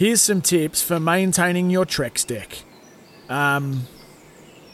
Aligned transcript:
Here's 0.00 0.22
some 0.22 0.40
tips 0.40 0.80
for 0.80 0.98
maintaining 0.98 1.68
your 1.68 1.84
Trex 1.84 2.26
deck. 2.26 2.62
Um, 3.28 3.82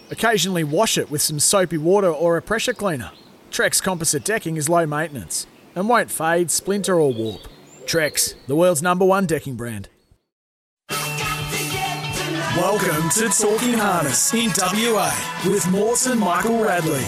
occasionally 0.09 0.62
wash 0.62 0.96
it 0.96 1.10
with 1.10 1.20
some 1.20 1.41
soapy 1.41 1.78
water 1.78 2.09
or 2.09 2.37
a 2.37 2.42
pressure 2.42 2.73
cleaner. 2.73 3.10
Trex 3.50 3.83
composite 3.83 4.24
decking 4.24 4.56
is 4.56 4.69
low 4.69 4.86
maintenance 4.86 5.48
and 5.74 5.88
won't 5.88 6.12
fade, 6.12 6.52
splinter, 6.52 6.95
or 7.00 7.12
warp. 7.12 7.41
Trex, 7.86 8.36
the 8.47 8.55
world's 8.55 8.83
number 8.83 9.05
one 9.05 9.27
decking 9.27 9.56
brand. 9.56 9.88
Welcome 12.56 13.11
to 13.11 13.28
Talking 13.28 13.74
Harness 13.74 14.33
in 14.33 14.52
WA 14.56 15.42
with 15.45 15.69
Morts 15.72 16.06
and 16.06 16.20
Michael 16.20 16.62
Radley. 16.62 17.02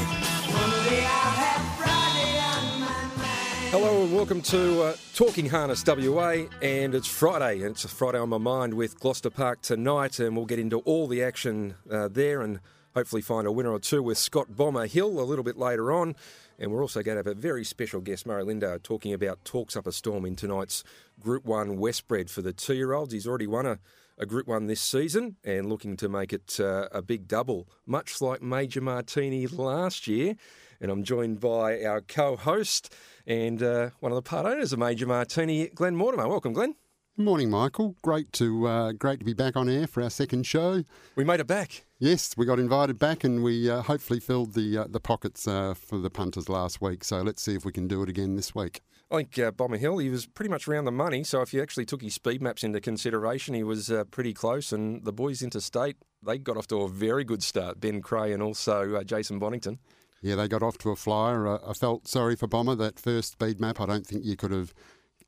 Hello 3.70 4.02
and 4.02 4.14
welcome 4.14 4.40
to 4.40 4.82
uh, 4.82 4.96
Talking 5.14 5.46
Harness 5.46 5.84
WA, 5.86 6.46
and 6.62 6.94
it's 6.94 7.06
Friday, 7.06 7.60
and 7.60 7.72
it's 7.72 7.84
a 7.84 7.88
Friday 7.88 8.16
on 8.16 8.30
my 8.30 8.38
mind 8.38 8.72
with 8.72 8.98
Gloucester 8.98 9.28
Park 9.28 9.60
tonight, 9.60 10.18
and 10.20 10.34
we'll 10.34 10.46
get 10.46 10.58
into 10.58 10.78
all 10.80 11.06
the 11.06 11.22
action 11.22 11.74
uh, 11.90 12.08
there 12.08 12.40
and 12.40 12.60
hopefully 12.94 13.20
find 13.20 13.46
a 13.46 13.52
winner 13.52 13.70
or 13.70 13.78
two 13.78 14.02
with 14.02 14.16
Scott 14.16 14.56
Bomber 14.56 14.86
Hill 14.86 15.20
a 15.20 15.22
little 15.22 15.44
bit 15.44 15.58
later 15.58 15.92
on. 15.92 16.16
And 16.58 16.72
we're 16.72 16.80
also 16.80 17.02
going 17.02 17.16
to 17.16 17.28
have 17.28 17.36
a 17.36 17.38
very 17.38 17.62
special 17.62 18.00
guest, 18.00 18.26
Murray 18.26 18.42
Lindau, 18.42 18.78
talking 18.82 19.12
about 19.12 19.44
Talks 19.44 19.76
Up 19.76 19.86
a 19.86 19.92
Storm 19.92 20.24
in 20.24 20.34
tonight's 20.34 20.82
Group 21.20 21.44
1 21.44 21.76
Westbred 21.76 22.30
for 22.30 22.40
the 22.40 22.54
two 22.54 22.74
year 22.74 22.94
olds. 22.94 23.12
He's 23.12 23.26
already 23.26 23.46
won 23.46 23.66
a, 23.66 23.78
a 24.16 24.24
Group 24.24 24.48
1 24.48 24.66
this 24.66 24.80
season 24.80 25.36
and 25.44 25.68
looking 25.68 25.96
to 25.98 26.08
make 26.08 26.32
it 26.32 26.58
uh, 26.58 26.88
a 26.90 27.02
big 27.02 27.28
double, 27.28 27.68
much 27.86 28.22
like 28.22 28.40
Major 28.40 28.80
Martini 28.80 29.46
last 29.46 30.08
year. 30.08 30.36
And 30.80 30.90
I'm 30.90 31.04
joined 31.04 31.40
by 31.40 31.82
our 31.84 32.00
co 32.00 32.36
host 32.36 32.94
and 33.28 33.62
uh, 33.62 33.90
one 34.00 34.10
of 34.10 34.16
the 34.16 34.22
part 34.22 34.46
owners 34.46 34.72
of 34.72 34.78
Major 34.80 35.06
Martini, 35.06 35.68
Glenn 35.68 35.94
Mortimer. 35.94 36.26
Welcome, 36.26 36.52
Glenn. 36.52 36.74
Morning, 37.16 37.50
Michael. 37.50 37.96
Great 38.02 38.32
to 38.34 38.66
uh, 38.66 38.92
great 38.92 39.18
to 39.18 39.24
be 39.24 39.34
back 39.34 39.56
on 39.56 39.68
air 39.68 39.86
for 39.86 40.02
our 40.02 40.10
second 40.10 40.46
show. 40.46 40.84
We 41.14 41.24
made 41.24 41.40
it 41.40 41.46
back. 41.48 41.84
Yes, 41.98 42.34
we 42.36 42.46
got 42.46 42.60
invited 42.60 42.98
back, 42.98 43.24
and 43.24 43.42
we 43.42 43.68
uh, 43.68 43.82
hopefully 43.82 44.20
filled 44.20 44.54
the 44.54 44.78
uh, 44.78 44.84
the 44.88 45.00
pockets 45.00 45.46
uh, 45.46 45.74
for 45.74 45.98
the 45.98 46.10
punters 46.10 46.48
last 46.48 46.80
week. 46.80 47.04
So 47.04 47.20
let's 47.20 47.42
see 47.42 47.54
if 47.54 47.64
we 47.64 47.72
can 47.72 47.86
do 47.88 48.02
it 48.02 48.08
again 48.08 48.36
this 48.36 48.54
week. 48.54 48.80
I 49.10 49.16
think 49.16 49.38
uh, 49.38 49.50
Bomber 49.50 49.78
Hill, 49.78 49.98
he 49.98 50.10
was 50.10 50.26
pretty 50.26 50.50
much 50.50 50.68
around 50.68 50.84
the 50.84 50.92
money. 50.92 51.24
So 51.24 51.40
if 51.40 51.52
you 51.52 51.62
actually 51.62 51.86
took 51.86 52.02
his 52.02 52.14
speed 52.14 52.40
maps 52.42 52.62
into 52.62 52.80
consideration, 52.80 53.54
he 53.54 53.62
was 53.62 53.90
uh, 53.90 54.04
pretty 54.04 54.34
close. 54.34 54.70
And 54.70 55.04
the 55.04 55.12
boys 55.12 55.42
interstate, 55.42 55.96
they 56.22 56.38
got 56.38 56.56
off 56.56 56.66
to 56.68 56.82
a 56.82 56.88
very 56.88 57.24
good 57.24 57.42
start. 57.42 57.80
Ben 57.80 58.00
Cray 58.02 58.32
and 58.32 58.42
also 58.42 58.94
uh, 58.94 59.02
Jason 59.02 59.38
Bonington. 59.38 59.78
Yeah, 60.20 60.34
they 60.34 60.48
got 60.48 60.62
off 60.62 60.78
to 60.78 60.90
a 60.90 60.96
flyer. 60.96 61.46
I 61.68 61.72
felt 61.72 62.08
sorry 62.08 62.34
for 62.36 62.46
Bomber 62.46 62.74
that 62.74 62.98
first 62.98 63.32
speed 63.32 63.60
map. 63.60 63.80
I 63.80 63.86
don't 63.86 64.06
think 64.06 64.24
you 64.24 64.36
could 64.36 64.50
have 64.50 64.74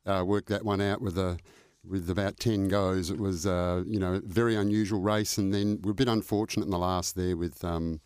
uh, 0.05 0.23
worked 0.25 0.49
that 0.49 0.65
one 0.65 0.81
out 0.81 1.01
with 1.01 1.17
a 1.17 1.37
with 1.87 2.09
about 2.09 2.37
ten 2.39 2.67
goes. 2.67 3.09
It 3.09 3.19
was 3.19 3.45
uh, 3.45 3.83
you 3.87 3.99
know 3.99 4.21
very 4.23 4.55
unusual 4.55 4.99
race, 5.01 5.37
and 5.37 5.53
then 5.53 5.79
we're 5.81 5.91
a 5.91 5.95
bit 5.95 6.07
unfortunate 6.07 6.65
in 6.65 6.71
the 6.71 6.77
last 6.77 7.15
there 7.15 7.37
with. 7.37 7.63
Um, 7.63 8.01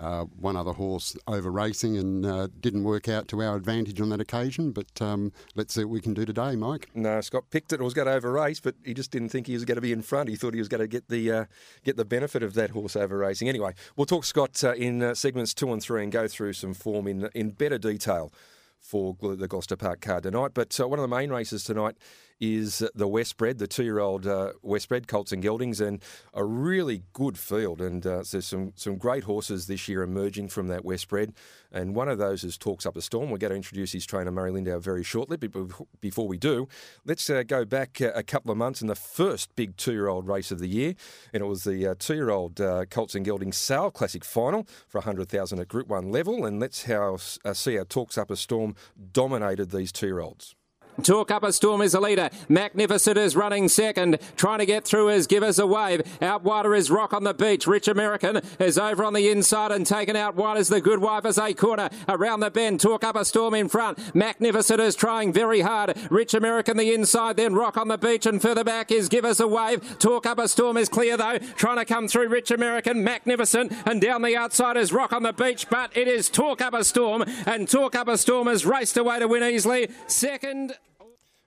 uh, 0.00 0.24
one 0.38 0.56
other 0.56 0.72
horse 0.72 1.16
over 1.26 1.50
racing 1.50 1.96
and 1.96 2.24
uh, 2.24 2.48
didn't 2.60 2.84
work 2.84 3.08
out 3.08 3.28
to 3.28 3.42
our 3.42 3.54
advantage 3.54 4.00
on 4.00 4.08
that 4.08 4.20
occasion. 4.20 4.72
But 4.72 5.00
um, 5.00 5.32
let's 5.54 5.74
see 5.74 5.84
what 5.84 5.92
we 5.92 6.00
can 6.00 6.14
do 6.14 6.24
today, 6.24 6.56
Mike. 6.56 6.88
No, 6.94 7.20
Scott 7.20 7.44
picked 7.50 7.72
it. 7.72 7.80
It 7.80 7.84
Was 7.84 7.94
going 7.94 8.06
to 8.06 8.12
over 8.12 8.32
race, 8.32 8.60
but 8.60 8.74
he 8.84 8.94
just 8.94 9.10
didn't 9.10 9.28
think 9.28 9.46
he 9.46 9.52
was 9.52 9.64
going 9.64 9.76
to 9.76 9.82
be 9.82 9.92
in 9.92 10.02
front. 10.02 10.28
He 10.28 10.36
thought 10.36 10.54
he 10.54 10.60
was 10.60 10.68
going 10.68 10.80
to 10.80 10.88
get 10.88 11.08
the 11.08 11.30
uh, 11.30 11.44
get 11.84 11.96
the 11.96 12.04
benefit 12.04 12.42
of 12.42 12.54
that 12.54 12.70
horse 12.70 12.96
over 12.96 13.18
racing. 13.18 13.48
Anyway, 13.48 13.74
we'll 13.96 14.06
talk 14.06 14.24
Scott 14.24 14.62
uh, 14.64 14.72
in 14.72 15.02
uh, 15.02 15.14
segments 15.14 15.54
two 15.54 15.72
and 15.72 15.82
three 15.82 16.02
and 16.02 16.10
go 16.10 16.26
through 16.26 16.54
some 16.54 16.74
form 16.74 17.06
in 17.06 17.28
in 17.34 17.50
better 17.50 17.78
detail 17.78 18.32
for 18.80 19.14
the 19.20 19.46
Gloucester 19.46 19.76
Park 19.76 20.00
card 20.00 20.22
tonight. 20.22 20.52
But 20.54 20.78
uh, 20.80 20.88
one 20.88 20.98
of 20.98 21.02
the 21.02 21.14
main 21.14 21.30
races 21.30 21.64
tonight 21.64 21.96
is 22.40 22.78
the 22.94 23.06
Westbred, 23.06 23.58
the 23.58 23.66
two-year-old 23.66 24.26
uh, 24.26 24.52
Westbred, 24.64 25.06
Colts 25.06 25.30
and 25.32 25.42
Geldings, 25.42 25.80
and 25.80 26.02
a 26.32 26.44
really 26.44 27.02
good 27.12 27.38
field. 27.38 27.80
And 27.80 28.06
uh, 28.06 28.24
there's 28.30 28.46
some 28.46 28.72
some 28.76 28.96
great 28.96 29.24
horses 29.24 29.66
this 29.66 29.88
year 29.88 30.02
emerging 30.02 30.48
from 30.48 30.68
that 30.68 30.82
Westbred. 30.82 31.34
And 31.72 31.94
one 31.94 32.08
of 32.08 32.18
those 32.18 32.42
is 32.42 32.58
Talks 32.58 32.86
Up 32.86 32.96
a 32.96 33.02
Storm. 33.02 33.30
We're 33.30 33.38
going 33.38 33.50
to 33.50 33.56
introduce 33.56 33.92
his 33.92 34.06
trainer, 34.06 34.30
Murray 34.30 34.50
Lindau, 34.50 34.80
very 34.80 35.04
shortly. 35.04 35.36
But 35.36 35.52
before 36.00 36.26
we 36.26 36.36
do, 36.36 36.66
let's 37.04 37.28
uh, 37.28 37.42
go 37.42 37.64
back 37.64 38.00
uh, 38.00 38.12
a 38.14 38.22
couple 38.22 38.50
of 38.50 38.56
months 38.56 38.80
in 38.80 38.88
the 38.88 38.96
first 38.96 39.54
big 39.54 39.76
two-year-old 39.76 40.26
race 40.26 40.50
of 40.50 40.58
the 40.58 40.68
year. 40.68 40.94
And 41.32 41.42
it 41.42 41.46
was 41.46 41.64
the 41.64 41.88
uh, 41.88 41.94
two-year-old 41.98 42.60
uh, 42.60 42.86
Colts 42.86 43.14
and 43.14 43.24
Geldings 43.24 43.56
Sale 43.56 43.90
Classic 43.90 44.24
Final 44.24 44.66
for 44.88 44.98
100000 44.98 45.60
at 45.60 45.68
Group 45.68 45.88
1 45.88 46.10
level. 46.10 46.44
And 46.44 46.58
let's 46.58 46.84
how, 46.84 47.18
see 47.18 47.76
how 47.76 47.84
Talks 47.88 48.18
Up 48.18 48.30
a 48.30 48.36
Storm 48.36 48.74
dominated 49.12 49.70
these 49.70 49.92
two-year-olds. 49.92 50.56
Talk 51.02 51.30
Up 51.30 51.42
a 51.42 51.52
Storm 51.52 51.80
is 51.80 51.94
a 51.94 52.00
leader. 52.00 52.30
Magnificent 52.48 53.16
is 53.16 53.34
running 53.34 53.68
second. 53.68 54.18
Trying 54.36 54.58
to 54.58 54.66
get 54.66 54.84
through 54.84 55.08
is 55.10 55.26
Give 55.26 55.42
Us 55.42 55.58
a 55.58 55.66
Wave. 55.66 56.02
Out 56.20 56.42
wider 56.42 56.74
is 56.74 56.90
Rock 56.90 57.12
on 57.12 57.24
the 57.24 57.32
Beach. 57.34 57.66
Rich 57.66 57.88
American 57.88 58.40
is 58.58 58.78
over 58.78 59.04
on 59.04 59.14
the 59.14 59.28
inside 59.28 59.72
and 59.72 59.86
taken 59.86 60.16
out 60.16 60.36
wide 60.36 60.58
as 60.58 60.68
the 60.68 60.80
Good 60.80 61.00
Wife 61.00 61.24
as 61.24 61.38
a 61.38 61.54
corner. 61.54 61.88
Around 62.08 62.40
the 62.40 62.50
bend, 62.50 62.80
Talk 62.80 63.04
Up 63.04 63.16
a 63.16 63.24
Storm 63.24 63.54
in 63.54 63.68
front. 63.68 64.14
Magnificent 64.14 64.80
is 64.80 64.94
trying 64.94 65.32
very 65.32 65.60
hard. 65.60 65.96
Rich 66.10 66.34
American 66.34 66.76
the 66.76 66.92
inside, 66.92 67.36
then 67.36 67.54
Rock 67.54 67.76
on 67.76 67.88
the 67.88 67.98
Beach 67.98 68.26
and 68.26 68.40
further 68.40 68.64
back 68.64 68.90
is 68.90 69.08
Give 69.08 69.24
Us 69.24 69.40
a 69.40 69.48
Wave. 69.48 69.98
Talk 69.98 70.26
Up 70.26 70.38
a 70.38 70.48
Storm 70.48 70.76
is 70.76 70.88
clear 70.88 71.16
though. 71.16 71.38
Trying 71.56 71.78
to 71.78 71.84
come 71.84 72.08
through 72.08 72.28
Rich 72.28 72.50
American. 72.50 73.02
Magnificent 73.02 73.72
and 73.86 74.00
down 74.00 74.22
the 74.22 74.36
outside 74.36 74.76
is 74.76 74.92
Rock 74.92 75.12
on 75.12 75.22
the 75.22 75.32
Beach, 75.32 75.68
but 75.70 75.96
it 75.96 76.08
is 76.08 76.28
Talk 76.28 76.60
Up 76.60 76.74
a 76.74 76.84
Storm 76.84 77.24
and 77.46 77.68
Talk 77.68 77.94
Up 77.94 78.08
a 78.08 78.18
Storm 78.18 78.48
has 78.48 78.66
raced 78.66 78.96
away 78.96 79.18
to 79.18 79.28
win 79.28 79.42
easily. 79.42 79.88
Second. 80.06 80.76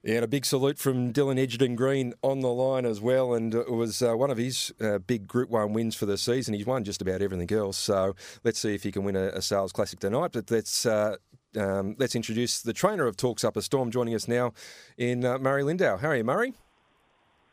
Yeah, 0.04 0.16
and 0.16 0.26
a 0.26 0.28
big 0.28 0.46
salute 0.46 0.78
from 0.78 1.14
Dylan 1.14 1.40
Egerton-Green 1.40 2.14
on 2.22 2.42
the 2.42 2.50
line 2.50 2.86
as 2.86 3.00
well. 3.00 3.34
And 3.34 3.56
it 3.56 3.72
was 3.72 4.02
uh, 4.02 4.18
one 4.18 4.30
of 4.30 4.38
his 4.38 4.74
uh, 4.82 4.98
big 4.98 5.28
Group 5.28 5.50
1 5.50 5.72
wins 5.72 5.96
for 5.96 6.06
the 6.06 6.18
season. 6.18 6.54
He's 6.54 6.66
won 6.66 6.84
just 6.84 7.02
about 7.02 7.22
everything 7.22 7.50
else. 7.58 7.78
So 7.78 8.14
let's 8.44 8.60
see 8.60 8.76
if 8.76 8.84
he 8.84 8.92
can 8.92 9.06
win 9.06 9.16
a, 9.16 9.28
a 9.28 9.42
sales 9.42 9.72
classic 9.72 10.00
tonight. 10.00 10.32
But 10.34 10.52
let's. 10.52 10.86
Uh, 10.86 11.16
um, 11.56 11.96
let's 12.00 12.16
introduce 12.16 12.64
the 12.64 12.74
trainer 12.74 13.06
of 13.06 13.16
Talks 13.16 13.44
Up 13.44 13.56
a 13.56 13.62
Storm 13.62 13.92
joining 13.92 14.16
us 14.16 14.28
now 14.28 14.54
in 14.98 15.24
uh, 15.24 15.38
Murray 15.38 15.62
Lindau. 15.62 15.98
How 15.98 16.08
are 16.08 16.16
you, 16.16 16.24
Murray? 16.24 16.56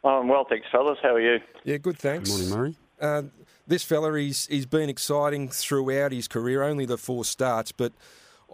I'm 0.03 0.27
well, 0.27 0.47
thanks, 0.49 0.67
fellas. 0.73 0.97
How 1.03 1.17
are 1.17 1.21
you? 1.21 1.39
Yeah, 1.65 1.77
good, 1.77 1.99
thanks. 1.99 2.31
Good 2.31 2.49
morning, 2.49 2.57
Murray. 2.57 2.77
Uh, 2.99 3.23
this 3.67 3.85
fella, 3.85 4.19
he's, 4.19 4.47
he's 4.47 4.65
been 4.65 4.89
exciting 4.89 5.51
throughout 5.51 6.13
his 6.13 6.29
career, 6.29 6.63
only 6.63 6.87
the 6.87 6.97
four 6.97 7.27
starts, 7.27 7.73
but 7.73 7.93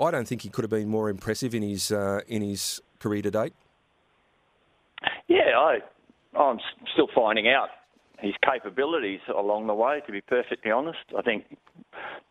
I 0.01 0.11
don't 0.11 0.27
think 0.27 0.43
he 0.43 0.49
could 0.49 0.65
have 0.65 0.71
been 0.71 0.89
more 0.89 1.09
impressive 1.09 1.55
in 1.55 1.63
his, 1.63 1.93
uh, 1.93 2.23
in 2.27 2.43
his 2.43 2.81
career 2.99 3.23
to 3.23 3.31
date. 3.31 3.53
Yeah, 5.29 5.57
I, 5.57 5.79
I'm 6.39 6.59
still 6.93 7.09
finding 7.15 7.49
out 7.49 7.69
his 8.19 8.34
capabilities 8.45 9.21
along 9.37 9.67
the 9.67 9.75
way, 9.75 10.01
to 10.07 10.12
be 10.12 10.21
perfectly 10.21 10.71
honest. 10.71 10.99
I 11.17 11.23
think 11.23 11.45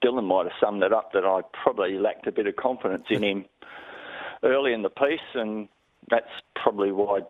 Dylan 0.04 0.26
might 0.26 0.46
have 0.46 0.60
summed 0.60 0.84
it 0.84 0.94
up 0.94 1.12
that 1.14 1.26
I 1.26 1.42
probably 1.64 1.98
lacked 1.98 2.28
a 2.28 2.32
bit 2.32 2.48
of 2.48 2.56
confidence 2.56 3.06
in 3.10 3.24
him 3.24 3.46
early 4.44 4.74
in 4.74 4.82
the 4.82 4.90
piece, 4.90 5.20
and 5.36 5.68
that's 6.10 6.30
probably 6.56 6.92
why 6.92 7.22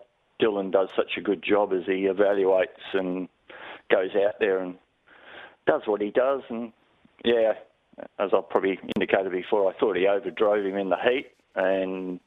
Dylan 0.42 0.72
does 0.72 0.90
such 0.96 1.12
a 1.18 1.22
good 1.22 1.44
job 1.44 1.74
as 1.74 1.86
he 1.86 2.08
evaluates 2.08 2.94
and 2.94 3.28
goes 3.92 4.12
out 4.16 4.36
there 4.40 4.60
and 4.60 4.76
does 5.68 5.82
what 5.86 6.02
he 6.02 6.12
does. 6.12 6.42
And 6.50 6.72
yeah, 7.24 7.54
as 8.20 8.32
I 8.34 8.40
probably 8.50 8.80
indicated 8.96 9.32
before, 9.32 9.72
I 9.72 9.78
thought 9.78 9.96
he 9.96 10.04
overdrove 10.04 10.66
him 10.66 10.78
in 10.78 10.90
the 10.90 10.98
heat, 10.98 11.28
and 11.56 12.20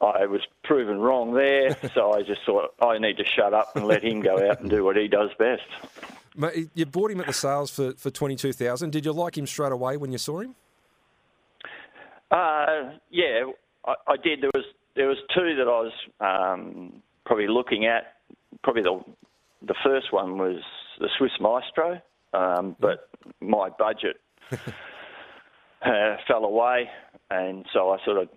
I 0.00 0.26
was 0.26 0.40
proven 0.64 0.98
wrong 0.98 1.34
there. 1.34 1.76
so 1.94 2.12
I 2.12 2.22
just 2.22 2.40
thought 2.44 2.74
I 2.80 2.98
need 2.98 3.16
to 3.18 3.24
shut 3.24 3.54
up 3.54 3.76
and 3.76 3.86
let 3.86 4.04
him 4.04 4.20
go 4.20 4.50
out 4.50 4.60
and 4.60 4.70
do 4.70 4.84
what 4.84 4.96
he 4.96 5.08
does 5.08 5.30
best. 5.38 5.62
Mate, 6.36 6.70
you 6.74 6.84
bought 6.86 7.10
him 7.10 7.20
at 7.20 7.26
the 7.26 7.32
sales 7.32 7.70
for, 7.70 7.92
for 7.92 8.10
22000 8.10 8.90
Did 8.90 9.04
you 9.04 9.12
like 9.12 9.38
him 9.38 9.46
straight 9.46 9.72
away 9.72 9.96
when 9.96 10.10
you 10.10 10.18
saw 10.18 10.40
him? 10.40 10.56
Uh, 12.30 12.90
yeah, 13.10 13.44
I, 13.86 13.94
I 14.08 14.16
did. 14.16 14.40
There 14.40 14.50
was 14.54 14.64
there 14.96 15.08
was 15.08 15.18
two 15.34 15.54
that 15.56 15.68
I 15.68 15.80
was 15.80 15.92
um, 16.20 17.02
probably 17.24 17.46
looking 17.48 17.86
at. 17.86 18.14
Probably 18.62 18.82
the 18.82 19.00
the 19.66 19.74
first 19.84 20.12
one 20.12 20.38
was 20.38 20.60
the 20.98 21.08
Swiss 21.16 21.32
Maestro, 21.40 22.00
um, 22.32 22.76
but 22.80 23.08
my 23.40 23.68
budget 23.78 24.20
uh, 24.52 26.16
fell 26.26 26.44
away, 26.44 26.88
and 27.30 27.64
so 27.72 27.90
I 27.90 28.04
sort 28.04 28.18
of. 28.18 28.28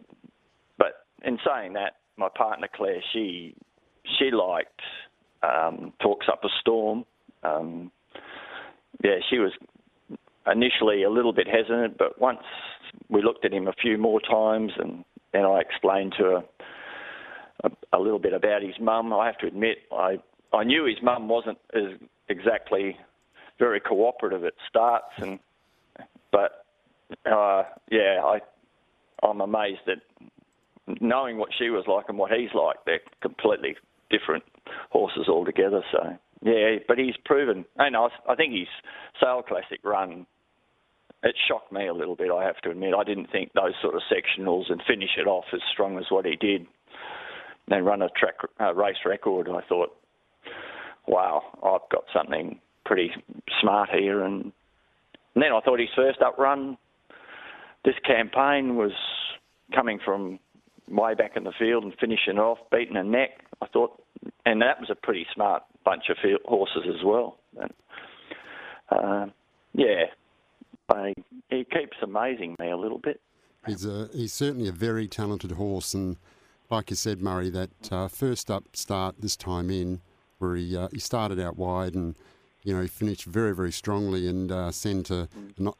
In 1.23 1.37
saying 1.45 1.73
that, 1.73 1.97
my 2.17 2.29
partner 2.29 2.67
Claire, 2.73 3.01
she 3.13 3.55
she 4.19 4.31
liked 4.31 4.81
um, 5.43 5.93
talks 6.01 6.27
up 6.31 6.43
a 6.43 6.49
storm, 6.61 7.05
Um, 7.43 7.91
yeah, 9.03 9.17
she 9.29 9.37
was 9.39 9.51
initially 10.51 11.03
a 11.03 11.09
little 11.09 11.33
bit 11.33 11.47
hesitant, 11.47 11.97
but 11.97 12.19
once 12.19 12.41
we 13.09 13.21
looked 13.21 13.45
at 13.45 13.53
him 13.53 13.67
a 13.67 13.73
few 13.73 13.97
more 13.97 14.19
times, 14.21 14.71
and 14.77 15.03
then 15.33 15.45
I 15.45 15.59
explained 15.59 16.13
to 16.17 16.23
her 16.23 16.43
a, 17.63 17.71
a 17.93 17.99
little 17.99 18.19
bit 18.19 18.33
about 18.33 18.61
his 18.61 18.75
mum. 18.79 19.13
I 19.13 19.25
have 19.25 19.37
to 19.39 19.47
admit, 19.47 19.79
I 19.91 20.17
I 20.53 20.63
knew 20.63 20.85
his 20.85 21.01
mum 21.03 21.27
wasn't 21.27 21.57
as 21.73 21.99
exactly 22.29 22.97
very 23.59 23.79
cooperative 23.79 24.43
at 24.45 24.53
starts, 24.69 25.11
and 25.17 25.39
but 26.31 26.65
uh, 27.25 27.63
yeah, 27.91 28.21
I 28.23 28.39
I'm 29.23 29.41
amazed 29.41 29.81
that 29.87 29.99
knowing 31.01 31.37
what 31.37 31.49
she 31.57 31.69
was 31.69 31.85
like 31.87 32.05
and 32.09 32.17
what 32.17 32.31
he's 32.31 32.53
like, 32.53 32.77
they're 32.85 33.01
completely 33.21 33.75
different 34.09 34.43
horses 34.89 35.27
altogether. 35.27 35.81
So 35.91 36.17
yeah, 36.41 36.77
but 36.87 36.97
he's 36.97 37.15
proven, 37.25 37.65
and 37.77 37.95
I, 37.95 38.07
I 38.29 38.35
think 38.35 38.53
his 38.53 38.67
Sale 39.19 39.43
Classic 39.47 39.79
run 39.83 40.25
it 41.23 41.35
shocked 41.47 41.71
me 41.71 41.87
a 41.87 41.93
little 41.93 42.15
bit. 42.15 42.29
I 42.31 42.43
have 42.43 42.57
to 42.57 42.69
admit, 42.69 42.93
I 42.97 43.03
didn't 43.03 43.31
think 43.31 43.51
those 43.53 43.73
sort 43.81 43.95
of 43.95 44.01
sectionals 44.11 44.71
and 44.71 44.81
finish 44.87 45.09
it 45.17 45.27
off 45.27 45.45
as 45.51 45.61
strong 45.73 45.97
as 45.97 46.05
what 46.09 46.25
he 46.25 46.35
did. 46.35 46.67
Then 47.67 47.83
run 47.83 48.01
a 48.01 48.09
track 48.09 48.35
race 48.75 48.97
record. 49.03 49.49
I 49.49 49.61
thought, 49.67 49.89
wow, 51.07 51.41
I've 51.63 51.89
got 51.91 52.03
something 52.13 52.59
pretty 52.85 53.11
smart 53.59 53.89
here. 53.89 54.23
And, 54.23 54.51
and 55.33 55.43
then 55.43 55.51
I 55.53 55.59
thought 55.61 55.79
his 55.79 55.89
first 55.95 56.21
up 56.21 56.37
run 56.37 56.77
this 57.83 57.95
campaign 58.05 58.75
was 58.75 58.91
coming 59.73 59.99
from 60.03 60.39
way 60.89 61.13
back 61.13 61.35
in 61.35 61.43
the 61.43 61.53
field 61.57 61.83
and 61.83 61.93
finishing 61.99 62.37
off, 62.37 62.59
beating 62.71 62.95
a 62.97 63.03
neck. 63.03 63.41
I 63.61 63.67
thought, 63.67 64.01
and 64.45 64.61
that 64.61 64.79
was 64.79 64.89
a 64.89 64.95
pretty 64.95 65.25
smart 65.33 65.63
bunch 65.83 66.05
of 66.09 66.17
field, 66.21 66.41
horses 66.45 66.83
as 66.87 67.03
well. 67.03 67.37
And, 67.59 67.73
uh, 68.89 69.25
yeah, 69.73 70.05
I, 70.89 71.13
he 71.49 71.65
keeps 71.65 71.97
amazing 72.01 72.55
me 72.59 72.69
a 72.69 72.77
little 72.77 72.99
bit. 72.99 73.21
He's 73.65 73.85
a 73.85 74.09
he's 74.13 74.31
certainly 74.31 74.69
a 74.69 74.71
very 74.71 75.07
talented 75.07 75.51
horse, 75.51 75.93
and 75.93 76.15
like 76.69 76.89
you 76.89 76.95
said, 76.95 77.21
Murray, 77.21 77.49
that 77.49 77.91
uh, 77.91 78.07
first 78.07 78.49
up 78.49 78.63
start 78.75 79.15
this 79.19 79.35
time 79.35 79.69
in, 79.69 80.01
where 80.39 80.55
he 80.55 80.75
uh, 80.75 80.87
he 80.91 80.99
started 80.99 81.39
out 81.39 81.57
wide 81.57 81.93
and 81.93 82.15
you 82.63 82.73
know 82.73 82.81
he 82.81 82.87
finished 82.87 83.25
very 83.25 83.53
very 83.53 83.71
strongly 83.71 84.27
and 84.27 84.51
uh, 84.51 84.71
sent 84.71 85.09
a, 85.09 85.27
an 85.57 85.71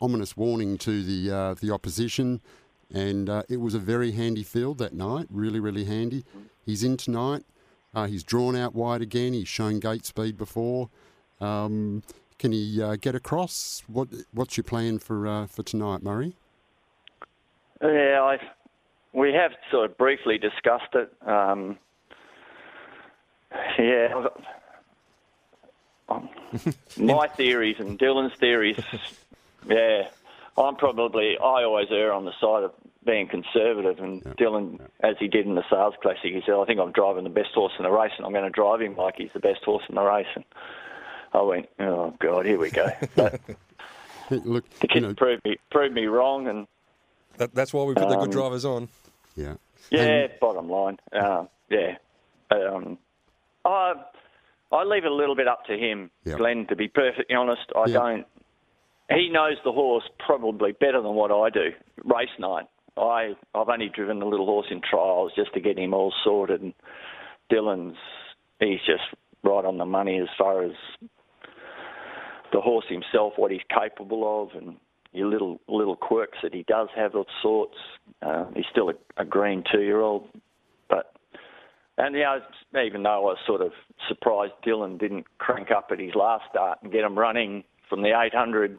ominous 0.00 0.36
warning 0.36 0.76
to 0.78 1.02
the 1.02 1.34
uh, 1.34 1.54
the 1.54 1.70
opposition, 1.70 2.40
and 2.94 3.28
uh, 3.28 3.42
it 3.48 3.58
was 3.60 3.74
a 3.74 3.78
very 3.78 4.12
handy 4.12 4.44
field 4.44 4.78
that 4.78 4.94
night, 4.94 5.26
really 5.30 5.60
really 5.60 5.84
handy. 5.84 6.24
He's 6.64 6.82
in 6.82 6.96
tonight. 6.96 7.44
Uh, 7.94 8.06
he's 8.06 8.22
drawn 8.22 8.56
out 8.56 8.74
wide 8.74 9.02
again. 9.02 9.32
He's 9.32 9.48
shown 9.48 9.80
gate 9.80 10.06
speed 10.06 10.36
before. 10.36 10.88
Um, 11.40 12.02
can 12.38 12.52
he 12.52 12.82
uh, 12.82 12.96
get 12.96 13.14
across? 13.14 13.82
What 13.86 14.08
What's 14.32 14.56
your 14.56 14.64
plan 14.64 14.98
for 14.98 15.26
uh, 15.26 15.46
for 15.46 15.62
tonight, 15.62 16.02
Murray? 16.02 16.36
Yeah, 17.82 18.22
I, 18.22 18.38
we 19.12 19.32
have 19.34 19.52
sort 19.70 19.90
of 19.90 19.98
briefly 19.98 20.38
discussed 20.38 20.94
it. 20.94 21.12
Um, 21.26 21.78
yeah, 23.78 24.26
my 26.96 27.28
theories 27.28 27.76
and 27.78 27.98
Dylan's 27.98 28.34
theories. 28.38 28.80
Yeah, 29.66 30.08
I'm 30.56 30.76
probably 30.76 31.36
I 31.38 31.64
always 31.64 31.88
err 31.90 32.12
on 32.12 32.24
the 32.24 32.32
side 32.40 32.64
of 32.64 32.72
being 33.04 33.28
conservative, 33.28 33.98
and 33.98 34.22
yeah. 34.24 34.32
Dylan, 34.32 34.78
yeah. 34.80 35.10
as 35.10 35.16
he 35.18 35.28
did 35.28 35.46
in 35.46 35.54
the 35.54 35.64
Sales 35.70 35.94
Classic, 36.02 36.32
he 36.32 36.42
said, 36.44 36.54
"I 36.54 36.64
think 36.64 36.80
I'm 36.80 36.92
driving 36.92 37.24
the 37.24 37.30
best 37.30 37.50
horse 37.54 37.72
in 37.78 37.84
the 37.84 37.90
race, 37.90 38.12
and 38.16 38.26
I'm 38.26 38.32
going 38.32 38.44
to 38.44 38.50
drive 38.50 38.80
him 38.80 38.96
like 38.96 39.16
he's 39.16 39.32
the 39.32 39.40
best 39.40 39.64
horse 39.64 39.84
in 39.88 39.94
the 39.94 40.02
race." 40.02 40.26
And 40.34 40.44
I 41.34 41.42
went, 41.42 41.68
oh 41.80 42.14
god, 42.20 42.46
here 42.46 42.58
we 42.58 42.70
go. 42.70 42.88
But 44.30 44.46
Look, 44.46 44.70
the 44.80 44.88
kids 44.88 45.02
you 45.02 45.08
know, 45.08 45.14
proved 45.14 45.44
me 45.44 45.58
proved 45.70 45.94
me 45.94 46.06
wrong, 46.06 46.48
and 46.48 46.66
that, 47.36 47.54
that's 47.54 47.74
why 47.74 47.84
we 47.84 47.92
put 47.92 48.04
um, 48.04 48.08
the 48.08 48.16
good 48.16 48.24
um, 48.24 48.30
drivers 48.30 48.64
on. 48.64 48.88
Yeah. 49.36 49.56
Yeah. 49.90 50.00
And, 50.00 50.32
bottom 50.40 50.70
line, 50.70 50.98
uh, 51.12 51.44
yeah. 51.68 51.96
Um, 52.50 52.96
I 53.66 53.94
I 54.72 54.84
leave 54.84 55.04
it 55.04 55.12
a 55.12 55.14
little 55.14 55.36
bit 55.36 55.46
up 55.46 55.66
to 55.66 55.76
him, 55.76 56.10
yep. 56.24 56.38
Glenn. 56.38 56.66
To 56.68 56.76
be 56.76 56.88
perfectly 56.88 57.36
honest, 57.36 57.66
I 57.76 57.84
yep. 57.86 58.00
don't. 58.00 58.26
He 59.10 59.28
knows 59.28 59.58
the 59.62 59.72
horse 59.72 60.04
probably 60.24 60.72
better 60.72 61.02
than 61.02 61.14
what 61.14 61.30
I 61.30 61.50
do. 61.50 61.72
Race 62.02 62.30
night, 62.38 62.64
I 62.96 63.34
I've 63.54 63.68
only 63.68 63.90
driven 63.94 64.18
the 64.18 64.26
little 64.26 64.46
horse 64.46 64.66
in 64.70 64.80
trials 64.80 65.32
just 65.36 65.52
to 65.54 65.60
get 65.60 65.78
him 65.78 65.94
all 65.94 66.12
sorted. 66.24 66.62
And 66.62 66.74
Dylan's 67.52 67.96
he's 68.60 68.80
just 68.86 69.02
right 69.42 69.64
on 69.64 69.78
the 69.78 69.84
money 69.84 70.18
as 70.18 70.28
far 70.38 70.62
as 70.62 70.72
the 72.52 72.60
horse 72.60 72.86
himself, 72.88 73.34
what 73.36 73.50
he's 73.50 73.60
capable 73.68 74.42
of, 74.42 74.60
and 74.60 74.76
your 75.12 75.28
little 75.28 75.60
little 75.68 75.96
quirks 75.96 76.38
that 76.42 76.54
he 76.54 76.64
does 76.68 76.88
have 76.96 77.14
of 77.14 77.26
sorts. 77.42 77.76
Uh, 78.22 78.46
he's 78.54 78.64
still 78.70 78.90
a, 78.90 78.94
a 79.16 79.24
green 79.24 79.64
two-year-old, 79.72 80.28
but 80.88 81.14
and 81.98 82.16
yeah, 82.16 82.38
even 82.84 83.02
though 83.02 83.10
I 83.10 83.18
was 83.18 83.38
sort 83.46 83.60
of 83.60 83.72
surprised 84.08 84.52
Dylan 84.66 84.98
didn't 84.98 85.26
crank 85.38 85.70
up 85.70 85.88
at 85.92 85.98
his 85.98 86.14
last 86.14 86.44
start 86.50 86.78
and 86.82 86.92
get 86.92 87.04
him 87.04 87.18
running 87.18 87.64
from 87.88 88.02
the 88.02 88.18
800, 88.18 88.78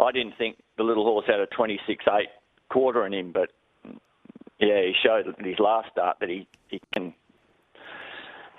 I 0.00 0.12
didn't 0.12 0.34
think 0.38 0.56
the 0.78 0.84
little 0.84 1.04
horse 1.04 1.26
had 1.26 1.40
a 1.40 1.46
26-8 1.46 2.24
quarter 2.68 3.06
in 3.06 3.12
him, 3.12 3.32
but 3.32 3.50
yeah, 4.58 4.82
he 4.82 4.94
showed 5.02 5.26
at 5.28 5.44
his 5.44 5.58
last 5.58 5.90
start 5.92 6.18
that 6.20 6.28
he, 6.28 6.46
he 6.68 6.80
can 6.94 7.14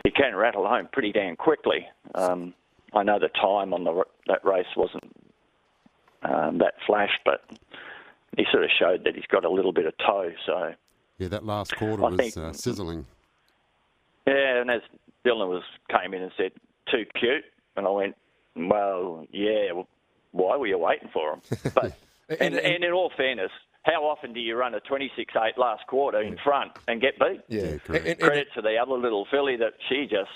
he 0.03 0.11
can 0.11 0.35
rattle 0.35 0.67
home 0.67 0.87
pretty 0.91 1.11
damn 1.11 1.35
quickly. 1.35 1.87
Um, 2.15 2.53
I 2.93 3.03
know 3.03 3.19
the 3.19 3.29
time 3.29 3.73
on 3.73 3.83
the 3.83 4.03
that 4.27 4.45
race 4.45 4.67
wasn't 4.75 5.11
um, 6.23 6.59
that 6.59 6.75
flash, 6.85 7.11
but 7.25 7.43
he 8.37 8.45
sort 8.51 8.63
of 8.63 8.69
showed 8.77 9.03
that 9.05 9.15
he's 9.15 9.25
got 9.25 9.43
a 9.43 9.49
little 9.49 9.73
bit 9.73 9.85
of 9.85 9.93
toe. 9.97 10.31
So 10.45 10.73
yeah, 11.17 11.27
that 11.29 11.45
last 11.45 11.75
quarter 11.75 12.05
I 12.05 12.09
was 12.09 12.17
think, 12.17 12.37
uh, 12.37 12.53
sizzling. 12.53 13.05
Yeah, 14.25 14.61
and 14.61 14.69
as 14.69 14.81
Dylan 15.25 15.49
was 15.49 15.63
came 15.89 16.13
in 16.13 16.21
and 16.21 16.31
said, 16.37 16.51
"Too 16.91 17.05
cute," 17.19 17.45
and 17.75 17.87
I 17.87 17.89
went, 17.89 18.15
"Well, 18.55 19.25
yeah. 19.31 19.71
Well, 19.73 19.87
why 20.31 20.57
were 20.57 20.67
you 20.67 20.77
waiting 20.77 21.09
for 21.11 21.33
him?" 21.33 21.41
But 21.73 21.97
and, 22.29 22.41
and, 22.41 22.55
and 22.55 22.83
in 22.83 22.91
all 22.91 23.11
fairness, 23.15 23.51
how 23.87 24.03
often 24.03 24.33
do 24.33 24.39
you 24.39 24.55
run 24.55 24.75
a 24.75 24.81
26-8 24.81 25.57
last 25.57 25.87
quarter 25.87 26.21
in 26.21 26.37
front 26.43 26.73
and 26.87 27.01
get 27.01 27.17
beat? 27.17 27.41
Yeah, 27.47 27.77
credit, 27.77 28.19
credit 28.19 28.47
to 28.55 28.61
the 28.61 28.75
other 28.77 28.93
little 28.93 29.25
filly 29.31 29.55
that 29.57 29.73
she 29.87 30.07
just 30.09 30.29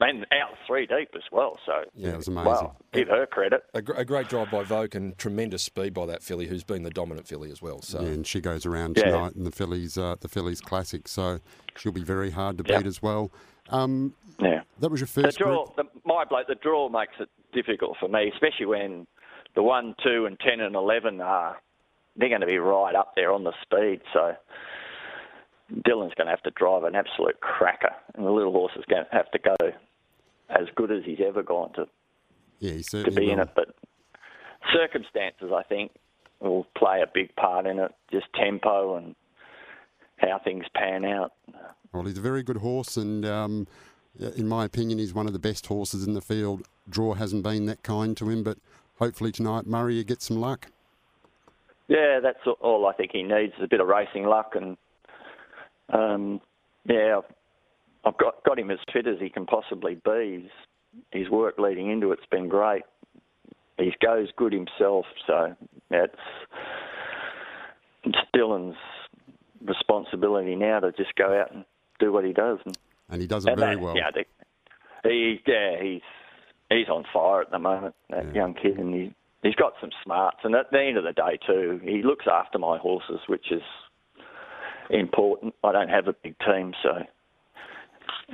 and 0.00 0.26
out 0.32 0.56
three 0.66 0.86
deep 0.86 1.10
as 1.14 1.22
well. 1.30 1.58
So 1.64 1.84
yeah, 1.94 2.10
it 2.10 2.16
was 2.16 2.28
amazing. 2.28 2.70
give 2.92 3.08
her 3.08 3.26
credit. 3.26 3.62
A, 3.74 3.78
a, 3.78 4.04
great 4.04 4.28
drive 4.28 4.50
by 4.50 4.64
Voak 4.64 4.94
and 4.94 5.16
tremendous 5.18 5.62
speed 5.62 5.94
by 5.94 6.06
that 6.06 6.22
filly, 6.22 6.46
who's 6.46 6.64
been 6.64 6.82
the 6.82 6.90
dominant 6.90 7.26
filly 7.26 7.50
as 7.50 7.62
well. 7.62 7.82
So 7.82 8.00
yeah, 8.00 8.08
and 8.08 8.26
she 8.26 8.40
goes 8.40 8.66
around 8.66 8.96
tonight 8.96 9.32
yeah. 9.34 9.38
in 9.38 9.44
the 9.44 9.52
fillies, 9.52 9.96
uh, 9.96 10.16
the 10.20 10.28
fillies 10.28 10.60
classic. 10.60 11.08
So 11.08 11.38
she'll 11.76 11.92
be 11.92 12.02
very 12.02 12.30
hard 12.30 12.58
to 12.58 12.64
beat 12.64 12.72
yep. 12.72 12.86
as 12.86 13.02
well. 13.02 13.30
Um, 13.70 14.14
yeah, 14.40 14.62
that 14.80 14.90
was 14.90 15.00
your 15.00 15.06
first. 15.06 15.38
The 15.38 15.44
draw, 15.44 15.66
the, 15.76 15.84
my 16.04 16.24
bloke, 16.24 16.48
the 16.48 16.56
draw 16.56 16.88
makes 16.88 17.14
it 17.20 17.28
difficult 17.52 17.96
for 18.00 18.08
me, 18.08 18.30
especially 18.34 18.66
when 18.66 19.06
the 19.54 19.62
one, 19.62 19.94
two, 20.02 20.26
and 20.26 20.38
ten 20.40 20.60
and 20.60 20.74
eleven 20.74 21.20
are 21.20 21.58
they're 22.16 22.28
going 22.28 22.40
to 22.40 22.46
be 22.46 22.58
right 22.58 22.94
up 22.94 23.14
there 23.16 23.32
on 23.32 23.44
the 23.44 23.52
speed. 23.62 24.00
So. 24.12 24.34
Dylan's 25.72 26.12
going 26.14 26.26
to 26.26 26.30
have 26.32 26.42
to 26.42 26.50
drive 26.50 26.82
an 26.82 26.94
absolute 26.94 27.40
cracker, 27.40 27.92
and 28.14 28.26
the 28.26 28.30
little 28.30 28.52
horse 28.52 28.72
is 28.76 28.84
going 28.90 29.04
to 29.04 29.16
have 29.16 29.30
to 29.30 29.38
go 29.38 29.56
as 30.50 30.66
good 30.74 30.90
as 30.90 31.02
he's 31.04 31.20
ever 31.26 31.42
gone 31.42 31.72
to 31.74 31.86
yeah, 32.58 32.80
to 32.90 33.10
be 33.10 33.26
will. 33.26 33.32
in 33.32 33.40
it. 33.40 33.48
But 33.54 33.74
circumstances, 34.72 35.50
I 35.54 35.62
think, 35.62 35.92
will 36.40 36.66
play 36.76 37.00
a 37.02 37.06
big 37.12 37.34
part 37.36 37.66
in 37.66 37.78
it. 37.78 37.92
Just 38.10 38.26
tempo 38.34 38.96
and 38.96 39.14
how 40.18 40.40
things 40.44 40.64
pan 40.74 41.04
out. 41.04 41.32
Well, 41.92 42.04
he's 42.04 42.18
a 42.18 42.22
very 42.22 42.42
good 42.42 42.58
horse, 42.58 42.96
and 42.96 43.24
um, 43.24 43.66
in 44.18 44.48
my 44.48 44.64
opinion, 44.64 44.98
he's 44.98 45.14
one 45.14 45.26
of 45.26 45.32
the 45.32 45.38
best 45.38 45.66
horses 45.66 46.06
in 46.06 46.14
the 46.14 46.20
field. 46.20 46.68
Draw 46.88 47.14
hasn't 47.14 47.42
been 47.42 47.66
that 47.66 47.82
kind 47.82 48.16
to 48.16 48.28
him, 48.28 48.42
but 48.42 48.58
hopefully 48.96 49.32
tonight, 49.32 49.66
Murray, 49.66 49.94
you 49.94 50.04
get 50.04 50.22
some 50.22 50.38
luck. 50.40 50.68
Yeah, 51.92 52.20
that's 52.22 52.38
all 52.62 52.86
I 52.86 52.94
think 52.94 53.10
he 53.12 53.22
needs 53.22 53.52
is 53.58 53.64
a 53.64 53.68
bit 53.68 53.80
of 53.80 53.86
racing 53.86 54.24
luck, 54.24 54.54
and 54.54 54.78
um, 55.92 56.40
yeah, 56.86 57.20
I've 58.06 58.16
got 58.16 58.42
got 58.44 58.58
him 58.58 58.70
as 58.70 58.78
fit 58.90 59.06
as 59.06 59.18
he 59.20 59.28
can 59.28 59.44
possibly 59.44 59.96
be. 60.02 60.42
His, 60.42 61.22
his 61.22 61.30
work 61.30 61.58
leading 61.58 61.90
into 61.90 62.10
it's 62.12 62.24
been 62.30 62.48
great. 62.48 62.82
He 63.76 63.92
goes 64.02 64.28
good 64.36 64.54
himself, 64.54 65.04
so 65.26 65.54
it's, 65.90 66.14
it's 68.04 68.18
Dylan's 68.34 68.76
responsibility 69.62 70.54
now 70.54 70.80
to 70.80 70.92
just 70.92 71.14
go 71.16 71.38
out 71.38 71.54
and 71.54 71.64
do 72.00 72.10
what 72.10 72.24
he 72.24 72.32
does. 72.32 72.58
And, 72.64 72.78
and 73.10 73.20
he 73.20 73.26
does 73.26 73.44
it 73.44 73.58
very 73.58 73.76
that, 73.76 73.82
well. 73.82 73.94
Yeah, 73.94 74.10
the, 74.14 75.10
he, 75.10 75.40
yeah, 75.46 75.82
he's 75.82 76.00
he's 76.70 76.88
on 76.88 77.04
fire 77.12 77.42
at 77.42 77.50
the 77.50 77.58
moment. 77.58 77.94
That 78.08 78.28
yeah. 78.28 78.32
young 78.32 78.54
kid, 78.54 78.78
and 78.78 78.94
he 78.94 79.14
he's 79.42 79.54
got 79.54 79.74
some 79.80 79.90
smarts. 80.04 80.38
And 80.44 80.54
at 80.54 80.70
the 80.70 80.80
end 80.80 80.96
of 80.96 81.04
the 81.04 81.12
day, 81.12 81.38
too, 81.46 81.80
he 81.82 82.02
looks 82.02 82.26
after 82.30 82.58
my 82.58 82.78
horses, 82.78 83.20
which 83.26 83.50
is 83.50 83.62
important. 84.90 85.54
I 85.64 85.72
don't 85.72 85.88
have 85.88 86.08
a 86.08 86.12
big 86.12 86.36
team, 86.38 86.72
so 86.82 87.02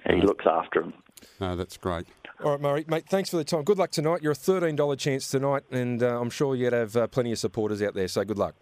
he 0.08 0.20
looks 0.20 0.44
after 0.46 0.82
them. 0.82 0.94
No, 1.40 1.56
that's 1.56 1.76
great. 1.76 2.06
All 2.44 2.52
right, 2.52 2.60
Murray, 2.60 2.84
mate, 2.86 3.06
thanks 3.08 3.30
for 3.30 3.36
the 3.36 3.44
time. 3.44 3.64
Good 3.64 3.78
luck 3.78 3.90
tonight. 3.90 4.22
You're 4.22 4.32
a 4.32 4.36
$13 4.36 4.98
chance 4.98 5.28
tonight, 5.28 5.64
and 5.72 6.02
uh, 6.02 6.20
I'm 6.20 6.30
sure 6.30 6.54
you'd 6.54 6.72
have 6.72 6.96
uh, 6.96 7.06
plenty 7.08 7.32
of 7.32 7.38
supporters 7.38 7.82
out 7.82 7.94
there, 7.94 8.06
so 8.06 8.24
good 8.24 8.38
luck. 8.38 8.54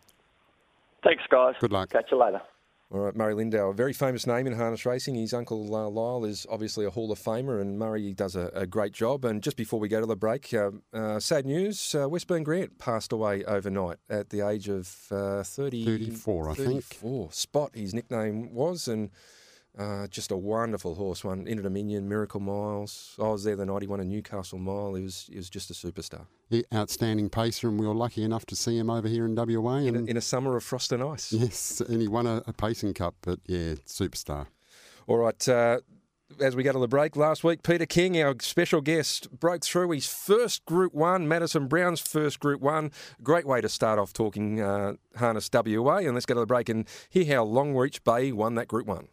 Thanks, 1.04 1.22
guys. 1.30 1.54
Good 1.60 1.72
luck. 1.72 1.90
Catch 1.90 2.06
you 2.10 2.18
later. 2.18 2.40
All 2.88 3.00
right, 3.00 3.16
Murray 3.16 3.34
Lindau, 3.34 3.70
a 3.70 3.74
very 3.74 3.92
famous 3.92 4.28
name 4.28 4.46
in 4.46 4.52
harness 4.52 4.86
racing. 4.86 5.16
His 5.16 5.34
uncle 5.34 5.74
uh, 5.74 5.88
Lyle 5.88 6.24
is 6.24 6.46
obviously 6.48 6.84
a 6.86 6.90
Hall 6.90 7.10
of 7.10 7.18
Famer, 7.18 7.60
and 7.60 7.76
Murray 7.76 8.14
does 8.14 8.36
a, 8.36 8.48
a 8.54 8.64
great 8.64 8.92
job. 8.92 9.24
And 9.24 9.42
just 9.42 9.56
before 9.56 9.80
we 9.80 9.88
go 9.88 9.98
to 9.98 10.06
the 10.06 10.14
break, 10.14 10.54
uh, 10.54 10.70
uh, 10.92 11.18
sad 11.18 11.46
news 11.46 11.96
uh, 11.96 12.08
Westburn 12.08 12.44
Grant 12.44 12.78
passed 12.78 13.10
away 13.10 13.44
overnight 13.44 13.96
at 14.08 14.30
the 14.30 14.46
age 14.46 14.68
of 14.68 14.88
uh, 15.10 15.42
30, 15.42 15.84
34, 15.84 16.50
I 16.50 16.54
think. 16.54 16.84
34. 16.84 17.32
Spot, 17.32 17.70
his 17.74 17.92
nickname 17.92 18.54
was, 18.54 18.86
and 18.86 19.10
uh, 19.78 20.06
just 20.06 20.30
a 20.30 20.36
wonderful 20.36 20.94
horse. 20.94 21.22
Won 21.24 21.46
Inter 21.46 21.62
Dominion, 21.64 22.08
Miracle 22.08 22.40
Miles. 22.40 23.14
I 23.18 23.28
was 23.28 23.44
there 23.44 23.56
the 23.56 23.66
night 23.66 23.82
he 23.82 23.88
won 23.88 24.00
a 24.00 24.04
Newcastle 24.04 24.58
Mile. 24.58 24.94
He 24.94 25.02
was, 25.02 25.28
he 25.30 25.36
was 25.36 25.50
just 25.50 25.70
a 25.70 25.74
superstar. 25.74 26.26
Yeah, 26.48 26.62
outstanding 26.74 27.28
pacer, 27.28 27.68
and 27.68 27.78
we 27.78 27.86
were 27.86 27.94
lucky 27.94 28.22
enough 28.22 28.46
to 28.46 28.56
see 28.56 28.78
him 28.78 28.88
over 28.88 29.08
here 29.08 29.26
in 29.26 29.34
WA. 29.34 29.76
In 29.76 29.96
And 29.96 30.08
a, 30.08 30.10
in 30.12 30.16
a 30.16 30.20
summer 30.22 30.56
of 30.56 30.64
frost 30.64 30.92
and 30.92 31.02
ice. 31.02 31.32
yes, 31.32 31.80
and 31.80 32.00
he 32.00 32.08
won 32.08 32.26
a, 32.26 32.42
a 32.46 32.52
pacing 32.52 32.94
cup, 32.94 33.16
but 33.22 33.40
yeah, 33.46 33.74
superstar. 33.86 34.46
All 35.06 35.18
right. 35.18 35.48
Uh, 35.48 35.80
as 36.40 36.56
we 36.56 36.64
go 36.64 36.72
to 36.72 36.78
the 36.80 36.88
break, 36.88 37.14
last 37.14 37.44
week, 37.44 37.62
Peter 37.62 37.86
King, 37.86 38.20
our 38.20 38.34
special 38.40 38.80
guest, 38.80 39.30
broke 39.38 39.62
through 39.64 39.90
his 39.92 40.08
first 40.08 40.64
Group 40.64 40.92
1, 40.92 41.28
Madison 41.28 41.68
Brown's 41.68 42.00
first 42.00 42.40
Group 42.40 42.60
1. 42.60 42.90
Great 43.22 43.46
way 43.46 43.60
to 43.60 43.68
start 43.68 43.98
off 44.00 44.12
talking 44.12 44.60
uh, 44.60 44.94
Harness 45.16 45.48
WA. 45.52 45.98
And 45.98 46.14
let's 46.14 46.26
go 46.26 46.34
to 46.34 46.40
the 46.40 46.46
break 46.46 46.68
and 46.68 46.84
hear 47.08 47.24
how 47.36 47.44
Longreach 47.44 48.02
Bay 48.02 48.32
won 48.32 48.56
that 48.56 48.66
Group 48.66 48.88
1. 48.88 49.06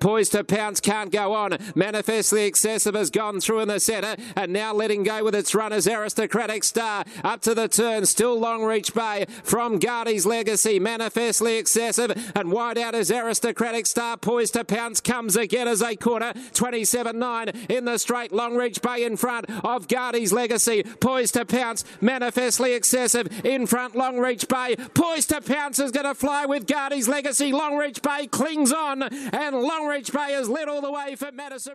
Poised 0.00 0.32
to 0.32 0.44
pounce, 0.44 0.80
can't 0.80 1.10
go 1.10 1.34
on. 1.34 1.56
Manifestly 1.74 2.44
excessive 2.44 2.94
has 2.94 3.10
gone 3.10 3.40
through 3.40 3.60
in 3.60 3.68
the 3.68 3.80
centre 3.80 4.16
and 4.36 4.52
now 4.52 4.72
letting 4.72 5.02
go 5.02 5.24
with 5.24 5.34
its 5.34 5.54
runners. 5.54 5.86
Aristocratic 5.86 6.64
Star 6.64 7.04
up 7.24 7.40
to 7.42 7.54
the 7.54 7.68
turn, 7.68 8.06
still 8.06 8.38
long 8.38 8.62
reach 8.64 8.94
Bay 8.94 9.26
from 9.42 9.78
Guardy's 9.78 10.26
Legacy. 10.26 10.78
Manifestly 10.78 11.56
excessive 11.56 12.32
and 12.34 12.52
wide 12.52 12.78
out 12.78 12.94
is 12.94 13.10
Aristocratic 13.10 13.86
Star. 13.86 14.16
Poised 14.16 14.54
to 14.54 14.64
pounce 14.64 15.00
comes 15.00 15.36
again 15.36 15.68
as 15.68 15.82
a 15.82 15.96
corner. 15.96 16.32
27 16.54 17.18
9 17.18 17.48
in 17.68 17.84
the 17.84 17.98
straight. 17.98 18.32
Long 18.32 18.56
reach 18.56 18.82
Bay 18.82 19.04
in 19.04 19.16
front 19.16 19.46
of 19.64 19.88
Guardy's 19.88 20.32
Legacy. 20.32 20.82
Poised 20.82 21.34
to 21.34 21.44
pounce, 21.44 21.84
manifestly 22.00 22.72
excessive 22.74 23.44
in 23.44 23.66
front. 23.66 23.94
Long 23.94 24.18
reach 24.18 24.48
Bay. 24.48 24.76
Poised 24.94 25.30
to 25.30 25.40
pounce 25.40 25.78
is 25.78 25.90
going 25.90 26.06
to 26.06 26.14
fly 26.14 26.46
with 26.46 26.66
Guardy's 26.66 27.08
Legacy. 27.08 27.52
Long 27.52 27.76
reach 27.76 28.02
Bay 28.02 28.26
clings 28.26 28.72
on 28.72 29.02
and 29.02 29.56
Longreach 29.82 30.40
is 30.40 30.48
led 30.48 30.68
all 30.68 30.80
the 30.80 30.92
way 30.92 31.16
for 31.16 31.32
Madison. 31.32 31.74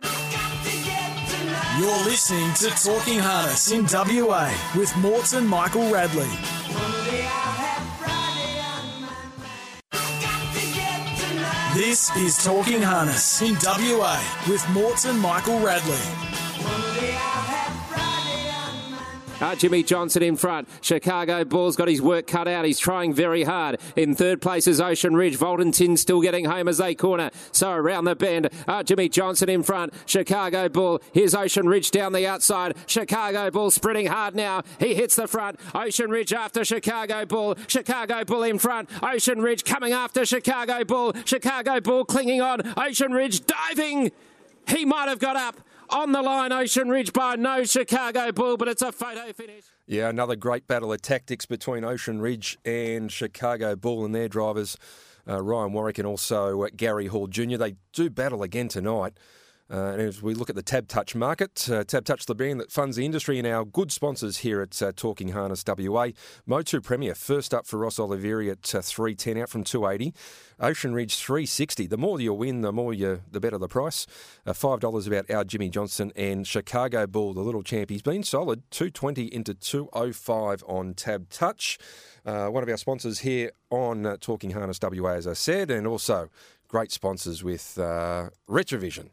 You're 1.78 2.04
listening 2.04 2.52
to 2.54 2.70
Talking 2.82 3.18
Harness 3.18 3.70
in 3.70 3.84
WA 3.84 4.50
with 4.76 4.96
Morts 4.96 5.34
and 5.34 5.46
Michael 5.46 5.92
Radley. 5.92 6.28
This 11.74 12.14
is 12.16 12.42
Talking 12.42 12.82
Harness 12.82 13.42
in 13.42 13.56
WA 13.62 14.18
with 14.48 14.66
Morts 14.70 15.04
and 15.04 15.20
Michael 15.20 15.60
Radley. 15.60 17.37
Uh, 19.40 19.54
Jimmy 19.54 19.82
Johnson 19.82 20.22
in 20.22 20.36
front. 20.36 20.68
Chicago 20.80 21.44
Bull's 21.44 21.76
got 21.76 21.88
his 21.88 22.02
work 22.02 22.26
cut 22.26 22.48
out. 22.48 22.64
He's 22.64 22.78
trying 22.78 23.14
very 23.14 23.44
hard. 23.44 23.80
In 23.94 24.14
third 24.14 24.42
place 24.42 24.66
is 24.66 24.80
Ocean 24.80 25.14
Ridge. 25.14 25.38
Volton 25.38 25.96
still 25.96 26.20
getting 26.20 26.44
home 26.44 26.66
as 26.66 26.78
they 26.78 26.94
corner. 26.94 27.30
So 27.52 27.70
around 27.70 28.04
the 28.04 28.16
bend, 28.16 28.50
uh, 28.66 28.82
Jimmy 28.82 29.08
Johnson 29.08 29.48
in 29.48 29.62
front. 29.62 29.94
Chicago 30.06 30.68
Bull. 30.68 31.00
Here's 31.12 31.34
Ocean 31.34 31.68
Ridge 31.68 31.90
down 31.92 32.12
the 32.12 32.26
outside. 32.26 32.76
Chicago 32.86 33.50
Bull 33.50 33.70
sprinting 33.70 34.06
hard 34.06 34.34
now. 34.34 34.62
He 34.80 34.94
hits 34.94 35.14
the 35.14 35.28
front. 35.28 35.60
Ocean 35.74 36.10
Ridge 36.10 36.32
after 36.32 36.64
Chicago 36.64 37.24
Bull. 37.24 37.56
Chicago 37.68 38.24
Bull 38.24 38.42
in 38.42 38.58
front. 38.58 38.90
Ocean 39.02 39.40
Ridge 39.40 39.64
coming 39.64 39.92
after 39.92 40.26
Chicago 40.26 40.84
Bull. 40.84 41.12
Chicago 41.24 41.80
Bull 41.80 42.04
clinging 42.04 42.40
on. 42.40 42.60
Ocean 42.76 43.12
Ridge 43.12 43.46
diving. 43.46 44.10
He 44.68 44.84
might 44.84 45.08
have 45.08 45.18
got 45.18 45.36
up 45.36 45.60
on 45.90 46.12
the 46.12 46.22
line, 46.22 46.52
Ocean 46.52 46.88
Ridge 46.88 47.12
by 47.12 47.36
no 47.36 47.64
Chicago 47.64 48.32
Bull, 48.32 48.56
but 48.56 48.68
it's 48.68 48.82
a 48.82 48.92
photo 48.92 49.32
finish. 49.32 49.64
Yeah, 49.86 50.08
another 50.08 50.36
great 50.36 50.66
battle 50.66 50.92
of 50.92 51.02
tactics 51.02 51.46
between 51.46 51.84
Ocean 51.84 52.20
Ridge 52.20 52.58
and 52.64 53.10
Chicago 53.10 53.76
Bull 53.76 54.04
and 54.04 54.14
their 54.14 54.28
drivers, 54.28 54.76
uh, 55.28 55.42
Ryan 55.42 55.72
Warwick 55.72 55.98
and 55.98 56.06
also 56.06 56.62
uh, 56.62 56.68
Gary 56.76 57.06
Hall 57.06 57.26
Jr. 57.26 57.56
They 57.56 57.76
do 57.92 58.10
battle 58.10 58.42
again 58.42 58.68
tonight. 58.68 59.14
Uh, 59.70 59.92
and 59.92 60.00
as 60.00 60.22
we 60.22 60.32
look 60.32 60.48
at 60.48 60.56
the 60.56 60.62
Tab 60.62 60.88
Touch 60.88 61.14
market, 61.14 61.68
uh, 61.70 61.84
Tab 61.84 62.06
Touch, 62.06 62.24
the 62.24 62.34
brand 62.34 62.58
that 62.58 62.72
funds 62.72 62.96
the 62.96 63.04
industry, 63.04 63.38
and 63.38 63.46
our 63.46 63.66
good 63.66 63.92
sponsors 63.92 64.38
here 64.38 64.62
at 64.62 64.80
uh, 64.80 64.92
Talking 64.96 65.28
Harness 65.28 65.62
WA. 65.66 66.08
Motu 66.46 66.80
Premier, 66.80 67.14
first 67.14 67.52
up 67.52 67.66
for 67.66 67.78
Ross 67.78 67.98
Olivieri 67.98 68.50
at 68.50 68.74
uh, 68.74 68.80
310 68.80 69.36
out 69.36 69.50
from 69.50 69.64
280. 69.64 70.14
Ocean 70.58 70.94
Ridge 70.94 71.16
360. 71.16 71.86
The 71.86 71.98
more 71.98 72.18
you 72.18 72.32
win, 72.32 72.62
the 72.62 72.72
more 72.72 72.94
you, 72.94 73.20
the 73.30 73.40
better 73.40 73.58
the 73.58 73.68
price. 73.68 74.06
Uh, 74.46 74.52
$5 74.52 75.06
about 75.06 75.30
our 75.30 75.44
Jimmy 75.44 75.68
Johnson 75.68 76.12
and 76.16 76.46
Chicago 76.46 77.06
Bull, 77.06 77.34
the 77.34 77.42
little 77.42 77.62
champ. 77.62 77.90
He's 77.90 78.02
been 78.02 78.22
solid, 78.22 78.62
220 78.70 79.26
into 79.26 79.52
205 79.52 80.64
on 80.66 80.94
Tab 80.94 81.28
Touch. 81.28 81.78
Uh, 82.24 82.48
one 82.48 82.62
of 82.62 82.68
our 82.70 82.78
sponsors 82.78 83.20
here 83.20 83.52
on 83.68 84.16
Talking 84.20 84.52
Harness 84.52 84.78
WA, 84.80 85.10
as 85.10 85.26
I 85.26 85.34
said, 85.34 85.70
and 85.70 85.86
also 85.86 86.30
great 86.68 86.90
sponsors 86.90 87.44
with 87.44 87.74
Retravision. 87.76 89.10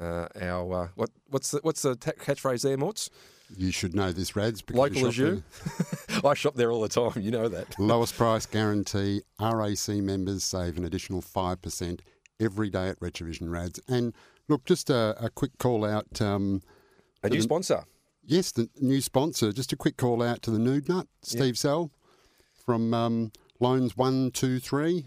Uh, 0.00 0.26
our 0.40 0.74
uh, 0.84 0.88
what 0.94 1.10
what's 1.30 1.50
the 1.52 1.60
what's 1.62 1.82
the 1.82 1.96
catchphrase 1.96 2.62
there, 2.62 2.76
Morts? 2.76 3.10
You 3.56 3.70
should 3.70 3.94
know 3.94 4.10
this, 4.12 4.34
Rads. 4.34 4.60
because 4.60 4.78
Local 4.78 5.02
you 5.02 5.06
as 5.08 5.18
you. 5.18 5.42
I 6.24 6.34
shop 6.34 6.54
there 6.56 6.72
all 6.72 6.80
the 6.80 6.88
time. 6.88 7.22
You 7.22 7.30
know 7.30 7.48
that. 7.48 7.78
Lowest 7.78 8.16
price 8.16 8.44
guarantee. 8.44 9.22
RAC 9.40 9.88
members 9.88 10.42
save 10.42 10.76
an 10.76 10.84
additional 10.84 11.22
5% 11.22 12.00
every 12.40 12.70
day 12.70 12.88
at 12.88 12.98
Retravision 12.98 13.48
Rads. 13.48 13.80
And 13.86 14.14
look, 14.48 14.64
just 14.64 14.90
a, 14.90 15.14
a 15.20 15.30
quick 15.30 15.52
call 15.58 15.84
out. 15.84 16.20
Um, 16.20 16.60
A 17.22 17.28
new 17.28 17.40
sponsor. 17.40 17.84
yes, 18.24 18.50
the 18.50 18.68
new 18.80 19.00
sponsor. 19.00 19.52
Just 19.52 19.72
a 19.72 19.76
quick 19.76 19.96
call 19.96 20.24
out 20.24 20.42
to 20.42 20.50
the 20.50 20.58
Nude 20.58 20.88
Nut, 20.88 21.06
Steve 21.22 21.56
Sell 21.56 21.92
from 22.64 22.92
um, 22.92 23.30
Loans 23.60 23.96
123. 23.96 25.06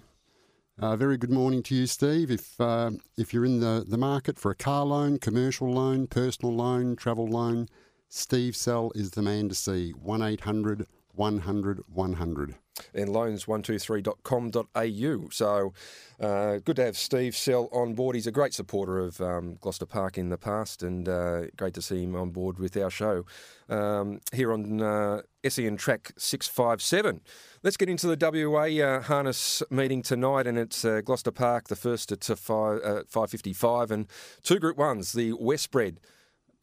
Uh, 0.82 0.96
very 0.96 1.18
good 1.18 1.30
morning 1.30 1.62
to 1.62 1.76
you, 1.76 1.86
Steve. 1.86 2.32
If 2.32 2.60
uh, 2.62 2.92
if 3.18 3.34
you're 3.34 3.44
in 3.44 3.60
the, 3.60 3.84
the 3.86 3.98
market 3.98 4.40
for 4.40 4.50
a 4.52 4.56
car 4.56 4.86
loan, 4.86 5.20
commercial 5.20 5.70
loan, 5.74 6.08
personal 6.08 6.56
loan, 6.56 6.96
travel 6.96 7.28
loan, 7.28 7.68
Steve 8.08 8.56
Sell 8.56 8.90
is 8.96 9.12
the 9.12 9.22
man 9.22 9.50
to 9.50 9.56
see. 9.56 9.92
1 9.92 10.22
800 10.22 10.88
100 11.16 11.84
100. 11.86 12.56
And 12.94 13.10
loans123.com.au. 13.10 15.30
So 15.32 15.74
uh, 16.20 16.58
good 16.58 16.76
to 16.78 16.86
have 16.86 16.98
Steve 16.98 17.36
Sell 17.36 17.70
on 17.72 17.94
board. 17.94 18.16
He's 18.16 18.28
a 18.28 18.32
great 18.32 18.54
supporter 18.54 19.00
of 19.00 19.22
um, 19.22 19.58
Gloucester 19.62 19.86
Park 19.86 20.18
in 20.18 20.30
the 20.30 20.38
past, 20.38 20.84
and 20.84 21.08
uh, 21.08 21.46
great 21.58 21.74
to 21.76 21.82
see 21.82 22.04
him 22.04 22.16
on 22.16 22.32
board 22.32 22.60
with 22.60 22.76
our 22.78 22.90
show 22.90 23.26
um, 23.70 24.20
here 24.34 24.52
on 24.52 24.82
uh, 24.82 25.22
SEN 25.48 25.78
Track 25.78 26.12
657. 26.18 27.22
Let's 27.64 27.78
get 27.78 27.90
into 27.90 28.14
the 28.14 28.50
WA 28.50 28.84
uh, 28.84 29.02
harness 29.02 29.64
meeting 29.70 30.02
tonight, 30.02 30.48
and 30.48 30.58
it's 30.58 30.84
uh, 30.84 31.02
Gloucester 31.02 31.32
Park, 31.32 31.68
the 31.68 31.76
first 31.76 32.12
at 32.12 32.30
uh, 32.30 32.36
five, 32.36 32.80
uh, 32.84 33.04
5.55, 33.04 33.92
and 33.92 34.08
two 34.44 34.60
Group 34.60 34.78
1s, 34.78 35.14
the 35.14 35.34
Westbred 35.34 35.98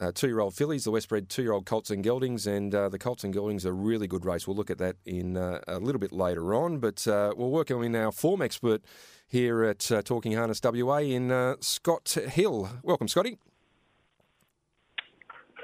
uh, 0.01 0.13
two-year-old 0.15 0.55
fillies, 0.55 0.85
the 0.85 0.91
Westbred 0.91 1.29
two-year-old 1.29 1.67
Colts 1.67 1.91
and 1.91 2.05
Geldings, 2.05 2.47
and 2.47 2.75
uh, 2.75 2.89
the 2.89 2.99
Colts 2.99 3.25
and 3.25 3.33
Geldings 3.33 3.65
are 3.65 3.71
a 3.71 3.73
really 3.73 4.07
good 4.07 4.25
race. 4.25 4.47
We'll 4.47 4.57
look 4.57 4.71
at 4.71 4.79
that 4.79 4.97
in 5.07 5.37
uh, 5.37 5.61
a 5.67 5.79
little 5.79 5.99
bit 5.99 6.13
later 6.13 6.55
on, 6.55 6.79
but 6.79 7.07
uh, 7.09 7.33
we'll 7.37 7.51
work 7.51 7.71
with 7.71 7.97
our 7.97 8.13
form 8.13 8.43
expert 8.43 8.83
here 9.27 9.65
at 9.65 9.91
uh, 9.91 10.03
Talking 10.03 10.33
Harness 10.33 10.61
WA 10.63 10.99
in 10.99 11.31
uh, 11.31 11.57
Scott 11.61 12.09
Hill. 12.09 12.69
Welcome, 12.83 13.09
Scotty. 13.09 13.39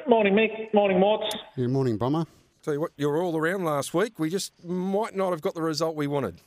Morning, 0.09 0.35
Mick. 0.35 0.73
Morning, 0.75 0.99
Morts. 0.99 1.37
Good 1.55 1.71
morning, 1.71 1.97
Bomber. 1.97 2.25
Tell 2.63 2.75
you 2.75 2.81
what, 2.81 2.93
you 2.97 3.09
were 3.09 3.23
all 3.23 3.37
around 3.37 3.65
last 3.65 3.93
week. 3.93 4.19
We 4.19 4.31
just 4.31 4.53
might 4.65 5.15
not 5.15 5.31
have 5.31 5.43
got 5.43 5.55
the 5.55 5.63
result 5.63 5.97
we 5.97 6.07
wanted. 6.07 6.41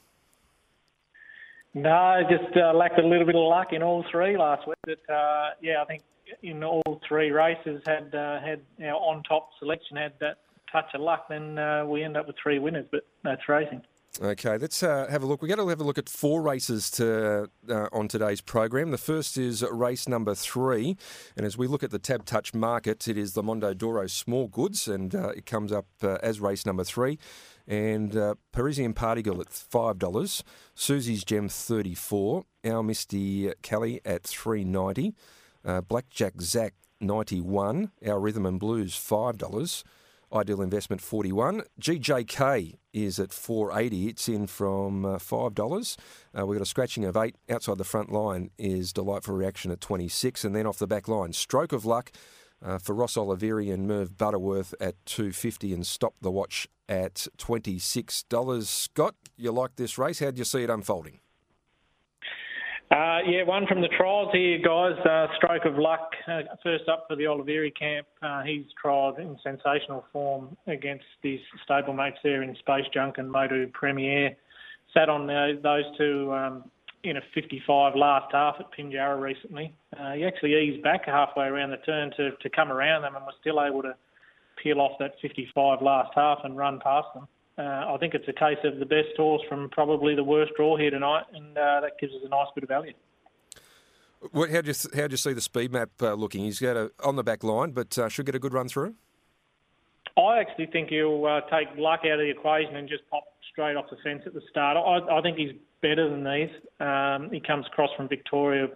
No, 1.74 2.22
just 2.30 2.56
uh, 2.56 2.74
lacked 2.74 3.00
a 3.00 3.06
little 3.06 3.26
bit 3.26 3.36
of 3.36 3.42
luck 3.42 3.74
in 3.74 3.84
all 3.84 4.04
three 4.10 4.38
last 4.38 4.66
week. 4.66 4.78
But 4.86 5.14
uh, 5.14 5.50
yeah, 5.62 5.82
I 5.82 5.86
think 5.86 6.04
in 6.42 6.64
all 6.64 7.02
three 7.08 7.32
races 7.32 7.82
had 7.86 8.14
uh, 8.16 8.40
had 8.40 8.62
our 8.82 8.96
on 8.96 9.24
top 9.24 9.50
selection 9.60 9.98
had 9.98 10.14
that 10.20 10.38
touch 10.72 10.94
of 10.94 11.02
luck. 11.02 11.28
Then 11.30 11.58
uh, 11.58 11.86
we 11.86 12.04
end 12.04 12.18
up 12.18 12.28
with 12.28 12.36
three 12.42 12.60
winners, 12.60 12.88
but 12.92 13.06
that's 13.24 13.48
racing. 13.48 13.82
Okay, 14.22 14.58
let's 14.58 14.82
uh, 14.82 15.08
have 15.10 15.24
a 15.24 15.26
look. 15.26 15.42
We're 15.42 15.50
going 15.50 15.60
to 15.60 15.68
have 15.68 15.82
a 15.82 15.84
look 15.84 15.98
at 15.98 16.08
four 16.08 16.42
races 16.42 16.90
to, 16.92 17.50
uh, 17.70 17.88
on 17.92 18.08
today's 18.08 18.40
program. 18.40 18.92
The 18.92 18.98
first 18.98 19.38
is 19.38 19.62
race 19.70 20.08
number 20.08 20.34
three, 20.34 20.96
and 21.36 21.46
as 21.46 21.58
we 21.58 21.68
look 21.68 21.84
at 21.84 21.92
the 21.92 22.00
Tab 22.00 22.24
Touch 22.24 22.54
market, 22.54 23.10
it 23.10 23.18
is 23.18 23.34
the 23.34 23.44
Mondo 23.44 23.74
Doro 23.74 24.08
Small 24.08 24.48
Goods, 24.48 24.88
and 24.88 25.14
uh, 25.14 25.30
it 25.36 25.46
comes 25.46 25.74
up 25.74 25.88
uh, 26.02 26.18
as 26.24 26.40
race 26.40 26.66
number 26.66 26.86
three. 26.86 27.20
And 27.68 28.16
uh, 28.16 28.36
Parisian 28.54 28.94
Party 28.94 29.22
Girl 29.22 29.42
at 29.42 29.50
five 29.50 30.00
dollars, 30.00 30.46
Susie's 30.76 31.26
Gem 31.26 31.50
thirty 31.50 31.94
four, 31.94 32.46
Our 32.64 32.84
Misty 32.84 33.52
Kelly 33.64 34.00
at 34.06 34.24
three 34.24 34.64
ninety. 34.64 35.14
Uh, 35.66 35.82
Blackjack 35.82 36.42
Zach 36.42 36.74
91. 37.02 37.92
Our 38.06 38.20
Rhythm 38.20 38.46
and 38.46 38.60
Blues 38.60 38.94
$5. 38.96 39.84
Ideal 40.34 40.62
Investment 40.62 41.02
41. 41.02 41.64
GJK 41.80 42.76
is 42.94 43.20
at 43.20 43.32
480. 43.32 44.08
It's 44.08 44.28
in 44.28 44.48
from 44.48 45.06
uh, 45.06 45.18
$5. 45.18 45.98
Uh, 46.38 46.46
we've 46.46 46.58
got 46.58 46.64
a 46.64 46.66
scratching 46.66 47.06
of 47.06 47.16
8. 47.16 47.36
Outside 47.50 47.78
the 47.78 47.84
front 47.84 48.12
line 48.12 48.52
is 48.58 48.92
Delightful 48.92 49.36
Reaction 49.36 49.72
at 49.72 49.82
26. 49.82 50.44
And 50.44 50.56
then 50.56 50.68
off 50.68 50.78
the 50.78 50.88
back 50.88 51.08
line, 51.08 51.34
Stroke 51.34 51.74
of 51.74 51.86
Luck 51.86 52.12
uh, 52.64 52.80
for 52.80 52.94
Ross 52.94 53.16
Olivieri 53.16 53.74
and 53.74 53.88
Merv 53.88 54.18
Butterworth 54.18 54.74
at 54.80 54.96
250 55.06 55.74
and 55.74 55.86
Stop 55.86 56.16
the 56.22 56.32
Watch 56.32 56.68
at 56.90 57.28
$26. 57.38 58.66
Scott, 58.66 59.16
you 59.38 59.52
like 59.52 59.76
this 59.76 59.98
race? 59.98 60.20
How 60.20 60.32
do 60.32 60.38
you 60.38 60.46
see 60.46 60.64
it 60.64 60.70
unfolding? 60.70 61.20
Uh, 62.92 63.18
yeah, 63.28 63.44
one 63.44 63.66
from 63.66 63.82
the 63.82 63.88
trials 63.98 64.30
here, 64.32 64.60
guys. 64.60 64.94
Uh, 65.06 65.28
stroke 65.38 65.66
of 65.66 65.78
luck. 65.78 66.12
Uh, 66.28 66.42
first 66.62 66.88
up 66.88 67.06
for 67.10 67.16
the 67.16 67.24
Olivieri 67.24 67.76
camp. 67.76 68.06
Uh, 68.22 68.44
he's 68.44 68.66
trialled 68.84 69.20
in 69.20 69.38
sensational 69.44 70.06
form 70.14 70.56
against 70.68 71.06
his 71.24 71.40
stablemates 71.68 72.18
there 72.24 72.44
in 72.44 72.56
Space 72.58 72.86
Junk 72.94 73.18
and 73.18 73.32
Motu 73.32 73.68
Premier. 73.74 74.36
Sat 74.94 75.10
on 75.10 75.28
uh, 75.30 75.54
those 75.64 75.86
two 75.98 76.32
um, 76.32 76.70
in 77.04 77.18
a 77.18 77.22
55 77.34 77.96
last 77.96 78.32
half 78.32 78.56
at 78.60 78.68
Pinjarra 78.72 79.20
recently. 79.20 79.74
Uh, 80.00 80.14
he 80.14 80.24
actually 80.24 80.54
eased 80.54 80.84
back 80.84 81.06
halfway 81.06 81.46
around 81.46 81.72
the 81.72 81.78
turn 81.78 82.12
to, 82.18 82.32
to 82.32 82.50
come 82.52 82.72
around 82.72 83.02
them 83.02 83.16
and 83.16 83.26
was 83.26 83.34
still 83.42 83.64
able 83.64 83.82
to 83.82 83.96
peel 84.62 84.80
off 84.80 84.94
that 85.00 85.14
55 85.24 85.82
last 85.82 86.12
half 86.14 86.40
and 86.44 86.56
run 86.56 86.80
past 86.80 87.08
them 87.16 87.28
uh, 87.58 87.94
I 87.94 87.98
think 88.00 88.14
it's 88.14 88.28
a 88.28 88.34
case 88.34 88.58
of 88.64 88.80
the 88.80 88.86
best 88.86 89.16
horse 89.16 89.42
from 89.48 89.70
probably 89.70 90.16
the 90.16 90.24
worst 90.24 90.52
draw 90.58 90.78
here 90.78 90.90
tonight, 90.92 91.24
and 91.34 91.58
uh, 91.58 91.82
that 91.82 91.94
gives 92.00 92.14
us 92.14 92.22
a 92.26 92.30
nice 92.30 92.48
bit 92.54 92.64
of 92.64 92.70
value. 92.70 92.94
What, 94.32 94.50
how 94.50 94.62
do 94.62 94.72
you 94.72 94.76
how 94.96 95.08
do 95.08 95.14
you 95.14 95.18
see 95.18 95.34
the 95.34 95.42
speed 95.42 95.72
map 95.72 95.90
uh, 96.02 96.14
looking? 96.14 96.44
He's 96.44 96.60
got 96.60 96.76
a, 96.76 96.92
on 97.04 97.16
the 97.16 97.24
back 97.24 97.44
line, 97.44 97.72
but 97.72 97.98
uh, 97.98 98.10
should 98.10 98.26
get 98.26 98.36
a 98.36 98.40
good 98.40 98.54
run 98.54 98.68
through. 98.68 98.96
I 100.18 100.40
actually 100.40 100.68
think 100.68 100.90
he'll 100.90 101.26
uh, 101.26 101.42
take 101.42 101.68
luck 101.78 102.02
out 102.06 102.14
of 102.14 102.20
the 102.20 102.30
equation 102.30 102.76
and 102.76 102.88
just 102.88 103.04
pop 103.10 103.24
straight 103.52 103.76
off 103.76 103.86
the 103.90 103.98
fence 104.04 104.24
at 104.26 104.34
the 104.34 104.42
start. 104.50 104.78
I, 104.78 105.18
I 105.18 105.22
think 105.22 105.38
he's 105.38 105.54
better 105.82 106.10
than 106.10 106.24
these. 106.24 106.50
Um, 106.80 107.30
he 107.32 107.40
comes 107.40 107.66
across 107.68 107.90
from 107.96 108.08
Victoria 108.08 108.68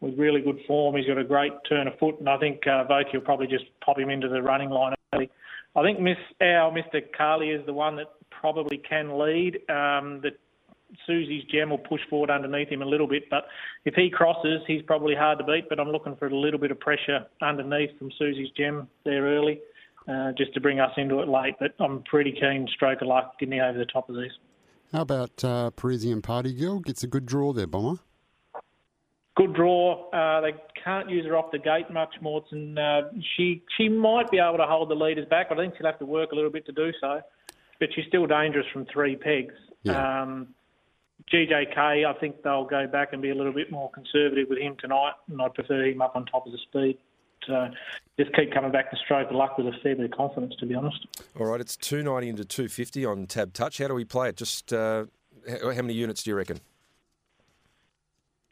with 0.00 0.18
really 0.18 0.40
good 0.40 0.58
form. 0.66 0.96
He's 0.96 1.06
got 1.06 1.18
a 1.18 1.24
great 1.24 1.52
turn 1.68 1.88
of 1.88 1.98
foot, 1.98 2.18
and 2.18 2.28
I 2.28 2.36
think 2.38 2.66
uh, 2.66 2.84
Voki 2.84 3.14
will 3.14 3.20
probably 3.22 3.46
just 3.46 3.64
pop 3.84 3.98
him 3.98 4.10
into 4.10 4.28
the 4.28 4.42
running 4.42 4.70
line. 4.70 4.94
I 5.74 5.82
think 5.82 6.00
Miss 6.00 6.18
our 6.40 6.70
Mr. 6.70 7.00
Carly 7.16 7.50
is 7.50 7.64
the 7.66 7.72
one 7.72 7.96
that 7.96 8.08
probably 8.30 8.78
can 8.78 9.18
lead. 9.18 9.56
Um, 9.70 10.20
that 10.22 10.38
Susie's 11.06 11.44
Gem 11.44 11.70
will 11.70 11.78
push 11.78 12.00
forward 12.10 12.30
underneath 12.30 12.68
him 12.68 12.82
a 12.82 12.86
little 12.86 13.06
bit, 13.06 13.24
but 13.30 13.44
if 13.84 13.94
he 13.94 14.10
crosses, 14.10 14.60
he's 14.66 14.82
probably 14.82 15.14
hard 15.14 15.38
to 15.38 15.44
beat. 15.44 15.68
But 15.68 15.80
I'm 15.80 15.88
looking 15.88 16.16
for 16.16 16.26
a 16.26 16.36
little 16.36 16.60
bit 16.60 16.70
of 16.70 16.80
pressure 16.80 17.26
underneath 17.40 17.96
from 17.98 18.10
Susie's 18.18 18.50
Gem 18.56 18.88
there 19.04 19.22
early, 19.22 19.60
uh, 20.08 20.32
just 20.36 20.52
to 20.54 20.60
bring 20.60 20.80
us 20.80 20.92
into 20.96 21.20
it 21.20 21.28
late. 21.28 21.54
But 21.58 21.74
I'm 21.80 22.02
pretty 22.02 22.32
keen, 22.32 22.68
stroke 22.74 23.00
of 23.02 23.08
luck, 23.08 23.38
getting 23.38 23.60
over 23.60 23.78
the 23.78 23.86
top 23.86 24.10
of 24.10 24.16
these. 24.16 24.32
How 24.92 25.02
about 25.02 25.42
uh, 25.42 25.70
Parisian 25.70 26.20
Party 26.20 26.52
Girl? 26.52 26.80
Gets 26.80 27.02
a 27.02 27.06
good 27.06 27.24
draw 27.24 27.54
there, 27.54 27.66
Bomber. 27.66 28.00
Good 29.34 29.54
draw. 29.54 30.10
Uh, 30.10 30.40
they 30.42 30.54
can't 30.84 31.08
use 31.08 31.24
her 31.26 31.36
off 31.36 31.50
the 31.52 31.58
gate 31.58 31.90
much, 31.90 32.14
Morton. 32.20 32.76
Uh, 32.76 33.10
she 33.36 33.62
she 33.78 33.88
might 33.88 34.30
be 34.30 34.38
able 34.38 34.58
to 34.58 34.66
hold 34.66 34.90
the 34.90 34.94
leaders 34.94 35.26
back. 35.28 35.48
but 35.48 35.58
I 35.58 35.62
think 35.62 35.74
she'll 35.76 35.86
have 35.86 35.98
to 36.00 36.06
work 36.06 36.32
a 36.32 36.34
little 36.34 36.50
bit 36.50 36.66
to 36.66 36.72
do 36.72 36.92
so 37.00 37.22
but 37.82 37.88
she's 37.96 38.04
still 38.06 38.28
dangerous 38.28 38.66
from 38.72 38.86
three 38.92 39.16
pegs. 39.16 39.54
Yeah. 39.82 40.22
Um, 40.22 40.54
GJK, 41.32 42.06
I 42.06 42.12
think 42.20 42.40
they'll 42.44 42.64
go 42.64 42.86
back 42.86 43.12
and 43.12 43.20
be 43.20 43.30
a 43.30 43.34
little 43.34 43.52
bit 43.52 43.72
more 43.72 43.90
conservative 43.90 44.46
with 44.48 44.60
him 44.60 44.76
tonight, 44.78 45.14
and 45.28 45.42
I'd 45.42 45.52
prefer 45.52 45.86
him 45.86 46.00
up 46.00 46.14
on 46.14 46.24
top 46.26 46.46
of 46.46 46.52
the 46.52 46.58
speed. 46.58 46.98
So 47.44 47.70
just 48.20 48.32
keep 48.36 48.54
coming 48.54 48.70
back 48.70 48.92
to 48.92 48.96
stroke 49.04 49.30
of 49.30 49.34
luck 49.34 49.58
with 49.58 49.66
a 49.66 49.72
fair 49.82 49.96
bit 49.96 50.04
of 50.04 50.10
confidence, 50.12 50.54
to 50.60 50.66
be 50.66 50.76
honest. 50.76 51.04
All 51.40 51.46
right, 51.46 51.60
it's 51.60 51.76
290 51.76 52.28
into 52.28 52.44
250 52.44 53.04
on 53.04 53.26
Tab 53.26 53.52
Touch. 53.52 53.78
How 53.78 53.88
do 53.88 53.94
we 53.94 54.04
play 54.04 54.28
it? 54.28 54.36
Just 54.36 54.72
uh, 54.72 55.06
how 55.48 55.82
many 55.82 55.94
units 55.94 56.22
do 56.22 56.30
you 56.30 56.36
reckon? 56.36 56.60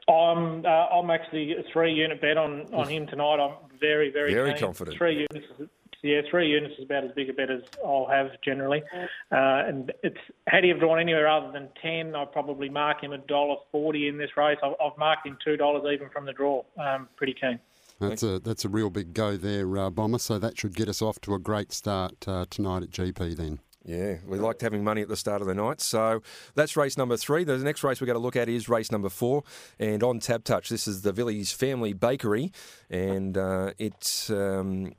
I'm 0.09 0.65
uh, 0.65 0.69
I'm 0.69 1.11
actually 1.11 1.53
a 1.53 1.63
three 1.73 1.93
unit 1.93 2.21
bet 2.21 2.37
on, 2.37 2.73
on 2.73 2.89
him 2.89 3.07
tonight. 3.07 3.39
I'm 3.41 3.55
very 3.81 4.11
very 4.11 4.33
very 4.33 4.53
keen. 4.53 4.61
confident. 4.61 4.97
Three 4.97 5.27
units 5.31 5.71
yeah, 6.03 6.23
three 6.31 6.49
units 6.49 6.75
is 6.79 6.85
about 6.85 7.05
as 7.05 7.11
big 7.13 7.29
a 7.29 7.33
bet 7.33 7.51
as 7.51 7.63
I'll 7.85 8.07
have 8.07 8.31
generally. 8.43 8.83
Uh, 9.31 9.67
and 9.67 9.93
it's 10.03 10.17
had 10.47 10.65
he 10.65 10.71
have 10.71 10.81
drawn 10.81 10.99
anywhere 10.99 11.29
other 11.29 11.53
than 11.53 11.69
ten, 11.81 12.15
I'd 12.15 12.33
probably 12.33 12.69
mark 12.69 13.03
him 13.03 13.13
a 13.13 13.19
dollar 13.19 13.57
forty 13.71 14.09
in 14.09 14.17
this 14.17 14.31
race. 14.37 14.59
I've, 14.63 14.75
I've 14.83 14.97
marked 14.99 15.27
him 15.27 15.37
two 15.45 15.57
dollars 15.57 15.85
even 15.93 16.09
from 16.09 16.25
the 16.25 16.33
draw. 16.33 16.63
Um, 16.79 17.09
pretty 17.17 17.35
keen. 17.39 17.59
That's 17.99 18.23
a 18.23 18.39
that's 18.39 18.65
a 18.65 18.69
real 18.69 18.89
big 18.89 19.13
go 19.13 19.37
there, 19.37 19.77
uh, 19.77 19.91
Bomber. 19.91 20.19
So 20.19 20.39
that 20.39 20.59
should 20.59 20.75
get 20.75 20.89
us 20.89 21.03
off 21.03 21.21
to 21.23 21.35
a 21.35 21.39
great 21.39 21.71
start 21.71 22.27
uh, 22.27 22.47
tonight 22.49 22.83
at 22.83 22.91
GP 22.91 23.37
then. 23.37 23.61
Yeah, 23.91 24.19
we 24.25 24.39
liked 24.39 24.61
having 24.61 24.85
money 24.85 25.03
at 25.03 25.09
the 25.09 25.17
start 25.17 25.41
of 25.41 25.49
the 25.49 25.55
night. 25.55 25.81
So 25.81 26.23
that's 26.55 26.77
race 26.77 26.97
number 26.97 27.17
three. 27.17 27.43
The 27.43 27.59
next 27.59 27.83
race 27.83 28.01
we're 28.01 28.07
going 28.07 28.15
to 28.15 28.23
look 28.23 28.37
at 28.37 28.49
is 28.49 28.69
race 28.69 28.93
number 28.93 29.09
four. 29.09 29.43
And 29.81 30.05
on 30.05 30.21
Tab 30.21 30.45
Touch, 30.45 30.69
this 30.69 30.87
is 30.87 31.03
the 31.03 31.13
Villis 31.13 31.53
Family 31.53 31.93
Bakery. 31.93 32.53
And 32.89 33.37
uh, 33.37 33.73
it's 33.79 34.31
um, 34.31 34.93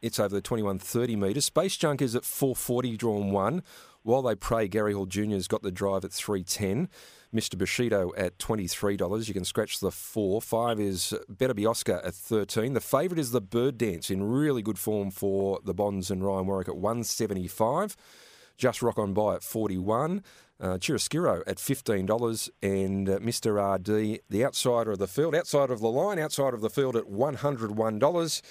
it's 0.00 0.20
over 0.20 0.32
the 0.32 0.40
2130 0.40 1.16
metres. 1.16 1.44
Space 1.46 1.76
Junk 1.76 2.00
is 2.00 2.14
at 2.14 2.24
440, 2.24 2.96
drawn 2.96 3.32
one. 3.32 3.64
While 4.02 4.22
they 4.22 4.34
pray, 4.34 4.66
Gary 4.66 4.94
Hall 4.94 5.06
Jr. 5.06 5.32
has 5.32 5.48
got 5.48 5.62
the 5.62 5.70
drive 5.70 6.04
at 6.04 6.12
310. 6.12 6.88
Mr. 7.34 7.56
Bushido 7.56 8.12
at 8.16 8.38
$23. 8.38 9.28
You 9.28 9.34
can 9.34 9.44
scratch 9.44 9.78
the 9.78 9.92
four. 9.92 10.42
Five 10.42 10.80
is 10.80 11.14
Better 11.28 11.54
Be 11.54 11.64
Oscar 11.64 12.00
at 12.04 12.14
13. 12.14 12.72
The 12.72 12.80
favourite 12.80 13.20
is 13.20 13.30
the 13.30 13.40
Bird 13.40 13.78
Dance 13.78 14.10
in 14.10 14.22
really 14.22 14.62
good 14.62 14.78
form 14.78 15.10
for 15.10 15.60
the 15.64 15.74
Bonds 15.74 16.10
and 16.10 16.24
Ryan 16.24 16.46
Warwick 16.46 16.68
at 16.68 16.76
175. 16.76 17.96
Just 18.56 18.82
Rock 18.82 18.98
On 18.98 19.14
By 19.14 19.36
at 19.36 19.42
41. 19.42 20.22
Uh, 20.60 20.76
Chiaroscuro 20.76 21.42
at 21.46 21.56
$15 21.56 22.50
and 22.62 23.08
uh, 23.08 23.18
Mr. 23.20 23.76
RD, 23.76 24.20
the 24.28 24.44
outsider 24.44 24.90
of 24.90 24.98
the 24.98 25.06
field, 25.06 25.34
outside 25.34 25.70
of 25.70 25.80
the 25.80 25.88
line, 25.88 26.18
outside 26.18 26.52
of 26.52 26.60
the 26.60 26.68
field 26.68 26.96
at 26.96 27.04
$101. 27.04 28.42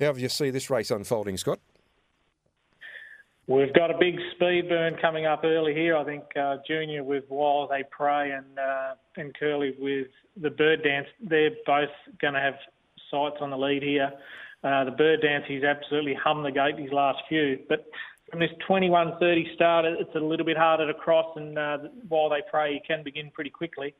How 0.00 0.12
do 0.12 0.20
you 0.20 0.28
see 0.28 0.50
this 0.50 0.70
race 0.70 0.90
unfolding, 0.90 1.36
Scott? 1.36 1.60
We've 3.46 3.74
got 3.74 3.90
a 3.90 3.98
big 3.98 4.16
speed 4.34 4.70
burn 4.70 4.96
coming 5.02 5.26
up 5.26 5.42
early 5.44 5.74
here. 5.74 5.96
I 5.96 6.04
think 6.04 6.24
uh, 6.34 6.56
Junior 6.66 7.04
with 7.04 7.24
While 7.28 7.68
They 7.68 7.84
Pray 7.90 8.30
and 8.30 8.58
uh, 8.58 8.94
and 9.16 9.34
Curly 9.38 9.74
with 9.78 10.06
the 10.40 10.48
Bird 10.48 10.82
Dance. 10.82 11.06
They're 11.20 11.50
both 11.66 11.90
going 12.22 12.34
to 12.34 12.40
have 12.40 12.54
sights 13.10 13.36
on 13.40 13.50
the 13.50 13.58
lead 13.58 13.82
here. 13.82 14.10
Uh, 14.62 14.84
the 14.84 14.92
Bird 14.92 15.20
Dance, 15.20 15.44
he's 15.46 15.62
absolutely 15.62 16.14
hummed 16.14 16.46
the 16.46 16.52
gate 16.52 16.78
these 16.78 16.92
last 16.92 17.18
few. 17.28 17.58
But 17.68 17.84
from 18.30 18.40
this 18.40 18.50
21.30 18.66 19.54
start, 19.54 19.84
it's 19.84 20.14
a 20.14 20.20
little 20.20 20.46
bit 20.46 20.56
harder 20.56 20.86
to 20.86 20.94
cross. 20.94 21.26
And 21.36 21.58
uh, 21.58 21.78
While 22.08 22.30
They 22.30 22.40
Pray, 22.50 22.72
he 22.72 22.80
can 22.80 23.04
begin 23.04 23.30
pretty 23.30 23.50
quickly. 23.50 23.94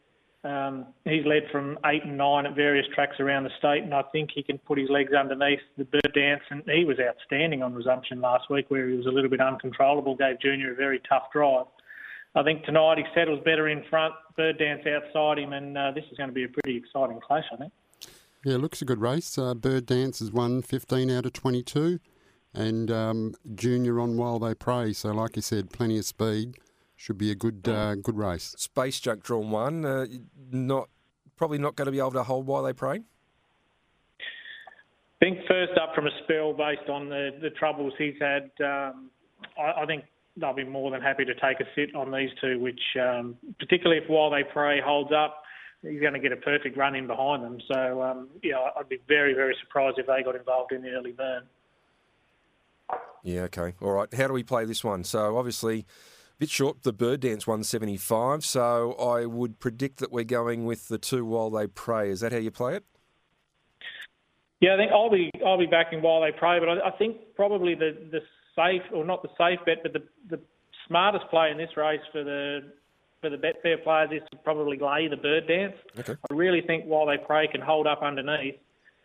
Um, 0.45 0.87
he's 1.05 1.25
led 1.25 1.45
from 1.51 1.79
eight 1.87 2.05
and 2.05 2.19
nine 2.19 2.45
at 2.45 2.55
various 2.55 2.87
tracks 2.95 3.19
around 3.19 3.45
the 3.45 3.51
state, 3.59 3.83
and 3.83 3.95
I 3.95 4.03
think 4.13 4.31
he 4.35 4.43
can 4.43 4.59
put 4.59 4.79
his 4.79 4.91
legs 4.91 5.13
underneath 5.15 5.61
the 5.79 5.85
bird 5.85 6.13
dance. 6.15 6.43
And 6.51 6.63
he 6.67 6.85
was 6.85 6.99
outstanding 7.01 7.63
on 7.63 7.73
resumption 7.73 8.21
last 8.21 8.51
week, 8.51 8.67
where 8.69 8.89
he 8.89 8.97
was 8.97 9.07
a 9.07 9.11
little 9.11 9.31
bit 9.31 9.41
uncontrollable, 9.41 10.15
gave 10.15 10.39
Junior 10.41 10.73
a 10.73 10.77
very 10.77 11.01
tough 11.09 11.25
drive. 11.33 11.65
I 12.35 12.43
think 12.43 12.65
tonight 12.65 12.99
he 12.99 13.05
settles 13.15 13.41
better 13.45 13.69
in 13.69 13.85
front, 13.89 14.13
bird 14.37 14.59
dance 14.59 14.83
outside 14.87 15.39
him, 15.39 15.55
and 15.55 15.79
uh, 15.79 15.93
this 15.93 16.05
is 16.11 16.19
going 16.19 16.29
to 16.29 16.35
be 16.35 16.45
a 16.45 16.49
pretty 16.49 16.77
exciting 16.77 17.21
clash, 17.21 17.45
I 17.53 17.57
think. 17.57 17.73
Yeah, 18.45 18.57
looks 18.57 18.83
a 18.83 18.85
good 18.85 19.01
race. 19.01 19.39
Uh, 19.39 19.55
bird 19.55 19.87
dance 19.87 20.19
has 20.19 20.31
won 20.31 20.61
15 20.61 21.11
out 21.11 21.25
of 21.25 21.33
22, 21.33 22.01
and 22.53 22.91
um, 22.91 23.35
Junior 23.55 23.99
on 23.99 24.19
while 24.19 24.39
they 24.39 24.55
pray. 24.55 24.93
So, 24.93 25.13
like 25.13 25.37
you 25.37 25.43
said, 25.43 25.71
plenty 25.71 25.97
of 25.97 26.05
speed 26.05 26.57
should 27.05 27.19
be 27.19 27.31
a 27.31 27.35
good 27.35 27.69
uh, 27.69 27.97
good 27.97 28.17
race. 28.17 28.55
Space 28.57 28.99
Junk 28.99 29.23
drawn 29.23 29.51
one, 29.51 29.85
uh, 29.85 30.07
not 30.51 30.89
probably 31.37 31.59
not 31.59 31.77
going 31.77 31.85
to 31.85 31.93
be 31.93 31.99
able 31.99 32.13
to 32.13 32.23
hold 32.23 32.47
while 32.47 32.63
they 32.63 32.73
pray. 32.73 33.03
I 34.21 35.21
think 35.21 35.41
first 35.47 35.73
up 35.81 35.95
from 35.95 36.07
a 36.07 36.11
spell 36.23 36.55
based 36.55 36.89
on 36.89 37.11
the, 37.11 37.31
the 37.43 37.51
troubles 37.51 37.93
he's 37.99 38.15
had, 38.21 38.51
um, 38.65 39.11
I, 39.59 39.83
I, 39.83 39.87
think 39.87 40.05
they'll 40.37 40.55
be 40.55 40.65
more 40.65 40.91
than 40.91 41.03
happy 41.03 41.25
to 41.27 41.35
take 41.35 41.61
a 41.61 41.65
sit 41.75 41.95
on 41.95 42.11
these 42.11 42.31
two, 42.41 42.59
which 42.59 42.81
um, 43.01 43.37
particularly 43.59 44.03
if 44.03 44.09
while 44.09 44.31
they 44.31 44.43
pray 44.43 44.81
holds 44.81 45.13
up, 45.13 45.43
he's 45.83 46.01
going 46.01 46.15
to 46.15 46.19
get 46.19 46.33
a 46.33 46.37
perfect 46.37 46.77
run 46.77 46.95
in 46.95 47.07
behind 47.07 47.43
them. 47.45 47.59
So 47.71 48.03
um, 48.03 48.29
yeah, 48.43 48.57
I'd 48.79 48.89
be 48.89 48.99
very 49.09 49.35
very 49.35 49.55
surprised 49.61 49.99
if 49.99 50.07
they 50.07 50.23
got 50.23 50.37
involved 50.37 50.73
in 50.73 50.81
the 50.81 50.93
early 50.93 51.13
burn. 51.13 51.43
Yeah. 53.23 53.43
Okay. 53.43 53.75
All 53.83 53.93
right. 53.93 54.13
How 54.15 54.27
do 54.27 54.33
we 54.33 54.43
play 54.43 54.65
this 54.65 54.83
one? 54.83 55.05
So 55.05 55.37
obviously 55.37 55.85
bit 56.39 56.51
short, 56.51 56.83
the 56.83 56.93
bird 56.93 57.21
dance 57.21 57.47
175. 57.47 58.45
So 58.45 58.93
I 58.93 59.27
would 59.27 59.61
predict 59.61 59.99
that 59.99 60.13
we're 60.13 60.25
going 60.25 60.65
with 60.65 60.89
the 60.89 60.99
two 60.99 61.25
while 61.25 61.51
they 61.51 61.67
pray. 61.67 62.11
Is 62.11 62.21
that 62.21 62.33
how 62.33 62.39
you 62.39 62.51
play 62.51 62.77
it? 62.77 62.85
Yeah, 64.61 64.75
I 64.75 64.77
think 64.79 64.93
I'll 64.93 65.11
be 65.11 65.31
I'll 65.45 65.59
be 65.59 65.67
backing 65.67 66.01
while 66.01 66.23
they 66.23 66.33
pray, 66.33 66.59
but 66.59 66.69
I, 66.69 66.89
I 66.89 66.91
think 66.97 67.17
probably 67.37 67.75
the 67.75 67.97
the 68.11 68.21
safe 68.57 68.83
or 68.95 69.05
not 69.05 69.23
the 69.23 69.29
safe 69.37 69.59
bet, 69.67 69.83
but 69.83 69.93
the 69.93 70.03
the 70.31 70.41
smartest 70.89 71.25
play 71.31 71.51
in 71.51 71.59
this 71.59 71.77
race 71.77 72.01
for 72.13 72.25
the 72.25 72.61
for 73.21 73.31
the 73.31 73.37
Betfair 73.37 73.83
players 73.83 74.11
is 74.13 74.23
to 74.31 74.37
probably 74.39 74.79
lay 74.79 75.09
the 75.09 75.17
bird 75.17 75.49
dance. 75.49 75.75
Okay. 75.99 76.15
I 76.31 76.35
really 76.35 76.63
think 76.63 76.85
while 76.85 77.07
they 77.07 77.17
pray 77.17 77.49
can 77.49 77.61
hold 77.61 77.87
up 77.87 78.03
underneath, 78.03 78.57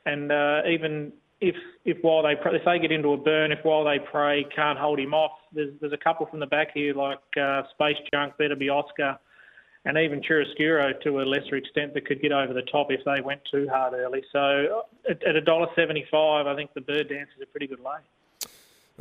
and 0.06 0.32
uh, 0.32 0.62
even 0.70 1.14
if 1.42 1.56
if 1.86 1.98
while 2.02 2.24
they 2.24 2.34
if 2.34 2.66
they 2.66 2.80
get 2.80 2.92
into 2.92 3.14
a 3.14 3.18
burn, 3.18 3.52
if 3.52 3.60
while 3.64 3.84
they 3.84 4.00
pray 4.00 4.46
can't 4.56 4.78
hold 4.78 5.00
him 5.00 5.14
off, 5.14 5.32
there's 5.54 5.74
there's 5.80 5.94
a 5.94 5.98
couple 5.98 6.26
from 6.26 6.40
the 6.40 6.48
back 6.48 6.70
here 6.74 6.94
like 6.94 7.20
uh, 7.40 7.64
Space 7.72 7.98
Junk, 8.14 8.38
Better 8.38 8.56
Be 8.56 8.70
Oscar, 8.70 9.18
and 9.86 9.98
even 9.98 10.22
Chiaroscuro 10.22 11.00
to 11.02 11.22
a 11.22 11.24
lesser 11.24 11.56
extent 11.56 11.94
that 11.94 12.06
could 12.06 12.22
get 12.22 12.32
over 12.32 12.54
the 12.54 12.64
top 12.64 12.88
if 12.92 13.02
they 13.06 13.22
went 13.22 13.42
too 13.50 13.68
hard 13.72 13.94
early. 13.94 14.24
So 14.32 14.84
at, 15.10 15.36
a 15.36 15.42
dollar 15.42 15.68
seventy 15.76 16.06
five, 16.12 16.46
I 16.46 16.56
think 16.56 16.74
the 16.74 16.82
bird 16.82 17.10
dance 17.10 17.30
is 17.38 17.44
a 17.44 17.48
pretty 17.48 17.68
good 17.68 17.80
lay. 17.80 18.02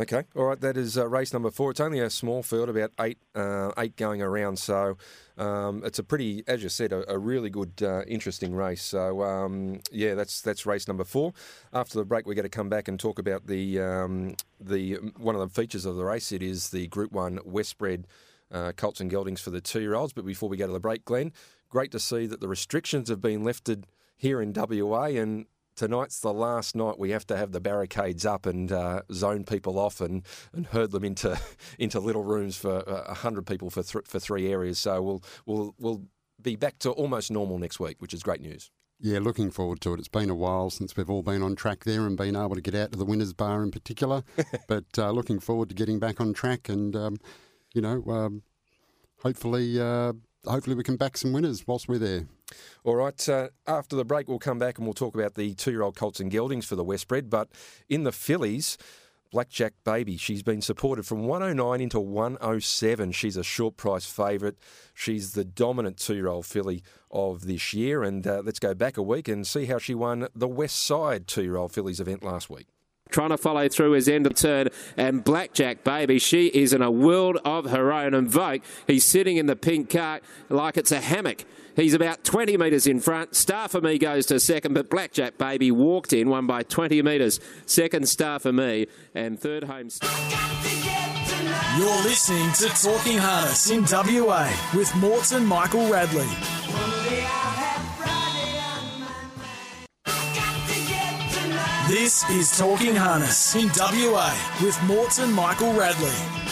Okay, 0.00 0.22
all 0.36 0.44
right. 0.44 0.60
That 0.60 0.76
is 0.76 0.96
uh, 0.96 1.08
race 1.08 1.32
number 1.32 1.50
four. 1.50 1.72
It's 1.72 1.80
only 1.80 1.98
a 1.98 2.08
small 2.08 2.44
field, 2.44 2.68
about 2.68 2.92
eight, 3.00 3.18
uh, 3.34 3.72
eight 3.78 3.96
going 3.96 4.22
around. 4.22 4.60
So 4.60 4.96
um, 5.36 5.82
it's 5.84 5.98
a 5.98 6.04
pretty, 6.04 6.44
as 6.46 6.62
you 6.62 6.68
said, 6.68 6.92
a, 6.92 7.10
a 7.10 7.18
really 7.18 7.50
good, 7.50 7.72
uh, 7.82 8.02
interesting 8.06 8.54
race. 8.54 8.80
So 8.80 9.24
um, 9.24 9.80
yeah, 9.90 10.14
that's 10.14 10.40
that's 10.40 10.64
race 10.66 10.86
number 10.86 11.02
four. 11.02 11.32
After 11.72 11.98
the 11.98 12.04
break, 12.04 12.26
we're 12.26 12.34
going 12.34 12.44
to 12.44 12.48
come 12.48 12.68
back 12.68 12.86
and 12.86 13.00
talk 13.00 13.18
about 13.18 13.48
the 13.48 13.80
um, 13.80 14.36
the 14.60 14.94
one 15.16 15.34
of 15.34 15.40
the 15.40 15.48
features 15.48 15.84
of 15.84 15.96
the 15.96 16.04
race. 16.04 16.30
It 16.30 16.44
is 16.44 16.70
the 16.70 16.86
Group 16.86 17.10
One 17.10 17.38
Westbred 17.38 18.04
uh, 18.52 18.70
Colts 18.76 19.00
and 19.00 19.10
Geldings 19.10 19.40
for 19.40 19.50
the 19.50 19.60
two-year-olds. 19.60 20.12
But 20.12 20.24
before 20.24 20.48
we 20.48 20.56
go 20.56 20.68
to 20.68 20.72
the 20.72 20.78
break, 20.78 21.04
Glenn, 21.06 21.32
great 21.68 21.90
to 21.90 21.98
see 21.98 22.26
that 22.26 22.40
the 22.40 22.48
restrictions 22.48 23.08
have 23.08 23.20
been 23.20 23.42
lifted 23.42 23.88
here 24.16 24.40
in 24.40 24.52
WA 24.52 25.06
and 25.06 25.46
tonight's 25.78 26.20
the 26.20 26.32
last 26.32 26.74
night 26.74 26.98
we 26.98 27.10
have 27.10 27.26
to 27.28 27.36
have 27.36 27.52
the 27.52 27.60
barricades 27.60 28.26
up 28.26 28.46
and 28.46 28.72
uh, 28.72 29.02
zone 29.12 29.44
people 29.44 29.78
off 29.78 30.00
and, 30.00 30.26
and 30.52 30.66
herd 30.66 30.90
them 30.90 31.04
into 31.04 31.40
into 31.78 32.00
little 32.00 32.24
rooms 32.24 32.56
for 32.56 32.86
uh, 32.88 33.14
hundred 33.14 33.46
people 33.46 33.70
for 33.70 33.82
th- 33.82 34.06
for 34.06 34.18
three 34.18 34.50
areas. 34.50 34.78
So 34.78 35.00
we'll 35.00 35.22
we'll 35.46 35.74
we'll 35.78 36.02
be 36.42 36.56
back 36.56 36.78
to 36.80 36.90
almost 36.90 37.30
normal 37.30 37.58
next 37.58 37.80
week, 37.80 37.96
which 38.00 38.12
is 38.12 38.22
great 38.22 38.40
news. 38.40 38.70
Yeah, 39.00 39.20
looking 39.20 39.52
forward 39.52 39.80
to 39.82 39.94
it. 39.94 40.00
It's 40.00 40.08
been 40.08 40.28
a 40.28 40.34
while 40.34 40.70
since 40.70 40.96
we've 40.96 41.08
all 41.08 41.22
been 41.22 41.42
on 41.42 41.54
track 41.54 41.84
there 41.84 42.04
and 42.04 42.16
been 42.16 42.34
able 42.34 42.56
to 42.56 42.60
get 42.60 42.74
out 42.74 42.90
to 42.90 42.98
the 42.98 43.04
winners' 43.04 43.32
bar 43.32 43.62
in 43.62 43.70
particular. 43.70 44.24
but 44.68 44.86
uh, 44.98 45.12
looking 45.12 45.38
forward 45.38 45.68
to 45.68 45.74
getting 45.76 46.00
back 46.00 46.20
on 46.20 46.32
track 46.32 46.68
and, 46.68 46.96
um, 46.96 47.16
you 47.72 47.80
know, 47.80 48.02
um, 48.08 48.42
hopefully, 49.22 49.80
uh, 49.80 50.14
hopefully 50.44 50.74
we 50.74 50.82
can 50.82 50.96
back 50.96 51.16
some 51.16 51.32
winners 51.32 51.64
whilst 51.64 51.86
we're 51.88 51.98
there. 51.98 52.26
All 52.84 52.96
right. 52.96 53.28
Uh, 53.28 53.48
after 53.66 53.96
the 53.96 54.04
break, 54.04 54.28
we'll 54.28 54.38
come 54.38 54.58
back 54.58 54.78
and 54.78 54.86
we'll 54.86 54.94
talk 54.94 55.14
about 55.14 55.34
the 55.34 55.54
two-year-old 55.54 55.96
Colts 55.96 56.20
and 56.20 56.30
Geldings 56.30 56.64
for 56.64 56.76
the 56.76 56.84
Westbred. 56.84 57.30
But 57.30 57.48
in 57.88 58.04
the 58.04 58.12
fillies, 58.12 58.78
Blackjack 59.30 59.74
Baby, 59.84 60.16
she's 60.16 60.42
been 60.42 60.62
supported 60.62 61.06
from 61.06 61.24
109 61.24 61.80
into 61.80 62.00
107. 62.00 63.12
She's 63.12 63.36
a 63.36 63.44
short 63.44 63.76
price 63.76 64.06
favourite. 64.06 64.54
She's 64.94 65.32
the 65.32 65.44
dominant 65.44 65.98
two-year-old 65.98 66.46
filly 66.46 66.82
of 67.10 67.46
this 67.46 67.74
year. 67.74 68.02
And 68.02 68.26
uh, 68.26 68.42
let's 68.44 68.58
go 68.58 68.74
back 68.74 68.96
a 68.96 69.02
week 69.02 69.28
and 69.28 69.46
see 69.46 69.66
how 69.66 69.78
she 69.78 69.94
won 69.94 70.28
the 70.34 70.48
West 70.48 70.76
Side 70.76 71.26
two-year-old 71.26 71.72
fillies 71.72 72.00
event 72.00 72.22
last 72.22 72.48
week 72.48 72.68
trying 73.10 73.30
to 73.30 73.38
follow 73.38 73.68
through 73.68 73.92
his 73.92 74.08
end 74.08 74.26
of 74.26 74.34
turn. 74.34 74.68
And 74.96 75.24
Blackjack 75.24 75.84
Baby, 75.84 76.18
she 76.18 76.48
is 76.48 76.72
in 76.72 76.82
a 76.82 76.90
world 76.90 77.38
of 77.44 77.70
her 77.70 77.92
own. 77.92 78.14
And 78.14 78.28
Vogue, 78.28 78.60
he's 78.86 79.04
sitting 79.04 79.36
in 79.36 79.46
the 79.46 79.56
pink 79.56 79.90
cart 79.90 80.22
like 80.48 80.76
it's 80.76 80.92
a 80.92 81.00
hammock. 81.00 81.44
He's 81.78 81.94
about 81.94 82.24
20 82.24 82.56
metres 82.56 82.88
in 82.88 82.98
front. 82.98 83.36
Star 83.36 83.68
for 83.68 83.80
Me 83.80 83.98
goes 83.98 84.26
to 84.26 84.40
second, 84.40 84.74
but 84.74 84.90
Blackjack 84.90 85.38
Baby 85.38 85.70
walked 85.70 86.12
in, 86.12 86.28
won 86.28 86.44
by 86.44 86.64
20 86.64 87.02
metres. 87.02 87.38
Second 87.66 88.08
Star 88.08 88.40
for 88.40 88.52
Me, 88.52 88.88
and 89.14 89.38
third 89.38 89.62
home. 89.62 89.88
You're 91.78 92.02
listening 92.02 92.50
to 92.54 92.68
Talking 92.82 93.18
Harness 93.18 93.70
in 93.70 93.84
WA 93.84 94.52
with 94.74 94.92
Morts 94.96 95.30
and 95.30 95.46
Michael 95.46 95.88
Radley. 95.88 96.26
This 101.86 102.28
is 102.30 102.58
Talking 102.58 102.96
Harness 102.96 103.54
in 103.54 103.68
WA 103.68 104.36
with 104.60 104.76
Morts 104.82 105.20
and 105.20 105.32
Michael 105.32 105.72
Radley. 105.74 106.48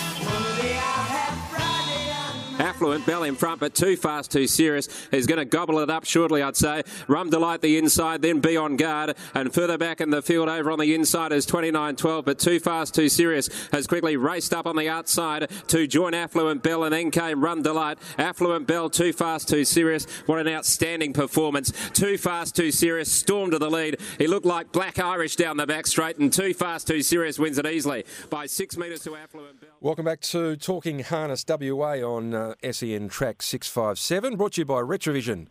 Affluent 2.76 3.06
Bell 3.06 3.22
in 3.22 3.36
front, 3.36 3.58
but 3.58 3.74
too 3.74 3.96
fast, 3.96 4.30
too 4.30 4.46
serious. 4.46 5.08
He's 5.10 5.26
going 5.26 5.38
to 5.38 5.46
gobble 5.46 5.78
it 5.78 5.88
up 5.88 6.04
shortly, 6.04 6.42
I'd 6.42 6.56
say. 6.56 6.82
Rum 7.08 7.30
Delight 7.30 7.62
the 7.62 7.78
inside, 7.78 8.20
then 8.20 8.40
Be 8.40 8.58
On 8.58 8.76
Guard. 8.76 9.16
And 9.32 9.54
further 9.54 9.78
back 9.78 10.02
in 10.02 10.10
the 10.10 10.20
field 10.20 10.50
over 10.50 10.70
on 10.70 10.78
the 10.78 10.94
inside 10.94 11.32
is 11.32 11.46
29-12, 11.46 12.26
but 12.26 12.38
too 12.38 12.60
fast, 12.60 12.94
too 12.94 13.08
serious. 13.08 13.48
Has 13.72 13.86
quickly 13.86 14.18
raced 14.18 14.52
up 14.52 14.66
on 14.66 14.76
the 14.76 14.90
outside 14.90 15.50
to 15.68 15.86
join 15.86 16.12
Affluent 16.12 16.62
Bell, 16.62 16.84
and 16.84 16.92
then 16.92 17.10
came 17.10 17.42
Rum 17.42 17.62
Delight. 17.62 17.96
Affluent 18.18 18.66
Bell, 18.66 18.90
too 18.90 19.14
fast, 19.14 19.48
too 19.48 19.64
serious. 19.64 20.04
What 20.26 20.38
an 20.38 20.46
outstanding 20.46 21.14
performance. 21.14 21.72
Too 21.94 22.18
fast, 22.18 22.56
too 22.56 22.70
serious. 22.70 23.10
Storm 23.10 23.52
to 23.52 23.58
the 23.58 23.70
lead. 23.70 23.96
He 24.18 24.26
looked 24.26 24.44
like 24.44 24.72
Black 24.72 24.98
Irish 24.98 25.36
down 25.36 25.56
the 25.56 25.66
back 25.66 25.86
straight, 25.86 26.18
and 26.18 26.30
too 26.30 26.52
fast, 26.52 26.86
too 26.86 27.00
serious 27.00 27.38
wins 27.38 27.56
it 27.56 27.64
easily 27.64 28.04
by 28.28 28.44
six 28.44 28.76
metres 28.76 29.00
to 29.04 29.16
Affluent 29.16 29.62
Bell. 29.62 29.70
Welcome 29.80 30.04
back 30.04 30.20
to 30.20 30.56
Talking 30.56 31.00
Harness 31.00 31.42
WA 31.48 32.00
on 32.02 32.34
uh, 32.34 32.54
SEN 32.72 33.08
Track 33.08 33.42
657, 33.42 34.36
brought 34.36 34.52
to 34.52 34.62
you 34.62 34.64
by 34.64 34.80
Retravision. 34.80 35.48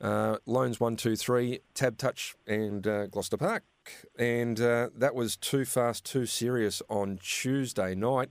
Uh, 0.00 0.36
loans 0.46 0.80
123, 0.80 1.60
Tab 1.74 1.96
Touch, 1.96 2.34
and 2.46 2.86
uh, 2.86 3.06
Gloucester 3.06 3.36
Park. 3.36 3.62
And 4.18 4.60
uh, 4.60 4.90
that 4.96 5.14
was 5.14 5.36
Too 5.36 5.64
Fast, 5.64 6.04
Too 6.04 6.26
Serious 6.26 6.82
on 6.88 7.18
Tuesday 7.22 7.94
night. 7.94 8.30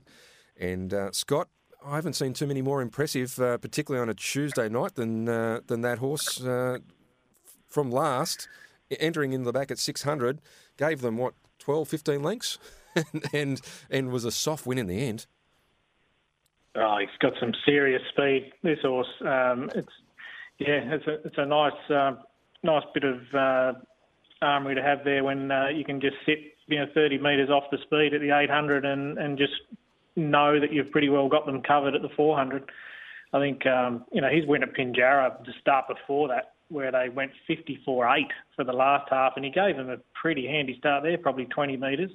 And 0.58 0.92
uh, 0.92 1.12
Scott, 1.12 1.48
I 1.84 1.96
haven't 1.96 2.12
seen 2.12 2.34
too 2.34 2.46
many 2.46 2.62
more 2.62 2.82
impressive, 2.82 3.38
uh, 3.38 3.58
particularly 3.58 4.02
on 4.02 4.08
a 4.08 4.14
Tuesday 4.14 4.68
night, 4.68 4.94
than, 4.94 5.28
uh, 5.28 5.60
than 5.66 5.80
that 5.82 5.98
horse 5.98 6.38
from 6.38 7.90
last, 7.90 8.48
entering 8.98 9.32
in 9.32 9.42
the 9.42 9.52
back 9.52 9.70
at 9.70 9.78
600, 9.78 10.40
gave 10.76 11.00
them, 11.00 11.16
what, 11.16 11.34
12, 11.58 11.88
15 11.88 12.22
lengths? 12.22 12.58
and, 13.32 13.60
and 13.90 14.10
was 14.10 14.24
a 14.24 14.30
soft 14.30 14.66
win 14.66 14.78
in 14.78 14.86
the 14.86 15.06
end. 15.06 15.26
Oh, 16.78 16.98
he's 17.00 17.08
got 17.20 17.32
some 17.40 17.52
serious 17.64 18.02
speed. 18.12 18.52
This 18.62 18.78
horse, 18.82 19.06
um, 19.22 19.70
it's 19.74 19.92
yeah, 20.58 20.80
it's 20.94 21.06
a 21.06 21.26
it's 21.26 21.38
a 21.38 21.46
nice 21.46 21.90
uh, 21.90 22.12
nice 22.62 22.84
bit 22.92 23.04
of 23.04 23.20
uh, 23.34 23.78
armory 24.42 24.74
to 24.74 24.82
have 24.82 24.98
there 25.04 25.24
when 25.24 25.50
uh, 25.50 25.68
you 25.68 25.84
can 25.84 26.00
just 26.00 26.16
sit 26.26 26.38
you 26.66 26.78
know 26.78 26.86
30 26.94 27.18
metres 27.18 27.50
off 27.50 27.64
the 27.70 27.78
speed 27.82 28.14
at 28.14 28.20
the 28.20 28.36
800 28.36 28.84
and 28.84 29.18
and 29.18 29.38
just 29.38 29.52
know 30.16 30.60
that 30.60 30.72
you've 30.72 30.90
pretty 30.90 31.08
well 31.08 31.28
got 31.28 31.46
them 31.46 31.62
covered 31.62 31.94
at 31.94 32.02
the 32.02 32.08
400. 32.16 32.70
I 33.32 33.40
think 33.40 33.66
um, 33.66 34.04
you 34.12 34.20
know 34.20 34.28
he's 34.28 34.46
went 34.46 34.62
at 34.62 34.74
Pinjarra 34.74 35.42
to 35.44 35.52
start 35.60 35.86
before 35.88 36.28
that 36.28 36.52
where 36.68 36.90
they 36.90 37.08
went 37.08 37.30
54-8 37.48 38.24
for 38.56 38.64
the 38.64 38.72
last 38.72 39.08
half, 39.08 39.34
and 39.36 39.44
he 39.44 39.52
gave 39.52 39.76
them 39.76 39.88
a 39.88 39.98
pretty 40.20 40.48
handy 40.48 40.76
start 40.76 41.04
there, 41.04 41.16
probably 41.16 41.44
20 41.44 41.76
metres, 41.76 42.10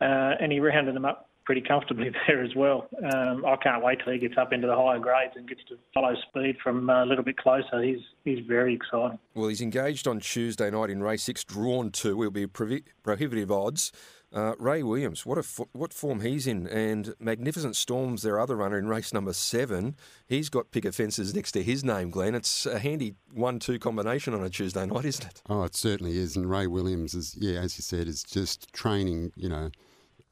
uh, 0.00 0.38
and 0.40 0.52
he 0.52 0.60
rounded 0.60 0.94
them 0.94 1.04
up 1.04 1.27
pretty 1.48 1.62
comfortably 1.62 2.10
there 2.26 2.44
as 2.44 2.54
well. 2.54 2.86
Um, 3.02 3.42
I 3.46 3.56
can't 3.56 3.82
wait 3.82 4.00
till 4.04 4.12
he 4.12 4.18
gets 4.18 4.36
up 4.36 4.52
into 4.52 4.66
the 4.66 4.76
higher 4.76 4.98
grades 4.98 5.32
and 5.34 5.48
gets 5.48 5.62
to 5.70 5.78
follow 5.94 6.14
speed 6.28 6.58
from 6.62 6.90
uh, 6.90 7.04
a 7.04 7.06
little 7.06 7.24
bit 7.24 7.38
closer. 7.38 7.82
He's 7.82 8.00
he's 8.22 8.44
very 8.46 8.74
exciting. 8.74 9.18
Well, 9.34 9.48
he's 9.48 9.62
engaged 9.62 10.06
on 10.06 10.20
Tuesday 10.20 10.70
night 10.70 10.90
in 10.90 11.02
race 11.02 11.22
six, 11.22 11.44
drawn 11.44 11.90
two. 11.90 12.18
Will 12.18 12.30
be 12.30 12.46
prohibitive 12.46 13.50
odds. 13.50 13.92
Uh, 14.30 14.52
Ray 14.58 14.82
Williams, 14.82 15.24
what 15.24 15.38
a 15.38 15.66
what 15.72 15.94
form 15.94 16.20
he's 16.20 16.46
in, 16.46 16.66
and 16.66 17.14
Magnificent 17.18 17.76
Storms, 17.76 18.20
their 18.20 18.38
other 18.38 18.56
runner 18.56 18.76
in 18.76 18.86
race 18.86 19.14
number 19.14 19.32
seven. 19.32 19.96
He's 20.26 20.50
got 20.50 20.70
picket 20.70 20.94
fences 20.94 21.34
next 21.34 21.52
to 21.52 21.62
his 21.62 21.82
name, 21.82 22.10
Glenn. 22.10 22.34
It's 22.34 22.66
a 22.66 22.78
handy 22.78 23.14
one-two 23.32 23.78
combination 23.78 24.34
on 24.34 24.44
a 24.44 24.50
Tuesday 24.50 24.84
night, 24.84 25.06
isn't 25.06 25.24
it? 25.24 25.42
Oh, 25.48 25.62
it 25.62 25.74
certainly 25.74 26.18
is. 26.18 26.36
And 26.36 26.50
Ray 26.50 26.66
Williams 26.66 27.14
is, 27.14 27.34
yeah, 27.40 27.58
as 27.60 27.78
you 27.78 27.82
said, 27.82 28.06
is 28.06 28.22
just 28.22 28.70
training. 28.74 29.32
You 29.34 29.48
know, 29.48 29.70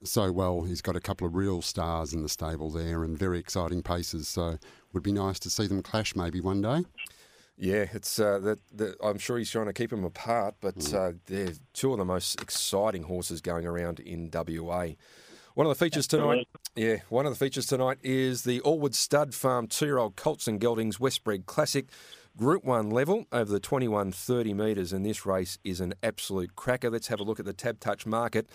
so 0.04 0.32
well. 0.32 0.62
He's 0.62 0.82
got 0.82 0.96
a 0.96 1.00
couple 1.00 1.26
of 1.26 1.34
real 1.34 1.62
stars 1.62 2.12
in 2.12 2.22
the 2.22 2.28
stable 2.28 2.70
there 2.70 3.04
and 3.04 3.18
very 3.18 3.38
exciting 3.38 3.82
paces. 3.82 4.28
So 4.28 4.58
would 4.92 5.02
be 5.02 5.12
nice 5.12 5.38
to 5.40 5.50
see 5.50 5.66
them 5.66 5.82
clash 5.82 6.14
maybe 6.16 6.40
one 6.40 6.62
day. 6.62 6.84
Yeah, 7.58 7.86
it's 7.92 8.18
uh, 8.18 8.38
that, 8.40 8.58
that. 8.74 8.96
I'm 9.02 9.18
sure 9.18 9.38
he's 9.38 9.50
trying 9.50 9.66
to 9.66 9.72
keep 9.72 9.90
them 9.90 10.04
apart, 10.04 10.56
but 10.60 10.76
mm. 10.76 10.94
uh, 10.94 11.16
they're 11.24 11.54
two 11.72 11.92
of 11.92 11.98
the 11.98 12.04
most 12.04 12.40
exciting 12.42 13.04
horses 13.04 13.40
going 13.40 13.64
around 13.64 13.98
in 14.00 14.30
WA. 14.30 14.88
One 15.54 15.66
of 15.66 15.70
the 15.70 15.84
features 15.84 16.06
tonight, 16.06 16.46
yeah, 16.74 16.96
one 17.08 17.24
of 17.24 17.32
the 17.32 17.42
features 17.42 17.64
tonight 17.64 17.96
is 18.02 18.42
the 18.42 18.60
Allwood 18.60 18.94
Stud 18.94 19.34
Farm 19.34 19.68
two-year-old 19.68 20.16
Colts 20.16 20.46
and 20.46 20.60
Geldings 20.60 20.98
Westbred 20.98 21.46
Classic. 21.46 21.88
Group 22.36 22.64
1 22.64 22.90
level 22.90 23.24
over 23.32 23.50
the 23.50 23.58
21 23.58 24.12
30 24.12 24.52
metres, 24.52 24.92
and 24.92 25.06
this 25.06 25.24
race 25.24 25.58
is 25.64 25.80
an 25.80 25.94
absolute 26.02 26.54
cracker. 26.54 26.90
Let's 26.90 27.08
have 27.08 27.18
a 27.18 27.22
look 27.22 27.40
at 27.40 27.46
the 27.46 27.54
Tab 27.54 27.80
Touch 27.80 28.04
market. 28.04 28.50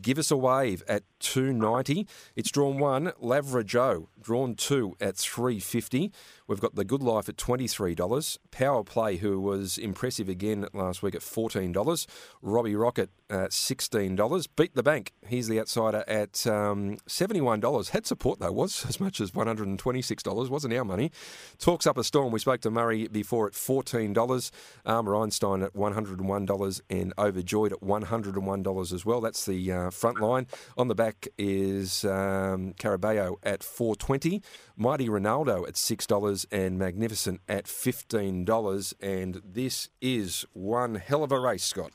Give 0.00 0.18
us 0.18 0.30
a 0.30 0.36
wave 0.36 0.82
at 0.88 1.02
290. 1.20 2.06
It's 2.36 2.50
drawn 2.50 2.78
one, 2.78 3.12
Lavrajo, 3.22 4.08
drawn 4.20 4.54
two 4.54 4.96
at 5.00 5.16
350. 5.16 6.12
We've 6.48 6.60
got 6.60 6.76
the 6.76 6.84
Good 6.84 7.02
Life 7.02 7.28
at 7.28 7.36
$23. 7.36 8.38
Power 8.50 8.82
Play, 8.82 9.18
who 9.18 9.38
was 9.38 9.76
impressive 9.76 10.30
again 10.30 10.66
last 10.72 11.02
week 11.02 11.14
at 11.14 11.20
$14. 11.20 12.06
Robbie 12.40 12.74
Rocket 12.74 13.10
at 13.28 13.50
$16. 13.50 14.48
Beat 14.56 14.74
the 14.74 14.82
Bank, 14.82 15.12
he's 15.26 15.48
the 15.48 15.60
outsider 15.60 16.04
at 16.08 16.46
um, 16.46 16.96
$71. 17.06 17.90
Had 17.90 18.06
support 18.06 18.40
though, 18.40 18.50
was 18.50 18.84
as 18.88 18.98
much 18.98 19.20
as 19.20 19.32
$126. 19.32 20.48
Wasn't 20.48 20.72
our 20.72 20.84
money. 20.86 21.12
Talks 21.58 21.86
up 21.86 21.98
a 21.98 22.04
storm. 22.04 22.32
We 22.32 22.38
spoke 22.38 22.62
to 22.62 22.70
Murray 22.70 23.08
before 23.08 23.46
at 23.46 23.52
$14. 23.52 24.50
Armour 24.86 25.16
Einstein 25.16 25.62
at 25.62 25.74
$101 25.74 26.80
and 26.88 27.12
Overjoyed 27.18 27.72
at 27.72 27.80
$101 27.80 28.92
as 28.94 29.04
well. 29.04 29.20
That's 29.20 29.44
the 29.44 29.70
uh, 29.70 29.90
front 29.90 30.18
line. 30.18 30.46
On 30.78 30.88
the 30.88 30.94
back 30.94 31.28
is 31.36 32.06
um, 32.06 32.72
Carabao 32.78 33.36
at 33.42 33.62
420 33.62 34.42
Mighty 34.76 35.08
Ronaldo 35.08 35.66
at 35.66 35.74
$6 35.74 36.37
and 36.50 36.78
Magnificent 36.78 37.40
at 37.48 37.64
$15. 37.64 38.94
And 39.00 39.42
this 39.44 39.88
is 40.00 40.44
one 40.52 40.96
hell 40.96 41.22
of 41.22 41.32
a 41.32 41.38
race, 41.38 41.64
Scott. 41.64 41.92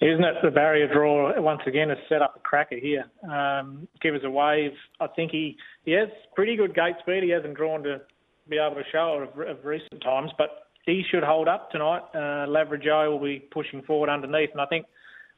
Isn't 0.00 0.24
it 0.24 0.36
the 0.42 0.50
barrier 0.50 0.90
draw 0.90 1.38
once 1.40 1.60
again 1.66 1.90
has 1.90 1.98
set 2.08 2.22
up 2.22 2.34
a 2.34 2.40
cracker 2.40 2.76
here? 2.76 3.04
Um, 3.30 3.86
give 4.00 4.14
us 4.14 4.22
a 4.24 4.30
wave. 4.30 4.72
I 4.98 5.06
think 5.08 5.30
he, 5.30 5.58
he 5.84 5.92
has 5.92 6.08
pretty 6.34 6.56
good 6.56 6.74
gate 6.74 6.96
speed. 7.00 7.22
He 7.22 7.28
hasn't 7.30 7.54
drawn 7.54 7.82
to 7.82 8.00
be 8.48 8.56
able 8.56 8.76
to 8.76 8.82
show 8.90 9.28
of, 9.28 9.38
of 9.46 9.64
recent 9.64 10.02
times, 10.02 10.30
but 10.38 10.68
he 10.86 11.04
should 11.10 11.22
hold 11.22 11.48
up 11.48 11.70
tonight. 11.70 12.02
Uh, 12.14 12.46
Lavrajo 12.48 13.12
will 13.12 13.24
be 13.24 13.40
pushing 13.50 13.82
forward 13.82 14.08
underneath, 14.08 14.50
and 14.52 14.60
I 14.62 14.66
think 14.66 14.86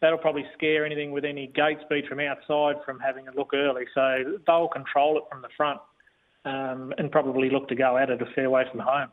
that'll 0.00 0.18
probably 0.18 0.44
scare 0.54 0.86
anything 0.86 1.10
with 1.10 1.24
any 1.24 1.48
gate 1.48 1.78
speed 1.84 2.04
from 2.08 2.20
outside 2.20 2.76
from 2.84 3.00
having 3.00 3.26
a 3.26 3.34
look 3.34 3.54
early. 3.54 3.84
So 3.94 4.38
they'll 4.46 4.68
control 4.68 5.18
it 5.18 5.24
from 5.30 5.42
the 5.42 5.48
front 5.56 5.80
um, 6.44 6.92
and 6.98 7.11
probably 7.11 7.50
look 7.50 7.68
to 7.68 7.74
go 7.74 7.96
at 7.96 8.11
it 8.11 8.20
a 8.20 8.26
fair 8.35 8.50
way 8.50 8.64
from 8.70 8.81
home. 8.81 9.09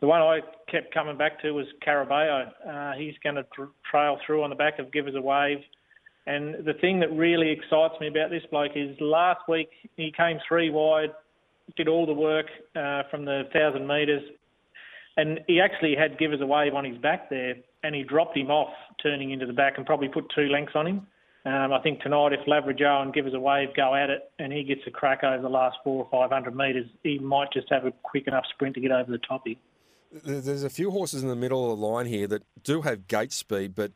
The 0.00 0.06
one 0.06 0.20
I 0.20 0.40
kept 0.70 0.92
coming 0.92 1.16
back 1.16 1.40
to 1.42 1.52
was 1.52 1.66
Carabao. 1.82 2.52
Uh, 2.68 2.92
he's 2.98 3.14
going 3.22 3.36
to 3.36 3.46
trail 3.90 4.18
through 4.26 4.42
on 4.42 4.50
the 4.50 4.56
back 4.56 4.78
of 4.78 4.92
Give 4.92 5.06
Us 5.06 5.14
a 5.16 5.20
Wave. 5.20 5.58
And 6.26 6.64
the 6.64 6.74
thing 6.80 7.00
that 7.00 7.12
really 7.12 7.50
excites 7.50 7.94
me 8.00 8.08
about 8.08 8.30
this 8.30 8.42
bloke 8.50 8.72
is 8.74 8.96
last 9.00 9.40
week 9.48 9.68
he 9.96 10.12
came 10.16 10.38
three 10.48 10.70
wide, 10.70 11.10
did 11.76 11.88
all 11.88 12.06
the 12.06 12.14
work 12.14 12.46
uh, 12.76 13.02
from 13.10 13.24
the 13.24 13.42
1,000 13.52 13.86
metres, 13.86 14.22
and 15.16 15.40
he 15.46 15.60
actually 15.60 15.94
had 15.94 16.18
Give 16.18 16.32
Us 16.32 16.38
a 16.40 16.46
Wave 16.46 16.74
on 16.74 16.84
his 16.84 16.98
back 16.98 17.30
there, 17.30 17.54
and 17.82 17.94
he 17.94 18.02
dropped 18.02 18.36
him 18.36 18.50
off 18.50 18.72
turning 19.02 19.30
into 19.30 19.46
the 19.46 19.52
back 19.52 19.74
and 19.76 19.86
probably 19.86 20.08
put 20.08 20.24
two 20.34 20.48
lengths 20.48 20.72
on 20.74 20.86
him. 20.86 21.06
Um, 21.46 21.74
I 21.74 21.80
think 21.80 22.00
tonight, 22.00 22.32
if 22.32 22.46
Lavrajo 22.46 23.02
and 23.02 23.12
Give 23.12 23.26
Us 23.26 23.32
a 23.34 23.40
Wave 23.40 23.68
go 23.76 23.94
at 23.94 24.08
it 24.08 24.30
and 24.38 24.50
he 24.50 24.64
gets 24.64 24.80
a 24.86 24.90
crack 24.90 25.22
over 25.22 25.42
the 25.42 25.48
last 25.48 25.76
four 25.84 26.04
or 26.04 26.10
500 26.10 26.56
metres, 26.56 26.86
he 27.02 27.18
might 27.18 27.52
just 27.52 27.66
have 27.70 27.84
a 27.84 27.92
quick 28.02 28.26
enough 28.26 28.44
sprint 28.48 28.74
to 28.76 28.80
get 28.80 28.90
over 28.90 29.10
the 29.10 29.18
top 29.18 29.42
here. 29.44 29.56
There's 30.10 30.62
a 30.62 30.70
few 30.70 30.90
horses 30.90 31.22
in 31.22 31.28
the 31.28 31.36
middle 31.36 31.70
of 31.70 31.78
the 31.78 31.84
line 31.84 32.06
here 32.06 32.26
that 32.28 32.44
do 32.62 32.82
have 32.82 33.08
gate 33.08 33.32
speed, 33.32 33.74
but 33.74 33.92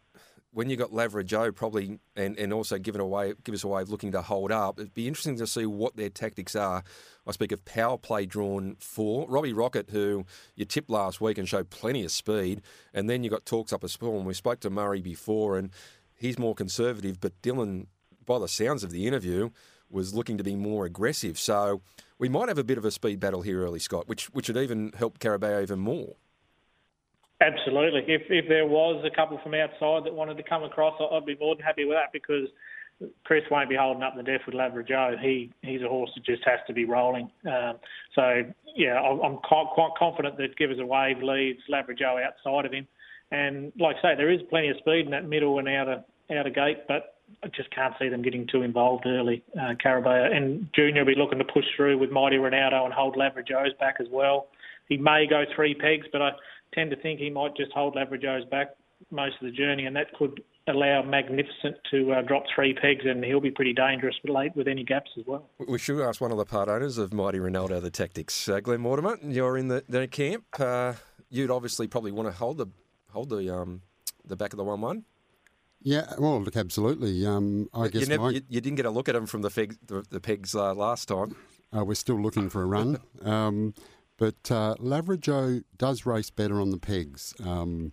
when 0.52 0.68
you've 0.68 0.78
got 0.78 0.90
Lavrajo 0.90 1.54
probably 1.54 2.00
and, 2.16 2.37
and 2.38 2.52
also 2.52 2.78
giving 2.78 3.00
away 3.00 3.34
give 3.44 3.54
us 3.54 3.62
away 3.62 3.82
of 3.82 3.90
looking 3.90 4.12
to 4.12 4.22
hold 4.22 4.50
up, 4.50 4.78
it'd 4.78 4.94
be 4.94 5.06
interesting 5.06 5.37
to 5.37 5.46
see 5.46 5.64
what 5.64 5.96
their 5.96 6.08
tactics 6.08 6.56
are. 6.56 6.82
I 7.26 7.32
speak 7.32 7.52
of 7.52 7.64
power 7.64 7.98
play 7.98 8.26
drawn 8.26 8.76
for 8.80 9.28
Robbie 9.28 9.52
Rocket, 9.52 9.90
who 9.90 10.24
you 10.56 10.64
tipped 10.64 10.90
last 10.90 11.20
week 11.20 11.38
and 11.38 11.48
showed 11.48 11.70
plenty 11.70 12.04
of 12.04 12.11
speed, 12.11 12.62
and 12.92 13.08
then 13.08 13.22
you've 13.22 13.32
got 13.32 13.46
talks 13.46 13.72
up 13.72 13.84
a 13.84 13.88
storm. 13.88 14.24
We 14.24 14.34
spoke 14.34 14.61
to 14.61 14.70
Murray 14.70 15.00
before, 15.00 15.58
and 15.58 15.70
he's 16.18 16.38
more 16.38 16.54
conservative, 16.54 17.20
but 17.20 17.40
Dylan, 17.42 17.87
by 18.26 18.38
the 18.38 18.48
sounds 18.48 18.85
of 18.85 18.90
the 18.90 19.07
interview, 19.07 19.50
was 19.90 20.14
looking 20.14 20.37
to 20.38 20.44
be 20.44 20.54
more 20.54 20.85
aggressive. 20.85 21.38
So 21.38 21.81
we 22.18 22.28
might 22.28 22.48
have 22.48 22.59
a 22.59 22.64
bit 22.64 22.78
of 22.78 22.85
a 22.85 22.90
speed 22.90 23.20
battle 23.20 23.42
here 23.42 23.64
early, 23.64 23.78
Scott, 23.78 24.09
which 24.09 24.26
which 24.35 24.48
would 24.48 24.57
even 24.57 24.92
help 24.96 25.18
Carabao 25.18 25.61
even 25.61 25.78
more. 25.78 26.16
Absolutely. 27.40 28.02
If 28.07 28.22
if 28.28 28.48
there 28.48 28.66
was 28.66 29.02
a 29.04 29.14
couple 29.14 29.38
from 29.42 29.54
outside 29.54 30.04
that 30.04 30.14
wanted 30.14 30.37
to 30.37 30.42
come 30.42 30.64
across, 30.64 31.00
I'd 31.00 31.24
be 31.24 31.37
more 31.37 31.54
than 31.54 31.64
happy 31.64 31.85
with 31.85 31.96
that 31.96 32.12
because 32.12 32.48
Chris 33.24 33.44
won't 33.50 33.68
be 33.68 33.76
holding 33.76 34.02
up 34.02 34.16
the 34.16 34.24
death 34.24 34.40
with 34.44 34.57
Lavrajo. 34.57 35.18
He 35.20 35.52
he's 35.62 35.83
a 35.83 35.88
horse 35.88 36.11
that 36.16 36.24
just 36.24 36.42
has 36.44 36.59
to 36.66 36.72
be 36.72 36.85
rolling. 36.85 37.31
Um, 37.46 37.76
so 38.14 38.42
yeah, 38.74 39.00
I'm 39.00 39.37
quite 39.38 39.92
confident 39.96 40.37
that 40.38 40.57
Give 40.57 40.70
Us 40.70 40.78
a 40.81 40.87
Wave 40.87 41.22
leads 41.22 41.61
Lavrajo 41.70 42.22
outside 42.24 42.66
of 42.66 42.72
him. 42.72 42.88
And 43.30 43.72
like 43.78 43.96
I 43.98 44.02
say, 44.02 44.14
there 44.16 44.30
is 44.30 44.40
plenty 44.48 44.68
of 44.68 44.76
speed 44.78 45.04
in 45.04 45.10
that 45.10 45.28
middle 45.28 45.58
and 45.58 45.68
outer 45.68 46.04
outer 46.30 46.50
gate, 46.50 46.86
but 46.86 47.14
I 47.42 47.48
just 47.48 47.70
can't 47.70 47.94
see 47.98 48.08
them 48.08 48.22
getting 48.22 48.46
too 48.46 48.62
involved 48.62 49.06
early. 49.06 49.42
Uh, 49.60 49.74
Carabao 49.82 50.30
and 50.32 50.68
Junior 50.74 51.04
will 51.04 51.14
be 51.14 51.18
looking 51.18 51.38
to 51.38 51.44
push 51.44 51.64
through 51.76 51.98
with 51.98 52.10
Mighty 52.10 52.36
Ronaldo 52.36 52.84
and 52.84 52.92
hold 52.92 53.16
Lavrajo's 53.16 53.74
back 53.78 53.96
as 54.00 54.06
well. 54.10 54.48
He 54.88 54.96
may 54.96 55.26
go 55.28 55.44
three 55.54 55.74
pegs, 55.74 56.06
but 56.12 56.22
I 56.22 56.30
tend 56.74 56.90
to 56.90 56.96
think 56.96 57.20
he 57.20 57.30
might 57.30 57.56
just 57.56 57.72
hold 57.72 57.94
Lavrajo's 57.94 58.44
back 58.50 58.68
most 59.10 59.36
of 59.40 59.46
the 59.46 59.50
journey, 59.50 59.86
and 59.86 59.94
that 59.96 60.12
could 60.18 60.42
allow 60.66 61.02
Magnificent 61.02 61.76
to 61.90 62.12
uh, 62.12 62.22
drop 62.22 62.44
three 62.54 62.74
pegs, 62.74 63.04
and 63.04 63.24
he'll 63.24 63.40
be 63.40 63.50
pretty 63.50 63.72
dangerous 63.72 64.16
late 64.24 64.54
with 64.56 64.68
any 64.68 64.84
gaps 64.84 65.10
as 65.18 65.24
well. 65.26 65.48
We 65.66 65.78
should 65.78 66.00
ask 66.00 66.20
one 66.20 66.32
of 66.32 66.38
the 66.38 66.44
part 66.44 66.68
owners 66.68 66.98
of 66.98 67.12
Mighty 67.12 67.38
Ronaldo 67.38 67.80
the 67.80 67.90
tactics. 67.90 68.48
Uh, 68.48 68.60
Glenn 68.60 68.80
Mortimer, 68.80 69.18
you're 69.22 69.56
in 69.56 69.68
the, 69.68 69.84
the 69.88 70.08
camp. 70.08 70.44
Uh, 70.58 70.94
you'd 71.30 71.50
obviously 71.50 71.86
probably 71.86 72.12
want 72.12 72.28
to 72.28 72.32
hold 72.32 72.58
the 72.58 72.66
hold 73.10 73.30
the 73.30 73.54
um, 73.54 73.82
the 74.24 74.36
back 74.36 74.52
of 74.52 74.56
the 74.56 74.64
one 74.64 74.80
one. 74.80 75.04
Yeah, 75.80 76.12
well, 76.18 76.42
look, 76.42 76.56
absolutely. 76.56 77.24
Um, 77.24 77.68
I 77.72 77.88
guess 77.88 78.02
you, 78.02 78.08
never, 78.08 78.32
you, 78.32 78.42
you, 78.48 78.60
didn't 78.60 78.76
get 78.76 78.86
a 78.86 78.90
look 78.90 79.08
at 79.08 79.14
him 79.14 79.26
from 79.26 79.42
the, 79.42 79.48
feg, 79.48 79.76
the, 79.86 80.04
the 80.10 80.18
pegs 80.18 80.54
uh, 80.54 80.74
last 80.74 81.06
time. 81.06 81.36
Uh, 81.74 81.84
we're 81.84 81.94
still 81.94 82.20
looking 82.20 82.48
for 82.48 82.62
a 82.62 82.66
run, 82.66 82.98
um, 83.22 83.74
but 84.16 84.50
uh, 84.50 84.74
Lavrajo 84.80 85.62
does 85.76 86.04
race 86.04 86.30
better 86.30 86.60
on 86.60 86.70
the 86.70 86.78
pegs, 86.78 87.32
um, 87.44 87.92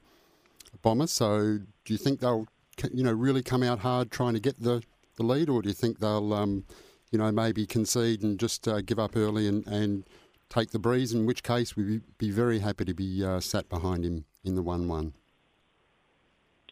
Bomber. 0.82 1.08
So, 1.08 1.60
do 1.84 1.94
you 1.94 1.98
think 1.98 2.22
they'll, 2.22 2.48
you 2.92 3.04
know, 3.04 3.12
really 3.12 3.44
come 3.44 3.62
out 3.62 3.80
hard 3.80 4.10
trying 4.12 4.34
to 4.34 4.40
get 4.40 4.62
the, 4.62 4.82
the 5.18 5.24
lead, 5.24 5.50
or 5.50 5.62
do 5.62 5.70
you 5.70 5.76
think 5.76 6.00
they'll, 6.00 6.34
um, 6.34 6.66
you 7.12 7.20
know, 7.20 7.32
maybe 7.32 7.68
concede 7.68 8.24
and 8.24 8.40
just 8.40 8.68
uh, 8.68 8.82
give 8.82 8.98
up 8.98 9.16
early 9.16 9.48
and, 9.48 9.68
and 9.68 10.06
take 10.50 10.72
the 10.72 10.80
breeze? 10.80 11.14
In 11.14 11.28
which 11.28 11.44
case, 11.44 11.76
we'd 11.76 12.02
be 12.18 12.32
very 12.32 12.60
happy 12.60 12.86
to 12.86 12.94
be 12.96 13.24
uh, 13.24 13.40
sat 13.40 13.70
behind 13.70 14.06
him 14.06 14.26
in 14.46 14.56
the 14.56 14.62
one-one. 14.62 15.14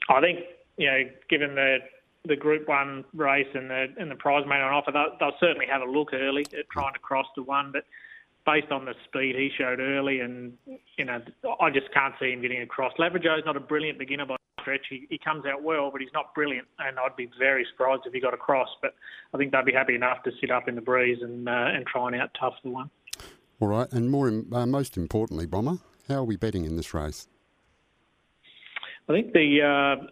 I 0.09 0.21
think 0.21 0.39
you 0.77 0.87
know, 0.87 0.99
given 1.29 1.55
the 1.55 1.77
the 2.25 2.35
Group 2.35 2.67
One 2.67 3.03
race 3.13 3.47
and 3.53 3.69
the 3.69 3.87
and 3.97 4.09
the 4.09 4.15
prize 4.15 4.45
money 4.47 4.61
on 4.61 4.73
offer, 4.73 4.91
they'll, 4.91 5.17
they'll 5.19 5.37
certainly 5.39 5.65
have 5.69 5.81
a 5.81 5.89
look 5.89 6.13
early 6.13 6.45
at 6.57 6.69
trying 6.71 6.93
to 6.93 6.99
cross 6.99 7.27
the 7.35 7.43
one. 7.43 7.71
But 7.71 7.85
based 8.45 8.71
on 8.71 8.85
the 8.85 8.93
speed 9.05 9.35
he 9.35 9.51
showed 9.57 9.79
early, 9.79 10.19
and 10.19 10.53
you 10.97 11.05
know, 11.05 11.21
I 11.59 11.69
just 11.69 11.93
can't 11.93 12.13
see 12.19 12.31
him 12.31 12.41
getting 12.41 12.61
across. 12.61 12.93
Lavrajo's 12.97 13.45
not 13.45 13.55
a 13.55 13.61
brilliant 13.61 13.99
beginner 13.99 14.25
by 14.25 14.37
stretch. 14.61 14.85
He, 14.89 15.07
he 15.09 15.17
comes 15.17 15.45
out 15.45 15.63
well, 15.63 15.91
but 15.91 16.01
he's 16.01 16.13
not 16.13 16.33
brilliant, 16.33 16.67
and 16.79 16.97
I'd 16.99 17.15
be 17.15 17.29
very 17.37 17.65
surprised 17.71 18.03
if 18.05 18.13
he 18.13 18.19
got 18.19 18.33
across. 18.33 18.69
But 18.81 18.95
I 19.33 19.37
think 19.37 19.51
they'd 19.51 19.65
be 19.65 19.73
happy 19.73 19.95
enough 19.95 20.23
to 20.23 20.31
sit 20.39 20.51
up 20.51 20.67
in 20.67 20.75
the 20.75 20.81
breeze 20.81 21.19
and 21.21 21.47
uh, 21.47 21.51
and 21.73 21.85
try 21.85 22.07
and 22.07 22.15
out 22.15 22.31
tough 22.39 22.55
the 22.63 22.69
one. 22.69 22.89
All 23.59 23.67
right, 23.67 23.91
and 23.91 24.09
more 24.09 24.27
uh, 24.51 24.65
most 24.65 24.97
importantly, 24.97 25.45
Bomber, 25.45 25.77
how 26.07 26.15
are 26.15 26.23
we 26.23 26.35
betting 26.35 26.65
in 26.65 26.75
this 26.75 26.93
race? 26.93 27.27
I 29.09 29.13
think 29.13 29.33
the 29.33 29.61
uh, 29.61 30.05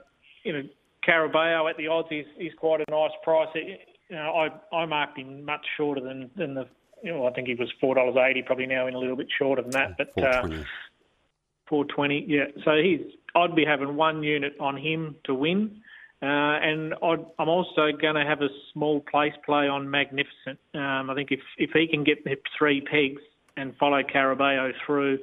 you 0.43 0.54
know, 0.54 0.63
Carabao 1.04 1.67
at 1.67 1.77
the 1.77 1.88
odds 1.88 2.10
is, 2.12 2.25
is 2.39 2.51
quite 2.58 2.82
a 2.82 2.91
nice 2.91 3.12
price. 3.23 3.49
It, 3.56 3.80
you 4.10 4.15
know, 4.15 4.49
I 4.71 4.75
I 4.75 4.86
marked 4.86 5.17
him 5.17 5.45
much 5.45 5.65
shorter 5.77 6.01
than 6.01 6.30
than 6.36 6.54
the. 6.54 6.67
You 7.04 7.13
know, 7.13 7.25
I 7.25 7.32
think 7.32 7.47
he 7.47 7.56
was 7.56 7.71
four 7.80 7.95
dollars 7.95 8.15
eighty, 8.17 8.43
probably 8.43 8.67
now 8.67 8.86
in 8.86 8.93
a 8.93 8.99
little 8.99 9.15
bit 9.15 9.27
shorter 9.38 9.63
than 9.63 9.71
that. 9.71 9.97
But 9.97 10.23
uh, 10.23 10.47
four 11.67 11.86
twenty, 11.86 12.25
yeah. 12.27 12.45
So 12.63 12.75
he's. 12.75 13.01
I'd 13.34 13.56
be 13.56 13.65
having 13.65 13.95
one 13.95 14.23
unit 14.23 14.56
on 14.60 14.75
him 14.75 15.15
to 15.23 15.34
win, 15.34 15.82
uh, 16.21 16.25
and 16.25 16.93
i 17.01 17.13
am 17.39 17.47
also 17.49 17.91
going 17.99 18.15
to 18.15 18.25
have 18.25 18.41
a 18.41 18.49
small 18.73 18.99
place 18.99 19.34
play 19.45 19.67
on 19.67 19.89
Magnificent. 19.89 20.60
Um, 20.75 21.10
I 21.10 21.15
think 21.15 21.32
if 21.32 21.39
if 21.58 21.71
he 21.71 21.88
can 21.88 22.04
get 22.04 22.23
the 22.23 22.36
three 22.58 22.82
pegs 22.82 23.21
and 23.58 23.75
follow 23.77 24.01
Carabao 24.04 24.71
through, 24.86 25.19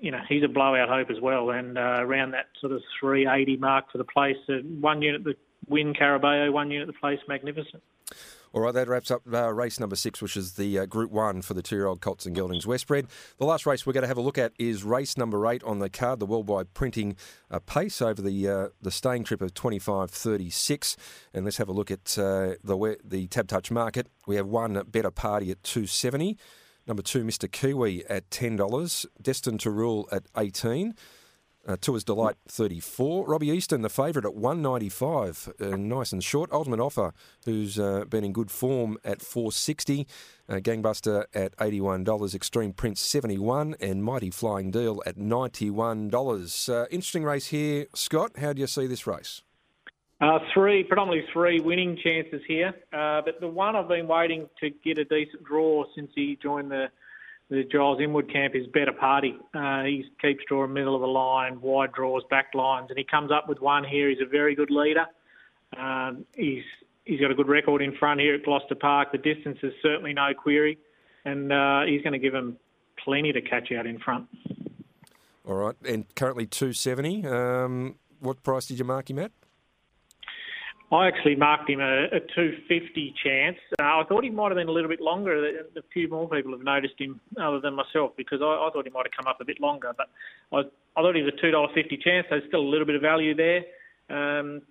you 0.00 0.10
know, 0.10 0.20
he's 0.28 0.42
a 0.42 0.48
blowout 0.48 0.88
hope 0.88 1.10
as 1.10 1.20
well. 1.20 1.50
And 1.50 1.78
uh, 1.78 1.98
around 2.00 2.32
that 2.32 2.46
sort 2.60 2.72
of 2.72 2.82
380 3.00 3.56
mark 3.56 3.90
for 3.90 3.98
the 3.98 4.04
place, 4.04 4.36
uh, 4.48 4.54
one 4.80 5.02
unit 5.02 5.24
the 5.24 5.34
win 5.68 5.94
Carabao, 5.94 6.50
one 6.50 6.70
unit 6.70 6.86
the 6.86 6.92
place 6.92 7.18
Magnificent. 7.28 7.82
All 8.52 8.60
right, 8.60 8.72
that 8.72 8.86
wraps 8.86 9.10
up 9.10 9.22
uh, 9.32 9.52
race 9.52 9.80
number 9.80 9.96
six, 9.96 10.22
which 10.22 10.36
is 10.36 10.52
the 10.52 10.78
uh, 10.78 10.86
Group 10.86 11.10
One 11.10 11.42
for 11.42 11.54
the 11.54 11.62
two-year-old 11.62 12.00
Colts 12.00 12.24
and 12.24 12.36
Geldings 12.36 12.66
Westbred. 12.66 13.08
The 13.38 13.44
last 13.44 13.66
race 13.66 13.84
we're 13.84 13.94
going 13.94 14.02
to 14.02 14.08
have 14.08 14.16
a 14.16 14.20
look 14.20 14.38
at 14.38 14.52
is 14.60 14.84
race 14.84 15.16
number 15.16 15.44
eight 15.48 15.64
on 15.64 15.80
the 15.80 15.90
card, 15.90 16.20
the 16.20 16.26
Worldwide 16.26 16.72
Printing 16.72 17.16
uh, 17.50 17.58
Pace 17.58 18.00
over 18.00 18.22
the 18.22 18.48
uh, 18.48 18.68
the 18.80 18.92
staying 18.92 19.24
trip 19.24 19.42
of 19.42 19.54
25.36. 19.54 20.96
And 21.32 21.44
let's 21.44 21.56
have 21.56 21.68
a 21.68 21.72
look 21.72 21.90
at 21.90 22.16
uh, 22.16 22.54
the 22.62 22.96
the 23.02 23.26
TABtouch 23.26 23.72
market. 23.72 24.06
We 24.28 24.36
have 24.36 24.46
one 24.46 24.80
better 24.86 25.10
party 25.10 25.50
at 25.50 25.64
270. 25.64 26.38
Number 26.86 27.02
two, 27.02 27.24
Mr. 27.24 27.50
Kiwi 27.50 28.04
at 28.06 28.28
$10. 28.30 29.06
Destined 29.20 29.60
to 29.60 29.70
Rule 29.70 30.08
at 30.12 30.24
18 30.36 30.94
Uh, 31.66 31.76
Tours 31.80 32.04
Delight 32.04 32.36
34. 32.46 33.26
Robbie 33.26 33.48
Easton, 33.48 33.80
the 33.80 33.88
favourite 33.88 34.26
at 34.26 34.34
195, 34.34 35.48
uh, 35.58 35.76
nice 35.76 36.12
and 36.12 36.22
short. 36.22 36.52
Ultimate 36.52 36.78
Offer, 36.78 37.14
who's 37.46 37.78
uh, 37.78 38.04
been 38.04 38.22
in 38.22 38.34
good 38.34 38.50
form 38.50 38.98
at 39.02 39.22
460. 39.22 40.06
Uh, 40.46 40.56
Gangbuster 40.56 41.24
at 41.32 41.56
$81. 41.56 42.34
Extreme 42.34 42.74
Prince 42.74 43.00
71 43.00 43.76
and 43.80 44.04
Mighty 44.04 44.30
Flying 44.30 44.70
Deal 44.72 45.02
at 45.06 45.16
$91. 45.16 46.68
Uh, 46.68 46.86
interesting 46.90 47.24
race 47.24 47.46
here. 47.46 47.86
Scott, 47.94 48.32
how 48.36 48.52
do 48.52 48.60
you 48.60 48.66
see 48.66 48.86
this 48.86 49.06
race? 49.06 49.40
Uh, 50.20 50.38
three, 50.52 50.84
predominantly 50.84 51.28
three 51.32 51.60
winning 51.60 51.98
chances 52.02 52.40
here. 52.46 52.72
Uh, 52.92 53.20
but 53.24 53.40
the 53.40 53.48
one 53.48 53.74
I've 53.74 53.88
been 53.88 54.06
waiting 54.06 54.48
to 54.60 54.70
get 54.70 54.98
a 54.98 55.04
decent 55.04 55.44
draw 55.44 55.84
since 55.94 56.10
he 56.14 56.38
joined 56.42 56.70
the 56.70 56.86
the 57.50 57.62
Giles 57.70 58.00
Inwood 58.00 58.32
camp 58.32 58.54
is 58.54 58.66
Better 58.68 58.92
Party. 58.92 59.36
Uh, 59.52 59.82
he 59.82 60.04
keeps 60.20 60.42
drawing 60.48 60.72
middle 60.72 60.94
of 60.94 61.02
the 61.02 61.06
line, 61.06 61.60
wide 61.60 61.92
draws, 61.92 62.22
back 62.30 62.54
lines, 62.54 62.86
and 62.88 62.98
he 62.98 63.04
comes 63.04 63.30
up 63.30 63.48
with 63.48 63.60
one 63.60 63.84
here. 63.84 64.08
He's 64.08 64.20
a 64.22 64.28
very 64.28 64.54
good 64.54 64.70
leader. 64.70 65.04
Um, 65.76 66.24
he's 66.34 66.62
he's 67.04 67.20
got 67.20 67.30
a 67.30 67.34
good 67.34 67.48
record 67.48 67.82
in 67.82 67.94
front 67.96 68.20
here 68.20 68.34
at 68.34 68.44
Gloucester 68.44 68.74
Park. 68.74 69.12
The 69.12 69.18
distance 69.18 69.58
is 69.62 69.72
certainly 69.82 70.14
no 70.14 70.32
query, 70.34 70.78
and 71.24 71.52
uh, 71.52 71.82
he's 71.86 72.02
going 72.02 72.14
to 72.14 72.18
give 72.18 72.34
him 72.34 72.56
plenty 73.02 73.32
to 73.32 73.42
catch 73.42 73.70
out 73.72 73.86
in 73.86 73.98
front. 73.98 74.26
All 75.46 75.54
right, 75.54 75.76
and 75.86 76.12
currently 76.14 76.46
270. 76.46 77.26
Um, 77.26 77.96
what 78.20 78.42
price 78.42 78.66
did 78.66 78.78
you 78.78 78.84
mark 78.86 79.10
him 79.10 79.18
at? 79.18 79.32
I 80.94 81.08
actually 81.08 81.34
marked 81.34 81.68
him 81.68 81.80
a, 81.80 82.04
a 82.04 82.20
250 82.20 83.14
chance. 83.22 83.56
Uh, 83.80 83.82
I 83.82 84.02
thought 84.08 84.22
he 84.22 84.30
might 84.30 84.50
have 84.50 84.56
been 84.56 84.68
a 84.68 84.72
little 84.72 84.88
bit 84.88 85.00
longer. 85.00 85.64
A 85.76 85.82
few 85.92 86.08
more 86.08 86.28
people 86.28 86.52
have 86.52 86.62
noticed 86.62 86.94
him 86.98 87.20
other 87.40 87.58
than 87.58 87.74
myself 87.74 88.12
because 88.16 88.40
I, 88.40 88.44
I 88.44 88.70
thought 88.72 88.84
he 88.84 88.92
might 88.92 89.06
have 89.06 89.16
come 89.16 89.26
up 89.26 89.40
a 89.40 89.44
bit 89.44 89.60
longer. 89.60 89.92
But 89.96 90.10
I, 90.52 90.60
I 90.96 91.02
thought 91.02 91.16
he 91.16 91.22
was 91.22 91.32
a 91.36 91.46
$2.50 91.46 92.00
chance, 92.00 92.26
so 92.30 92.36
still 92.46 92.60
a 92.60 92.70
little 92.70 92.86
bit 92.86 92.94
of 92.94 93.02
value 93.02 93.34
there. 93.34 93.62
Um, 94.08 94.62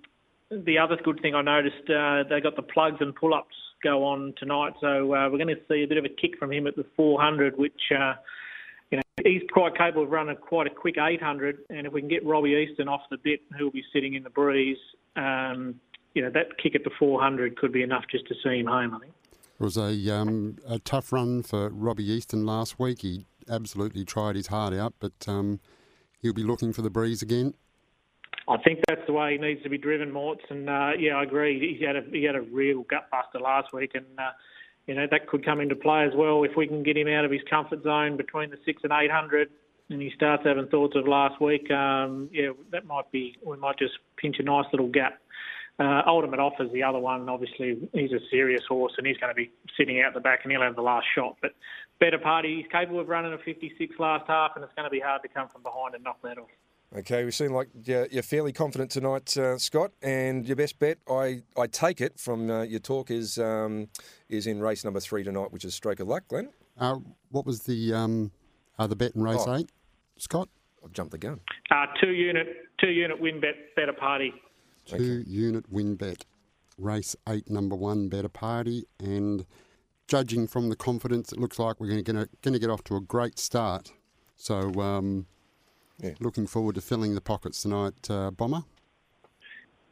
the 0.49 0.77
other 0.77 0.97
good 1.03 1.19
thing 1.21 1.35
I 1.35 1.41
noticed, 1.41 1.89
uh, 1.89 2.23
they 2.29 2.39
got 2.39 2.55
the 2.55 2.61
plugs 2.61 2.97
and 3.01 3.13
pull-ups 3.13 3.55
go 3.83 4.05
on 4.05 4.33
tonight, 4.37 4.73
so 4.79 5.13
uh, 5.13 5.29
we're 5.29 5.37
going 5.37 5.47
to 5.47 5.61
see 5.67 5.83
a 5.83 5.87
bit 5.87 5.97
of 5.97 6.05
a 6.05 6.09
kick 6.09 6.37
from 6.39 6.53
him 6.53 6.67
at 6.67 6.75
the 6.77 6.85
400, 6.95 7.57
which 7.57 7.73
uh, 7.91 8.13
you 8.91 8.97
know 8.97 9.03
he's 9.25 9.41
quite 9.51 9.75
capable 9.75 10.03
of 10.03 10.09
running 10.09 10.37
quite 10.37 10.67
a 10.67 10.69
quick 10.69 10.95
800. 10.97 11.57
And 11.69 11.85
if 11.85 11.91
we 11.91 11.99
can 11.99 12.09
get 12.09 12.25
Robbie 12.25 12.51
Easton 12.51 12.87
off 12.87 13.01
the 13.11 13.17
bit, 13.17 13.41
who'll 13.57 13.71
be 13.71 13.83
sitting 13.91 14.13
in 14.13 14.23
the 14.23 14.29
breeze. 14.29 14.77
Um, 15.17 15.81
you 16.13 16.21
know, 16.21 16.29
that 16.31 16.57
kick 16.61 16.75
at 16.75 16.83
the 16.83 16.91
400 16.97 17.57
could 17.57 17.71
be 17.71 17.83
enough 17.83 18.03
just 18.09 18.27
to 18.27 18.35
see 18.43 18.59
him 18.59 18.67
home, 18.67 18.93
I 18.93 18.99
think. 18.99 19.13
It 19.31 19.63
was 19.63 19.77
a, 19.77 20.13
um, 20.13 20.57
a 20.67 20.79
tough 20.79 21.11
run 21.11 21.43
for 21.43 21.69
Robbie 21.69 22.09
Easton 22.09 22.45
last 22.45 22.79
week. 22.79 23.01
He 23.01 23.25
absolutely 23.49 24.05
tried 24.05 24.35
his 24.35 24.47
heart 24.47 24.73
out, 24.73 24.93
but 24.99 25.13
um, 25.27 25.59
he'll 26.21 26.33
be 26.33 26.43
looking 26.43 26.73
for 26.73 26.81
the 26.81 26.89
breeze 26.89 27.21
again. 27.21 27.53
I 28.47 28.57
think 28.57 28.79
that's 28.87 29.01
the 29.07 29.13
way 29.13 29.33
he 29.33 29.37
needs 29.37 29.63
to 29.63 29.69
be 29.69 29.77
driven, 29.77 30.11
Morts. 30.11 30.43
And 30.49 30.69
uh, 30.69 30.91
yeah, 30.97 31.15
I 31.15 31.23
agree. 31.23 31.77
He 31.79 31.85
had 31.85 31.95
a 31.95 32.01
he 32.11 32.23
had 32.23 32.35
a 32.35 32.41
real 32.41 32.83
gutbuster 32.83 33.41
last 33.41 33.73
week, 33.73 33.91
and 33.93 34.05
uh, 34.17 34.31
you 34.85 34.95
know 34.95 35.07
that 35.09 35.27
could 35.27 35.45
come 35.45 35.61
into 35.61 35.75
play 35.75 36.03
as 36.03 36.11
well 36.15 36.43
if 36.43 36.51
we 36.57 36.67
can 36.67 36.83
get 36.83 36.97
him 36.97 37.07
out 37.07 37.23
of 37.23 37.31
his 37.31 37.41
comfort 37.49 37.83
zone 37.83 38.17
between 38.17 38.49
the 38.49 38.57
six 38.65 38.81
and 38.83 38.91
eight 38.91 39.11
hundred, 39.11 39.49
and 39.89 40.01
he 40.01 40.11
starts 40.15 40.43
having 40.45 40.67
thoughts 40.67 40.95
of 40.95 41.07
last 41.07 41.39
week. 41.39 41.71
Um, 41.71 42.29
yeah, 42.33 42.49
that 42.71 42.85
might 42.85 43.09
be 43.11 43.37
we 43.45 43.55
might 43.55 43.79
just 43.79 43.93
pinch 44.17 44.37
a 44.39 44.43
nice 44.43 44.65
little 44.73 44.89
gap. 44.89 45.19
Uh, 45.79 46.01
Ultimate 46.05 46.39
Offer's 46.39 46.71
the 46.71 46.83
other 46.83 46.99
one. 46.99 47.27
Obviously, 47.27 47.89
he's 47.93 48.11
a 48.11 48.19
serious 48.29 48.61
horse 48.67 48.93
and 48.97 49.07
he's 49.07 49.17
going 49.17 49.31
to 49.31 49.35
be 49.35 49.51
sitting 49.77 50.01
out 50.01 50.13
the 50.13 50.19
back 50.19 50.41
and 50.43 50.51
he'll 50.51 50.61
have 50.61 50.75
the 50.75 50.81
last 50.81 51.07
shot. 51.15 51.37
But 51.41 51.51
Better 51.99 52.19
Party, 52.19 52.57
he's 52.57 52.71
capable 52.71 52.99
of 52.99 53.07
running 53.07 53.33
a 53.33 53.37
56 53.39 53.95
last 53.97 54.25
half 54.27 54.51
and 54.55 54.63
it's 54.63 54.73
going 54.75 54.85
to 54.85 54.91
be 54.91 54.99
hard 54.99 55.23
to 55.23 55.27
come 55.27 55.47
from 55.49 55.63
behind 55.63 55.95
and 55.95 56.03
knock 56.03 56.21
that 56.21 56.37
off. 56.37 56.49
Okay, 56.95 57.25
we 57.25 57.31
seem 57.31 57.53
like 57.53 57.69
you're, 57.85 58.21
fairly 58.21 58.53
confident 58.53 58.91
tonight, 58.91 59.35
uh, 59.35 59.57
Scott. 59.57 59.91
And 60.03 60.45
your 60.45 60.55
best 60.55 60.77
bet, 60.77 60.99
I, 61.09 61.41
I 61.57 61.65
take 61.65 62.01
it 62.01 62.19
from 62.19 62.51
uh, 62.51 62.61
your 62.61 62.79
talk, 62.79 63.09
is 63.09 63.39
um, 63.39 63.87
is 64.29 64.45
in 64.45 64.59
race 64.59 64.83
number 64.83 64.99
three 64.99 65.23
tonight, 65.23 65.51
which 65.51 65.65
is 65.65 65.73
Stroke 65.73 66.01
of 66.01 66.07
Luck, 66.07 66.27
Glenn. 66.27 66.49
Uh, 66.77 66.99
what 67.31 67.47
was 67.47 67.63
the 67.63 67.95
um, 67.95 68.31
uh, 68.77 68.85
the 68.85 68.95
bet 68.95 69.15
in 69.15 69.23
race 69.23 69.43
oh. 69.47 69.55
eight, 69.55 69.71
Scott? 70.17 70.49
I've 70.85 70.91
jumped 70.91 71.13
the 71.13 71.17
gun. 71.17 71.39
Uh, 71.71 71.87
two 71.99 72.11
unit 72.11 72.47
two 72.79 72.89
unit 72.89 73.19
win 73.19 73.39
bet, 73.39 73.55
Better 73.75 73.93
Party. 73.93 74.31
Two 74.85 75.23
unit 75.25 75.71
win 75.71 75.95
bet. 75.95 76.25
Race 76.77 77.15
eight, 77.29 77.49
number 77.49 77.75
one, 77.75 78.09
Better 78.09 78.29
Party. 78.29 78.85
And 78.99 79.45
judging 80.07 80.47
from 80.47 80.69
the 80.69 80.75
confidence, 80.75 81.31
it 81.31 81.39
looks 81.39 81.59
like 81.59 81.79
we're 81.79 81.87
going 81.87 82.03
to, 82.03 82.29
going 82.41 82.53
to 82.53 82.59
get 82.59 82.69
off 82.69 82.83
to 82.85 82.95
a 82.95 83.01
great 83.01 83.39
start. 83.39 83.93
So, 84.35 84.73
um, 84.81 85.27
yeah. 85.99 86.13
looking 86.19 86.47
forward 86.47 86.75
to 86.75 86.81
filling 86.81 87.15
the 87.15 87.21
pockets 87.21 87.61
tonight, 87.61 88.09
uh, 88.09 88.31
Bomber. 88.31 88.63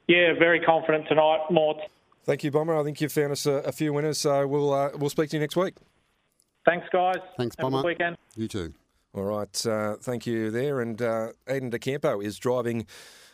Yeah, 0.08 0.34
very 0.38 0.60
confident 0.60 1.08
tonight, 1.08 1.40
Mort. 1.50 1.78
Thank 2.26 2.44
you, 2.44 2.52
Bomber. 2.52 2.78
I 2.78 2.84
think 2.84 3.00
you've 3.00 3.12
found 3.12 3.32
us 3.32 3.46
a, 3.46 3.54
a 3.54 3.72
few 3.72 3.94
winners, 3.94 4.18
so 4.18 4.46
we'll 4.46 4.74
uh, 4.74 4.90
we'll 4.96 5.10
speak 5.10 5.30
to 5.30 5.38
you 5.38 5.40
next 5.40 5.56
week. 5.56 5.76
Thanks, 6.66 6.86
guys. 6.92 7.16
Thanks, 7.38 7.56
Have 7.58 7.64
Bomber. 7.72 7.88
weekend. 7.88 8.18
You 8.36 8.48
too. 8.48 8.74
All 9.14 9.24
right. 9.24 9.66
Uh, 9.66 9.96
thank 9.96 10.26
you 10.26 10.52
there. 10.52 10.82
And 10.82 11.02
uh, 11.02 11.30
Aidan 11.48 11.70
De 11.70 11.80
Campo 11.80 12.20
is 12.22 12.38
driving 12.38 12.86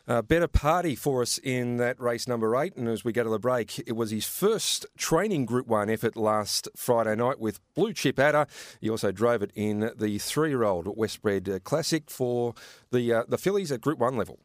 uh, 0.08 0.22
better 0.22 0.48
party 0.48 0.96
for 0.96 1.22
us 1.22 1.38
in 1.38 1.78
that 1.78 2.00
race 2.00 2.28
number 2.28 2.56
eight. 2.56 2.76
And 2.76 2.88
as 2.88 3.04
we 3.04 3.12
go 3.12 3.24
to 3.24 3.30
the 3.30 3.40
break, 3.40 3.80
it 3.80 3.96
was 3.96 4.12
his 4.12 4.26
first 4.26 4.86
training 4.98 5.46
Group 5.46 5.68
1 5.68 5.90
effort 5.90 6.16
last 6.16 6.68
Friday 6.76 7.16
night 7.16 7.40
with 7.40 7.60
Blue 7.76 7.94
Chip 7.94 8.18
Adder. 8.20 8.48
He 8.80 8.90
also 8.90 9.12
drove 9.12 9.42
it 9.42 9.52
in 9.54 9.92
the 9.96 10.18
three 10.20 10.50
year 10.50 10.64
old 10.64 10.86
Westbred 10.86 11.64
Classic 11.64 12.10
for 12.10 12.54
the, 12.92 13.14
uh, 13.14 13.24
the 13.28 13.38
fillies 13.38 13.72
at 13.72 13.82
Group 13.82 14.00
1 14.00 14.16
level. 14.16 14.40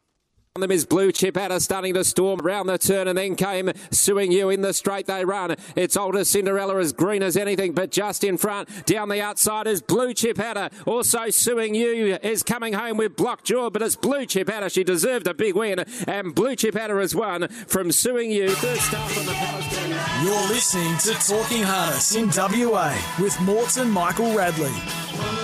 Them 0.55 0.71
is 0.71 0.85
Blue 0.85 1.13
Chip 1.13 1.39
Adder 1.39 1.61
starting 1.61 1.95
to 1.95 2.05
storm 2.05 2.41
round 2.41 2.69
the 2.69 2.77
turn 2.77 3.09
and 3.09 3.17
then 3.17 3.37
came 3.37 3.73
Suing 3.91 4.31
You 4.31 4.51
in 4.51 4.61
the 4.61 4.75
straight 4.75 5.07
they 5.07 5.25
run. 5.25 5.57
It's 5.77 5.97
older 5.97 6.27
Cinderella 6.27 6.79
as 6.79 6.93
green 6.93 7.23
as 7.23 7.39
anything 7.39 7.73
but 7.73 7.91
just 7.91 8.23
in 8.23 8.37
front. 8.37 8.69
Down 8.85 9.09
the 9.09 9.23
outside 9.23 9.67
is 9.67 9.81
Blue 9.81 10.13
Chip 10.13 10.39
Adder. 10.39 10.69
Also 10.85 11.31
Suing 11.31 11.75
You 11.75 12.19
is 12.23 12.43
coming 12.43 12.75
home 12.75 12.99
with 12.99 13.17
Block 13.17 13.45
Jaw 13.45 13.71
but 13.71 13.81
it's 13.81 13.97
Blue 13.97 14.27
Chip 14.27 14.51
Adder. 14.51 14.69
She 14.69 14.85
deserved 14.85 15.27
a 15.27 15.33
big 15.33 15.55
win 15.55 15.87
and 16.07 16.35
Blue 16.35 16.55
Chip 16.55 16.77
Adder 16.77 17.01
has 17.01 17.15
won 17.15 17.49
from 17.49 17.91
Suing 17.91 18.31
You. 18.31 18.51
Third 18.51 18.79
start 18.79 19.11
from 19.11 19.25
the 19.25 19.33
Palestinian. 19.33 19.99
You're 20.23 20.49
listening 20.49 20.99
to 20.99 21.15
Talking 21.27 21.63
Harness 21.63 22.15
in 22.15 22.29
WA 22.29 22.95
with 23.19 23.41
Morts 23.41 23.79
and 23.79 23.91
Michael 23.91 24.37
Radley. 24.37 25.42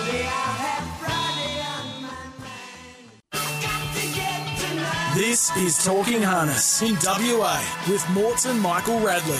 This 5.15 5.55
is 5.57 5.83
Talking 5.83 6.21
Harness 6.21 6.83
in 6.83 6.95
WA 7.03 7.59
with 7.89 8.07
Morts 8.11 8.45
and 8.45 8.61
Michael 8.61 8.99
Radley. 8.99 9.39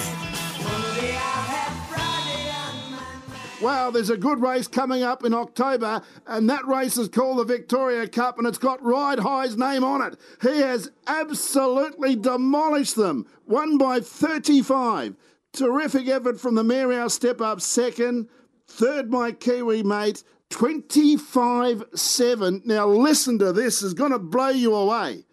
Wow, 3.62 3.92
there's 3.92 4.10
a 4.10 4.18
good 4.18 4.42
race 4.42 4.68
coming 4.68 5.04
up 5.04 5.24
in 5.24 5.34
October, 5.36 6.02
and 6.26 6.50
that 6.50 6.66
race 6.66 6.98
is 6.98 7.08
called 7.08 7.38
the 7.38 7.44
Victoria 7.44 8.08
Cup, 8.08 8.40
and 8.40 8.48
it's 8.48 8.58
got 8.58 8.84
Ride 8.84 9.20
High's 9.20 9.58
name 9.58 9.84
on 9.84 10.02
it. 10.02 10.20
He 10.42 10.58
has 10.58 10.90
absolutely 11.06 12.16
demolished 12.16 12.96
them, 12.96 13.28
won 13.46 13.78
by 13.78 14.00
35. 14.00 15.16
Terrific 15.54 16.08
effort 16.08 16.40
from 16.42 16.56
the 16.56 16.64
Maryhouse 16.64 17.12
step 17.12 17.42
up 17.42 17.62
second. 17.62 18.28
Third, 18.68 19.12
my 19.12 19.34
Kiwi 19.34 19.84
mate, 19.84 20.24
25 20.50 21.84
7. 21.94 22.64
Now, 22.66 22.88
listen 22.88 23.38
to 23.38 23.54
this, 23.54 23.84
is 23.84 23.94
going 23.94 24.14
to 24.14 24.20
blow 24.20 24.50
you 24.50 24.74
away. 24.74 25.26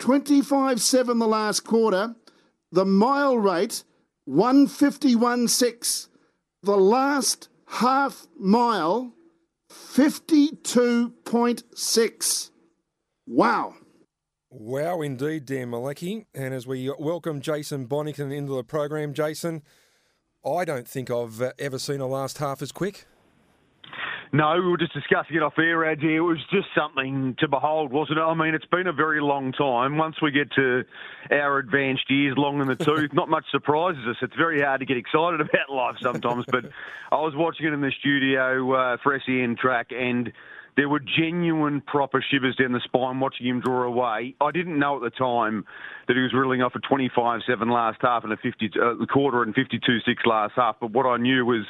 25 0.00 0.80
7 0.80 1.18
the 1.18 1.28
last 1.28 1.60
quarter. 1.60 2.16
The 2.72 2.84
mile 2.84 3.38
rate, 3.38 3.84
151.6. 4.28 6.08
The 6.62 6.76
last 6.76 7.48
half 7.66 8.26
mile, 8.38 9.14
52.6. 9.70 12.50
Wow. 13.26 13.74
Wow, 14.50 15.00
indeed, 15.02 15.46
Dan 15.46 15.70
Malecki. 15.70 16.26
And 16.34 16.52
as 16.52 16.66
we 16.66 16.92
welcome 16.98 17.40
Jason 17.40 17.86
Bonnington 17.86 18.34
into 18.34 18.56
the 18.56 18.64
program, 18.64 19.14
Jason, 19.14 19.62
I 20.44 20.64
don't 20.64 20.88
think 20.88 21.08
I've 21.10 21.40
uh, 21.40 21.52
ever 21.58 21.78
seen 21.78 22.00
a 22.00 22.06
last 22.06 22.38
half 22.38 22.62
as 22.62 22.72
quick. 22.72 23.06
No, 24.32 24.54
we 24.54 24.70
were 24.70 24.76
just 24.76 24.94
discussing 24.94 25.36
it 25.36 25.42
off 25.42 25.58
air, 25.58 25.90
Addy. 25.90 26.14
It 26.14 26.20
was 26.20 26.38
just 26.52 26.68
something 26.72 27.34
to 27.40 27.48
behold, 27.48 27.92
wasn't 27.92 28.18
it? 28.18 28.22
I 28.22 28.32
mean, 28.34 28.54
it's 28.54 28.66
been 28.66 28.86
a 28.86 28.92
very 28.92 29.20
long 29.20 29.50
time. 29.50 29.96
Once 29.96 30.22
we 30.22 30.30
get 30.30 30.52
to 30.52 30.84
our 31.32 31.58
advanced 31.58 32.08
years, 32.08 32.34
long 32.36 32.60
in 32.60 32.68
the 32.68 32.76
tooth, 32.84 33.12
not 33.12 33.28
much 33.28 33.44
surprises 33.50 34.02
us. 34.08 34.16
It's 34.22 34.36
very 34.36 34.60
hard 34.62 34.80
to 34.80 34.86
get 34.86 34.96
excited 34.96 35.40
about 35.40 35.70
life 35.70 35.96
sometimes. 36.00 36.44
but 36.48 36.66
I 37.10 37.16
was 37.16 37.34
watching 37.34 37.66
it 37.66 37.72
in 37.72 37.80
the 37.80 37.92
studio 37.98 38.72
uh, 38.72 38.96
for 39.02 39.20
SEN 39.26 39.56
track, 39.60 39.88
and 39.90 40.32
there 40.80 40.88
were 40.88 41.00
genuine, 41.18 41.82
proper 41.82 42.24
shivers 42.30 42.56
down 42.56 42.72
the 42.72 42.80
spine 42.82 43.20
watching 43.20 43.46
him 43.46 43.60
draw 43.60 43.82
away. 43.82 44.34
I 44.40 44.50
didn't 44.50 44.78
know 44.78 44.96
at 44.96 45.02
the 45.02 45.10
time 45.10 45.66
that 46.08 46.16
he 46.16 46.22
was 46.22 46.32
reeling 46.32 46.62
off 46.62 46.72
a 46.74 46.78
25-7 46.78 47.70
last 47.70 47.98
half 48.00 48.24
and 48.24 48.32
a 48.32 48.38
50 48.38 48.70
uh, 48.80 49.04
quarter 49.04 49.42
and 49.42 49.54
52-6 49.54 50.00
last 50.24 50.54
half. 50.56 50.76
But 50.80 50.92
what 50.92 51.04
I 51.04 51.18
knew 51.18 51.44
was 51.44 51.66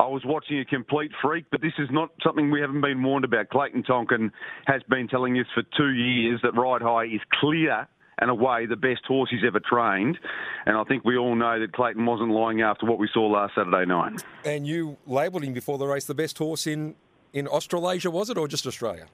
I 0.00 0.08
was 0.08 0.22
watching 0.24 0.58
a 0.58 0.64
complete 0.64 1.12
freak. 1.22 1.44
But 1.52 1.60
this 1.60 1.74
is 1.78 1.86
not 1.92 2.10
something 2.20 2.50
we 2.50 2.60
haven't 2.60 2.80
been 2.80 3.00
warned 3.00 3.24
about. 3.24 3.48
Clayton 3.50 3.84
Tonkin 3.84 4.32
has 4.66 4.82
been 4.88 5.06
telling 5.06 5.38
us 5.38 5.46
for 5.54 5.62
two 5.76 5.90
years 5.90 6.40
that 6.42 6.56
Ride 6.56 6.82
High 6.82 7.04
is 7.04 7.20
clear 7.38 7.86
and 8.20 8.28
away 8.28 8.66
the 8.66 8.74
best 8.74 9.02
horse 9.06 9.30
he's 9.30 9.46
ever 9.46 9.60
trained. 9.60 10.18
And 10.66 10.76
I 10.76 10.82
think 10.82 11.04
we 11.04 11.16
all 11.16 11.36
know 11.36 11.60
that 11.60 11.72
Clayton 11.74 12.04
wasn't 12.04 12.30
lying 12.30 12.60
after 12.60 12.86
what 12.86 12.98
we 12.98 13.08
saw 13.14 13.28
last 13.28 13.54
Saturday 13.54 13.86
night. 13.86 14.24
And 14.44 14.66
you 14.66 14.96
labelled 15.06 15.44
him 15.44 15.52
before 15.52 15.78
the 15.78 15.86
race 15.86 16.06
the 16.06 16.14
best 16.16 16.38
horse 16.38 16.66
in, 16.66 16.96
in 17.32 17.46
Australasia, 17.46 18.10
was 18.10 18.30
it, 18.30 18.38
or 18.38 18.48
just 18.48 18.66
Australia? 18.66 19.06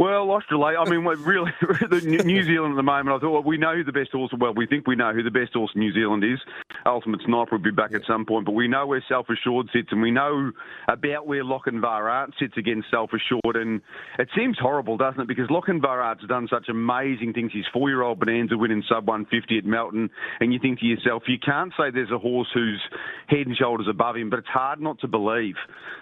Well, 0.00 0.30
Australia. 0.30 0.78
I 0.78 0.88
mean, 0.88 1.04
we 1.04 1.14
really, 1.16 1.52
New 2.24 2.42
Zealand 2.42 2.72
at 2.72 2.76
the 2.76 2.82
moment. 2.82 3.14
I 3.14 3.18
thought 3.18 3.32
well, 3.32 3.42
we 3.42 3.58
know 3.58 3.76
who 3.76 3.84
the 3.84 3.92
best 3.92 4.12
horse. 4.12 4.32
Well, 4.32 4.54
we 4.54 4.66
think 4.66 4.86
we 4.86 4.96
know 4.96 5.12
who 5.12 5.22
the 5.22 5.30
best 5.30 5.52
horse 5.52 5.72
in 5.74 5.80
New 5.80 5.92
Zealand 5.92 6.24
is. 6.24 6.38
Ultimate 6.86 7.20
Sniper 7.26 7.56
will 7.56 7.62
be 7.62 7.70
back 7.70 7.92
at 7.92 8.00
some 8.06 8.24
point, 8.24 8.46
but 8.46 8.52
we 8.52 8.66
know 8.66 8.86
where 8.86 9.04
Self 9.10 9.26
Assured 9.28 9.68
sits, 9.74 9.88
and 9.90 10.00
we 10.00 10.10
know 10.10 10.52
about 10.88 11.26
where 11.26 11.44
Lochinvar 11.44 12.10
Art 12.10 12.32
sits 12.40 12.54
against 12.56 12.90
Self 12.90 13.10
Assured. 13.12 13.56
And 13.56 13.82
it 14.18 14.30
seems 14.34 14.56
horrible, 14.58 14.96
doesn't 14.96 15.20
it? 15.20 15.28
Because 15.28 15.48
Lochinvar 15.48 16.02
has 16.02 16.26
done 16.26 16.48
such 16.50 16.70
amazing 16.70 17.34
things. 17.34 17.52
His 17.52 17.66
four-year-old 17.70 18.20
Bonanza 18.20 18.56
winning 18.56 18.82
sub 18.88 19.06
150 19.06 19.58
at 19.58 19.66
Melton, 19.66 20.08
and 20.40 20.50
you 20.54 20.58
think 20.60 20.80
to 20.80 20.86
yourself, 20.86 21.24
you 21.26 21.36
can't 21.38 21.74
say 21.76 21.90
there's 21.92 22.10
a 22.10 22.18
horse 22.18 22.48
who's 22.54 22.80
head 23.26 23.46
and 23.46 23.54
shoulders 23.54 23.86
above 23.86 24.16
him, 24.16 24.30
but 24.30 24.38
it's 24.38 24.48
hard 24.48 24.80
not 24.80 24.98
to 25.00 25.08
believe 25.08 25.56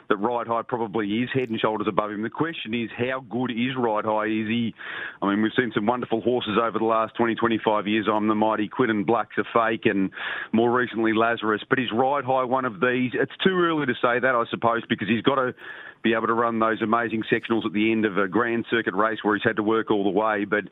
that 0.09 0.19
Ride 0.19 0.47
High 0.47 0.63
probably 0.63 1.09
is 1.09 1.31
head 1.35 1.51
and 1.51 1.59
shoulders 1.59 1.89
above 1.89 2.13
him. 2.13 2.23
The 2.23 2.31
question 2.31 2.75
is, 2.75 2.91
how 2.97 3.25
good 3.29 3.51
is 3.51 3.75
Ride 3.77 3.88
High? 4.05 4.27
Is 4.27 4.49
he? 4.49 4.75
I 5.23 5.31
mean, 5.31 5.43
we've 5.43 5.53
seen 5.57 5.73
some 5.75 5.87
wonderful 5.87 6.21
horses 6.21 6.59
over 6.61 6.79
the 6.79 6.85
last 6.85 7.15
20, 7.17 7.35
25 7.35 7.87
years. 7.87 8.07
I'm 8.11 8.29
the 8.29 8.35
mighty 8.35 8.69
Quinn 8.69 8.91
and 8.91 9.07
Black's 9.07 9.37
a 9.39 9.45
fake, 9.53 9.87
and 9.87 10.11
more 10.53 10.71
recently 10.71 11.13
Lazarus. 11.13 11.63
But 11.69 11.79
is 11.79 11.91
Ride 11.93 12.25
High 12.25 12.45
one 12.45 12.65
of 12.65 12.81
these? 12.81 13.13
It's 13.15 13.37
too 13.45 13.59
early 13.59 13.87
to 13.87 13.95
say 13.95 14.19
that, 14.21 14.35
I 14.35 14.45
suppose, 14.51 14.83
because 14.89 15.09
he's 15.09 15.23
got 15.23 15.37
to 15.37 15.55
be 16.03 16.15
able 16.15 16.27
to 16.27 16.35
run 16.35 16.59
those 16.59 16.81
amazing 16.83 17.23
sectionals 17.31 17.67
at 17.67 17.73
the 17.73 17.91
end 17.91 18.05
of 18.05 18.19
a 18.19 18.29
Grand 18.29 18.67
Circuit 18.71 18.95
race 18.95 19.19
where 19.23 19.35
he's 19.35 19.45
had 19.45 19.57
to 19.57 19.63
work 19.63 19.91
all 19.91 20.05
the 20.05 20.11
way. 20.11 20.45
But 20.45 20.65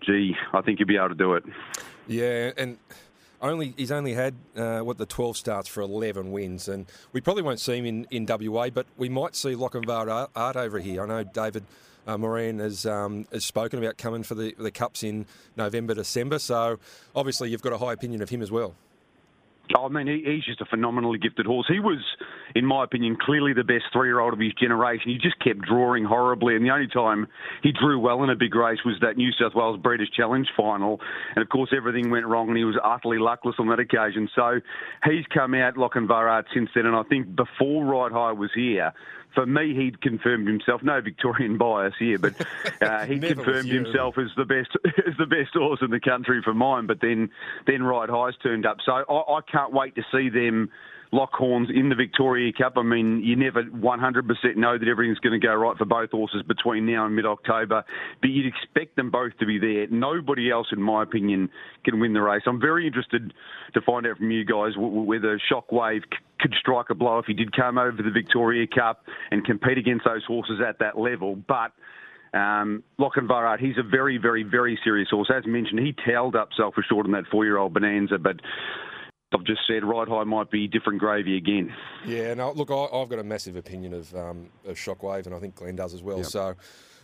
gee, 0.00 0.34
I 0.52 0.60
think 0.62 0.78
he'll 0.78 0.86
be 0.86 0.96
able 0.96 1.10
to 1.10 1.14
do 1.14 1.34
it. 1.34 1.44
Yeah, 2.06 2.52
and 2.56 2.78
only 3.42 3.74
he's 3.76 3.92
only 3.92 4.14
had 4.14 4.34
uh, 4.56 4.80
what 4.80 4.98
the 4.98 5.06
12 5.06 5.36
starts 5.36 5.68
for 5.68 5.80
11 5.80 6.30
wins, 6.30 6.68
and 6.68 6.86
we 7.12 7.20
probably 7.20 7.42
won't 7.42 7.60
see 7.60 7.78
him 7.78 7.86
in, 7.86 8.06
in 8.10 8.26
WA, 8.26 8.70
but 8.70 8.86
we 8.96 9.08
might 9.08 9.34
see 9.34 9.54
Lochinvar 9.54 10.28
Art 10.34 10.56
over 10.56 10.78
here. 10.78 11.02
I 11.02 11.06
know 11.06 11.24
David 11.24 11.64
uh, 12.10 12.18
Moran 12.18 12.58
has 12.58 12.86
um, 12.86 13.26
has 13.32 13.44
spoken 13.44 13.78
about 13.78 13.98
coming 13.98 14.22
for 14.22 14.34
the 14.34 14.54
the 14.58 14.70
cups 14.70 15.02
in 15.02 15.26
November, 15.56 15.94
December. 15.94 16.38
So 16.38 16.78
obviously 17.14 17.50
you've 17.50 17.62
got 17.62 17.72
a 17.72 17.78
high 17.78 17.92
opinion 17.92 18.22
of 18.22 18.28
him 18.30 18.42
as 18.42 18.50
well. 18.50 18.74
I 19.78 19.88
mean, 19.88 20.08
he, 20.08 20.22
he's 20.26 20.44
just 20.44 20.60
a 20.60 20.64
phenomenally 20.64 21.18
gifted 21.18 21.46
horse. 21.46 21.66
He 21.68 21.78
was, 21.78 21.98
in 22.56 22.66
my 22.66 22.82
opinion, 22.82 23.16
clearly 23.20 23.52
the 23.52 23.62
best 23.62 23.84
three-year-old 23.92 24.32
of 24.32 24.40
his 24.40 24.52
generation. 24.54 25.10
He 25.10 25.18
just 25.18 25.38
kept 25.38 25.60
drawing 25.60 26.04
horribly, 26.04 26.56
and 26.56 26.64
the 26.64 26.70
only 26.70 26.88
time 26.88 27.28
he 27.62 27.70
drew 27.70 27.98
well 28.00 28.24
in 28.24 28.30
a 28.30 28.34
big 28.34 28.52
race 28.54 28.80
was 28.84 28.96
that 29.00 29.16
New 29.16 29.30
South 29.40 29.54
Wales 29.54 29.78
Breeders' 29.80 30.10
Challenge 30.10 30.48
final. 30.56 31.00
And 31.36 31.42
of 31.42 31.48
course, 31.50 31.70
everything 31.76 32.10
went 32.10 32.26
wrong, 32.26 32.48
and 32.48 32.56
he 32.56 32.64
was 32.64 32.76
utterly 32.82 33.18
luckless 33.18 33.54
on 33.60 33.68
that 33.68 33.78
occasion. 33.78 34.28
So 34.34 34.60
he's 35.04 35.24
come 35.32 35.54
out 35.54 35.74
Lochinvar 35.76 36.42
since 36.52 36.70
then, 36.74 36.86
and 36.86 36.96
I 36.96 37.04
think 37.04 37.36
before 37.36 37.84
Ride 37.84 38.12
High 38.12 38.32
was 38.32 38.50
here, 38.52 38.92
for 39.34 39.46
me, 39.46 39.74
he'd 39.74 40.00
confirmed 40.00 40.46
himself. 40.46 40.82
No 40.82 41.00
Victorian 41.00 41.58
bias 41.58 41.94
here, 41.98 42.18
but 42.18 42.34
uh, 42.82 43.04
he 43.06 43.18
confirmed 43.18 43.68
himself 43.68 44.18
as 44.18 44.28
the 44.36 44.44
best 44.44 44.70
as 45.06 45.14
the 45.18 45.26
best 45.26 45.54
horse 45.54 45.80
in 45.82 45.90
the 45.90 46.00
country 46.00 46.40
for 46.42 46.54
mine. 46.54 46.86
But 46.86 47.00
then 47.00 47.30
then 47.66 47.82
Ride 47.82 48.10
High's 48.10 48.34
turned 48.42 48.66
up, 48.66 48.78
so 48.84 48.92
I, 48.92 49.02
I 49.12 49.40
can't 49.50 49.72
wait 49.72 49.94
to 49.96 50.02
see 50.12 50.28
them 50.28 50.70
lock 51.12 51.32
horns 51.32 51.68
in 51.72 51.88
the 51.88 51.94
Victoria 51.94 52.52
Cup. 52.52 52.74
I 52.76 52.82
mean, 52.82 53.22
you 53.22 53.36
never 53.36 53.64
100% 53.64 54.56
know 54.56 54.78
that 54.78 54.88
everything's 54.88 55.18
going 55.18 55.38
to 55.38 55.44
go 55.44 55.54
right 55.54 55.76
for 55.76 55.84
both 55.84 56.10
horses 56.10 56.42
between 56.46 56.86
now 56.86 57.06
and 57.06 57.16
mid-October, 57.16 57.84
but 58.20 58.30
you'd 58.30 58.46
expect 58.46 58.96
them 58.96 59.10
both 59.10 59.36
to 59.38 59.46
be 59.46 59.58
there. 59.58 59.86
Nobody 59.88 60.50
else, 60.50 60.68
in 60.72 60.80
my 60.80 61.02
opinion, 61.02 61.50
can 61.84 61.98
win 62.00 62.12
the 62.12 62.22
race. 62.22 62.42
I'm 62.46 62.60
very 62.60 62.86
interested 62.86 63.34
to 63.74 63.80
find 63.80 64.06
out 64.06 64.18
from 64.18 64.30
you 64.30 64.44
guys 64.44 64.72
whether 64.76 65.40
Shockwave 65.50 66.02
could 66.40 66.54
strike 66.58 66.90
a 66.90 66.94
blow 66.94 67.18
if 67.18 67.26
he 67.26 67.34
did 67.34 67.54
come 67.54 67.78
over 67.78 68.02
the 68.02 68.10
Victoria 68.10 68.66
Cup 68.66 69.04
and 69.30 69.44
compete 69.44 69.78
against 69.78 70.04
those 70.04 70.24
horses 70.24 70.60
at 70.66 70.78
that 70.80 70.98
level, 70.98 71.36
but. 71.36 71.72
Um, 72.32 72.84
Lochinvar, 73.00 73.58
he's 73.58 73.76
a 73.76 73.82
very, 73.82 74.16
very, 74.16 74.44
very 74.44 74.78
serious 74.84 75.08
horse. 75.10 75.28
As 75.36 75.44
mentioned, 75.46 75.80
he 75.80 75.92
tailed 76.06 76.36
up 76.36 76.50
self 76.56 76.76
assured 76.78 77.06
in 77.06 77.10
that 77.10 77.24
four 77.28 77.44
year 77.44 77.58
old 77.58 77.74
Bonanza, 77.74 78.18
but 78.18 78.36
I've 79.32 79.44
just 79.44 79.60
said 79.66 79.84
Ride 79.84 80.08
High 80.08 80.24
might 80.24 80.50
be 80.50 80.66
different 80.66 80.98
gravy 80.98 81.36
again. 81.36 81.72
Yeah, 82.04 82.34
no, 82.34 82.52
look, 82.52 82.70
I, 82.70 82.98
have 82.98 83.08
got 83.08 83.20
a 83.20 83.24
massive 83.24 83.56
opinion 83.56 83.94
of, 83.94 84.14
um, 84.14 84.48
of 84.66 84.76
Shockwave, 84.76 85.26
and 85.26 85.34
I 85.34 85.38
think 85.38 85.54
Glenn 85.56 85.76
does 85.76 85.94
as 85.94 86.02
well. 86.02 86.18
Yep. 86.18 86.26
So, 86.26 86.54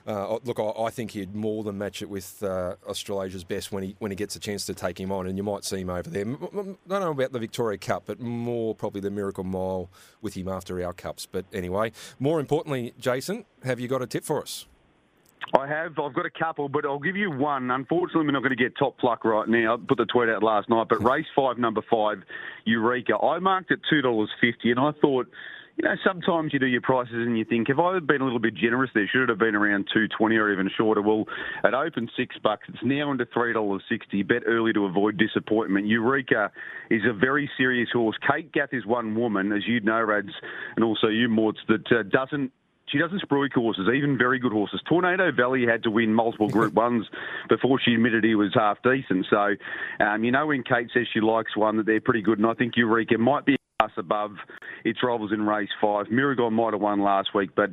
uh, 0.06 0.38
look, 0.44 0.60
I, 0.60 0.70
I, 0.84 0.90
think 0.90 1.10
he'd 1.10 1.34
more 1.34 1.64
than 1.64 1.78
match 1.78 2.00
it 2.00 2.08
with 2.08 2.42
uh, 2.42 2.76
Australasia's 2.86 3.42
best 3.42 3.72
when 3.72 3.82
he 3.82 3.96
when 3.98 4.12
he 4.12 4.16
gets 4.16 4.36
a 4.36 4.40
chance 4.40 4.64
to 4.66 4.74
take 4.74 5.00
him 5.00 5.10
on, 5.10 5.26
and 5.26 5.36
you 5.36 5.42
might 5.42 5.64
see 5.64 5.80
him 5.80 5.90
over 5.90 6.08
there. 6.08 6.24
Don't 6.24 6.78
know 6.88 7.10
about 7.10 7.32
the 7.32 7.40
Victoria 7.40 7.76
Cup, 7.76 8.04
but 8.06 8.20
more 8.20 8.74
probably 8.74 9.00
the 9.00 9.10
Miracle 9.10 9.42
Mile 9.42 9.90
with 10.22 10.34
him 10.34 10.46
after 10.46 10.84
our 10.84 10.92
cups. 10.92 11.26
But 11.26 11.44
anyway, 11.52 11.90
more 12.20 12.38
importantly, 12.38 12.94
Jason, 13.00 13.46
have 13.64 13.80
you 13.80 13.88
got 13.88 14.00
a 14.00 14.06
tip 14.06 14.22
for 14.22 14.40
us? 14.40 14.66
I 15.54 15.66
have. 15.66 15.98
I've 15.98 16.14
got 16.14 16.26
a 16.26 16.30
couple, 16.30 16.68
but 16.68 16.84
I'll 16.84 16.98
give 16.98 17.16
you 17.16 17.30
one. 17.30 17.70
Unfortunately, 17.70 18.26
we're 18.26 18.32
not 18.32 18.42
going 18.42 18.56
to 18.56 18.62
get 18.62 18.76
top 18.76 18.98
pluck 18.98 19.24
right 19.24 19.48
now. 19.48 19.74
I 19.74 19.76
put 19.76 19.98
the 19.98 20.06
tweet 20.06 20.28
out 20.28 20.42
last 20.42 20.68
night, 20.68 20.86
but 20.88 21.02
race 21.04 21.26
five, 21.34 21.58
number 21.58 21.82
five, 21.90 22.22
Eureka. 22.64 23.16
I 23.18 23.38
marked 23.38 23.70
at 23.70 23.78
two 23.88 24.02
dollars 24.02 24.30
fifty, 24.40 24.70
and 24.70 24.80
I 24.80 24.92
thought, 25.00 25.28
you 25.76 25.86
know, 25.86 25.94
sometimes 26.04 26.52
you 26.52 26.58
do 26.58 26.66
your 26.66 26.80
prices 26.80 27.14
and 27.14 27.36
you 27.36 27.44
think, 27.44 27.68
if 27.68 27.78
I 27.78 27.94
had 27.94 28.06
been 28.06 28.22
a 28.22 28.24
little 28.24 28.38
bit 28.38 28.54
generous 28.54 28.90
there, 28.94 29.06
should 29.12 29.24
it 29.24 29.28
have 29.28 29.38
been 29.38 29.54
around 29.54 29.88
two 29.92 30.08
twenty 30.08 30.36
or 30.36 30.50
even 30.50 30.70
shorter? 30.74 31.02
Well, 31.02 31.26
it 31.64 31.74
opened 31.74 32.10
six 32.16 32.36
bucks. 32.42 32.66
It's 32.68 32.78
now 32.82 33.10
under 33.10 33.26
three 33.26 33.52
dollars 33.52 33.82
sixty. 33.88 34.22
Bet 34.22 34.42
early 34.46 34.72
to 34.72 34.86
avoid 34.86 35.18
disappointment. 35.18 35.86
Eureka 35.86 36.50
is 36.90 37.02
a 37.08 37.12
very 37.12 37.50
serious 37.58 37.90
horse. 37.92 38.16
Kate 38.26 38.50
Gath 38.52 38.72
is 38.72 38.86
one 38.86 39.14
woman, 39.14 39.52
as 39.52 39.66
you 39.66 39.80
know, 39.80 40.00
Rads, 40.00 40.32
and 40.76 40.84
also 40.84 41.08
you, 41.08 41.28
Morts, 41.28 41.60
that 41.68 41.92
uh, 41.92 42.02
doesn't 42.04 42.52
she 42.88 42.98
doesn't 42.98 43.20
spruik 43.20 43.52
horses, 43.52 43.88
even 43.94 44.16
very 44.16 44.38
good 44.38 44.52
horses. 44.52 44.80
Tornado 44.88 45.30
Valley 45.32 45.66
had 45.68 45.82
to 45.82 45.90
win 45.90 46.14
multiple 46.14 46.48
Group 46.48 46.72
Ones 46.74 47.06
before 47.50 47.78
she 47.84 47.94
admitted 47.94 48.24
he 48.24 48.34
was 48.34 48.52
half 48.54 48.78
decent. 48.82 49.26
So, 49.28 49.56
um, 50.00 50.24
you 50.24 50.30
know, 50.30 50.46
when 50.46 50.62
Kate 50.62 50.88
says 50.94 51.06
she 51.12 51.20
likes 51.20 51.56
one, 51.56 51.76
that 51.76 51.86
they're 51.86 52.00
pretty 52.00 52.22
good, 52.22 52.38
and 52.38 52.46
I 52.46 52.54
think 52.54 52.76
Eureka 52.76 53.18
might 53.18 53.44
be 53.44 53.56
us 53.82 53.90
above 53.98 54.30
its 54.84 55.02
rivals 55.02 55.32
in 55.32 55.46
race 55.46 55.68
five. 55.80 56.06
Miragon 56.06 56.52
might 56.52 56.72
have 56.72 56.80
won 56.80 57.02
last 57.02 57.34
week, 57.34 57.50
but 57.54 57.70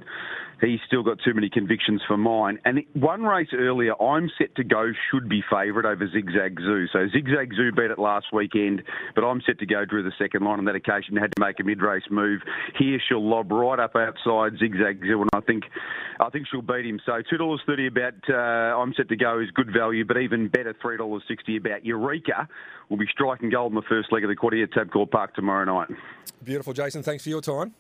he's 0.67 0.79
still 0.87 1.03
got 1.03 1.17
too 1.23 1.33
many 1.33 1.49
convictions 1.49 2.01
for 2.07 2.17
mine. 2.17 2.59
And 2.65 2.79
one 2.93 3.23
race 3.23 3.49
earlier, 3.53 4.01
I'm 4.01 4.29
set 4.37 4.55
to 4.55 4.63
go 4.63 4.91
should 5.11 5.29
be 5.29 5.41
favourite 5.51 5.85
over 5.85 6.07
Zigzag 6.07 6.59
Zoo. 6.59 6.87
So 6.91 7.07
Zigzag 7.11 7.53
Zoo 7.55 7.71
beat 7.71 7.91
it 7.91 7.99
last 7.99 8.27
weekend, 8.33 8.83
but 9.15 9.23
I'm 9.23 9.41
set 9.45 9.59
to 9.59 9.65
go 9.65 9.85
drew 9.85 10.03
the 10.03 10.13
second 10.17 10.43
line 10.43 10.59
on 10.59 10.65
that 10.65 10.75
occasion. 10.75 11.15
Had 11.15 11.33
to 11.35 11.41
make 11.41 11.59
a 11.59 11.63
mid-race 11.63 12.03
move. 12.09 12.41
Here 12.77 12.99
she'll 13.07 13.27
lob 13.27 13.51
right 13.51 13.79
up 13.79 13.95
outside 13.95 14.53
Zigzag 14.59 15.01
Zoo, 15.01 15.21
and 15.21 15.29
I 15.33 15.41
think 15.41 15.63
I 16.19 16.29
think 16.29 16.47
she'll 16.49 16.61
beat 16.61 16.85
him. 16.85 16.99
So 17.05 17.21
two 17.29 17.37
dollars 17.37 17.61
thirty 17.65 17.87
about 17.87 18.13
uh, 18.29 18.33
I'm 18.33 18.93
set 18.95 19.09
to 19.09 19.15
go 19.15 19.39
is 19.39 19.49
good 19.51 19.71
value, 19.75 20.05
but 20.05 20.17
even 20.17 20.47
better 20.47 20.73
three 20.81 20.97
dollars 20.97 21.23
sixty 21.27 21.57
about 21.57 21.85
Eureka 21.85 22.47
will 22.89 22.97
be 22.97 23.07
striking 23.11 23.49
gold 23.49 23.71
in 23.71 23.75
the 23.75 23.83
first 23.89 24.11
leg 24.11 24.23
of 24.23 24.29
the 24.29 24.35
quarter 24.35 24.61
at 24.63 24.71
Tabcorp 24.71 25.11
Park 25.11 25.35
tomorrow 25.35 25.65
night. 25.65 25.97
Beautiful, 26.43 26.73
Jason. 26.73 27.03
Thanks 27.03 27.23
for 27.23 27.29
your 27.29 27.41
time. 27.41 27.73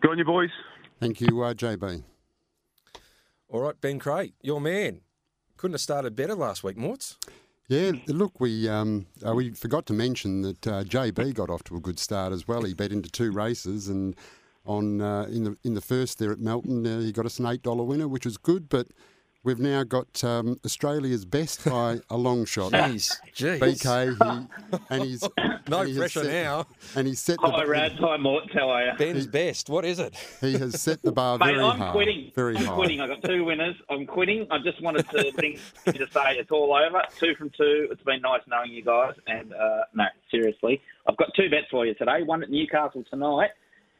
Good 0.00 0.10
on 0.10 0.18
you, 0.18 0.24
boys. 0.24 0.50
Thank 0.98 1.20
you, 1.20 1.42
uh, 1.42 1.52
JB. 1.54 2.02
All 3.48 3.60
right, 3.60 3.80
Ben 3.80 3.98
Craig, 3.98 4.32
your 4.42 4.60
man. 4.60 5.00
Couldn't 5.56 5.74
have 5.74 5.80
started 5.80 6.16
better 6.16 6.34
last 6.34 6.64
week, 6.64 6.76
Morts. 6.76 7.16
Yeah, 7.68 7.92
look, 8.06 8.40
we 8.40 8.68
um, 8.68 9.06
uh, 9.26 9.34
we 9.34 9.50
forgot 9.50 9.86
to 9.86 9.92
mention 9.92 10.42
that 10.42 10.66
uh, 10.66 10.84
JB 10.84 11.34
got 11.34 11.50
off 11.50 11.64
to 11.64 11.76
a 11.76 11.80
good 11.80 11.98
start 11.98 12.32
as 12.32 12.46
well. 12.46 12.62
He 12.62 12.74
bet 12.74 12.92
into 12.92 13.10
two 13.10 13.32
races, 13.32 13.88
and 13.88 14.14
on 14.64 15.00
uh, 15.00 15.24
in 15.24 15.44
the 15.44 15.56
in 15.64 15.74
the 15.74 15.80
first 15.80 16.18
there 16.18 16.30
at 16.30 16.38
Melton, 16.38 16.86
uh, 16.86 17.00
he 17.00 17.12
got 17.12 17.26
us 17.26 17.38
an 17.38 17.46
eight 17.46 17.62
dollar 17.62 17.82
winner, 17.84 18.08
which 18.08 18.24
was 18.24 18.36
good. 18.36 18.68
But 18.68 18.88
We've 19.46 19.60
now 19.60 19.84
got 19.84 20.24
um, 20.24 20.58
Australia's 20.64 21.24
best 21.24 21.64
by 21.64 22.00
a 22.10 22.16
long 22.16 22.46
shot. 22.46 22.72
Jeez, 22.72 23.16
jeez. 23.32 23.60
BK, 23.60 24.40
he, 24.72 24.80
and 24.90 25.04
he's 25.04 25.22
no 25.68 25.82
and 25.82 25.88
he 25.88 25.96
pressure 25.96 26.24
set, 26.24 26.32
now. 26.32 26.66
And 26.96 27.06
he's 27.06 27.20
set. 27.20 27.38
Hi, 27.40 27.64
the, 27.64 27.70
Rad. 27.70 27.92
Hi, 28.00 28.16
Mort. 28.16 28.52
How 28.52 28.70
are 28.70 28.86
you? 28.86 28.92
Ben's 28.98 29.26
he, 29.26 29.30
best. 29.30 29.70
What 29.70 29.84
is 29.84 30.00
it? 30.00 30.16
He 30.40 30.54
has 30.54 30.82
set 30.82 31.00
the 31.00 31.12
bar 31.12 31.38
Mate, 31.38 31.54
very 31.54 31.60
I'm 31.60 31.78
high. 31.78 31.92
Quitting. 31.92 32.32
Very 32.34 32.56
I'm 32.56 32.64
high. 32.64 32.74
quitting. 32.74 33.00
I 33.00 33.06
got 33.06 33.22
two 33.22 33.44
winners. 33.44 33.76
I'm 33.88 34.04
quitting. 34.04 34.48
I 34.50 34.58
just 34.58 34.82
wanted 34.82 35.08
to 35.10 35.30
think 35.30 35.60
to 35.84 35.92
say 36.10 36.38
it's 36.38 36.50
all 36.50 36.74
over. 36.74 37.00
Two 37.16 37.36
from 37.36 37.50
two. 37.50 37.86
It's 37.92 38.02
been 38.02 38.22
nice 38.22 38.40
knowing 38.48 38.72
you 38.72 38.82
guys. 38.82 39.14
And 39.28 39.52
uh, 39.54 39.82
no, 39.94 40.06
seriously, 40.28 40.82
I've 41.08 41.16
got 41.18 41.28
two 41.36 41.48
bets 41.48 41.68
for 41.70 41.86
you 41.86 41.94
today. 41.94 42.24
One 42.24 42.42
at 42.42 42.50
Newcastle 42.50 43.04
tonight 43.08 43.50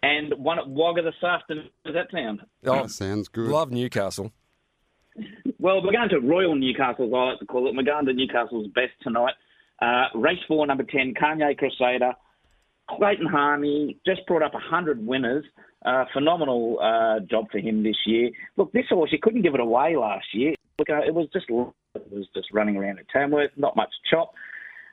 and 0.03 0.35
one 0.39 0.59
at 0.59 0.69
Wagga 0.69 1.03
this 1.03 1.23
afternoon. 1.23 1.71
Does 1.85 1.95
that 1.95 2.09
sound? 2.11 2.41
Oh, 2.65 2.89
sounds 2.89 3.29
good. 3.29 3.49
Love 3.49 3.71
Newcastle. 3.71 4.33
Well, 5.59 5.83
we're 5.83 5.93
going 5.93 6.09
to 6.11 6.21
Royal 6.21 6.55
Newcastle, 6.55 7.07
as 7.07 7.13
I 7.15 7.31
like 7.31 7.39
to 7.41 7.47
call 7.47 7.69
it. 7.69 7.75
We're 7.75 7.83
going 7.83 8.07
to 8.07 8.13
Newcastle's 8.13 8.69
best 8.69 8.93
tonight. 9.03 9.35
Uh, 9.81 10.07
race 10.15 10.39
four, 10.49 10.67
number 10.67 10.85
10, 10.85 11.15
Kanye 11.21 11.57
Crusader. 11.57 12.13
Clayton 12.89 13.27
Harney 13.27 13.99
just 14.07 14.25
brought 14.27 14.43
up 14.43 14.55
100 14.55 15.05
winners. 15.05 15.45
Uh, 15.85 16.05
phenomenal 16.13 16.79
uh, 16.81 17.21
job 17.27 17.47
for 17.51 17.59
him 17.59 17.83
this 17.83 17.97
year. 18.07 18.31
Look, 18.57 18.73
this 18.73 18.87
horse, 18.89 19.11
you 19.13 19.19
couldn't 19.21 19.43
give 19.43 19.55
it 19.55 19.61
away 19.61 19.97
last 19.97 20.27
year. 20.33 20.55
Look, 20.79 20.91
uh, 20.91 21.01
it 21.07 21.15
was 21.15 21.29
just 21.33 21.47
it 21.49 22.13
was 22.13 22.27
just 22.35 22.49
running 22.53 22.77
around 22.77 22.99
at 22.99 23.09
Tamworth, 23.09 23.51
not 23.57 23.77
much 23.77 23.91
chop. 24.11 24.33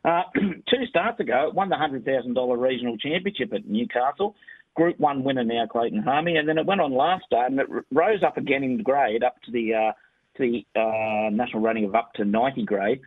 Uh, 0.06 0.24
two 0.36 0.86
starts 0.90 1.20
ago, 1.20 1.48
it 1.48 1.56
won 1.56 1.70
the 1.70 1.76
$100,000 1.76 2.62
regional 2.62 2.98
championship 2.98 3.54
at 3.54 3.68
Newcastle. 3.68 4.36
Group 4.76 5.00
one 5.00 5.24
winner 5.24 5.44
now, 5.44 5.66
Clayton 5.68 6.02
Harney, 6.02 6.38
and 6.38 6.50
then 6.50 6.58
it 6.58 6.66
went 6.66 6.82
on 6.82 6.94
last 6.94 7.26
day 7.30 7.44
and 7.46 7.60
it 7.60 7.68
rose 7.92 8.24
up 8.26 8.38
again 8.38 8.64
in 8.64 8.82
grade 8.82 9.24
up 9.24 9.36
to 9.44 9.52
the 9.52 9.74
uh, 9.74 9.92
the 10.38 10.66
uh, 10.76 11.30
national 11.32 11.62
running 11.62 11.86
of 11.86 11.96
up 11.96 12.14
to 12.16 12.26
90 12.26 12.64
grade. 12.66 13.02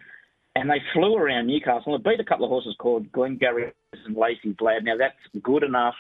And 0.54 0.70
they 0.70 0.80
flew 0.94 1.16
around 1.16 1.46
Newcastle 1.48 1.94
and 1.94 2.02
beat 2.02 2.18
a 2.18 2.24
couple 2.24 2.44
of 2.46 2.48
horses 2.50 2.74
called 2.78 3.12
Glengarry 3.12 3.72
and 4.06 4.16
Lacey 4.16 4.56
Lad. 4.60 4.84
Now 4.84 4.96
that's 4.96 5.42
good 5.42 5.62
enough 5.62 5.94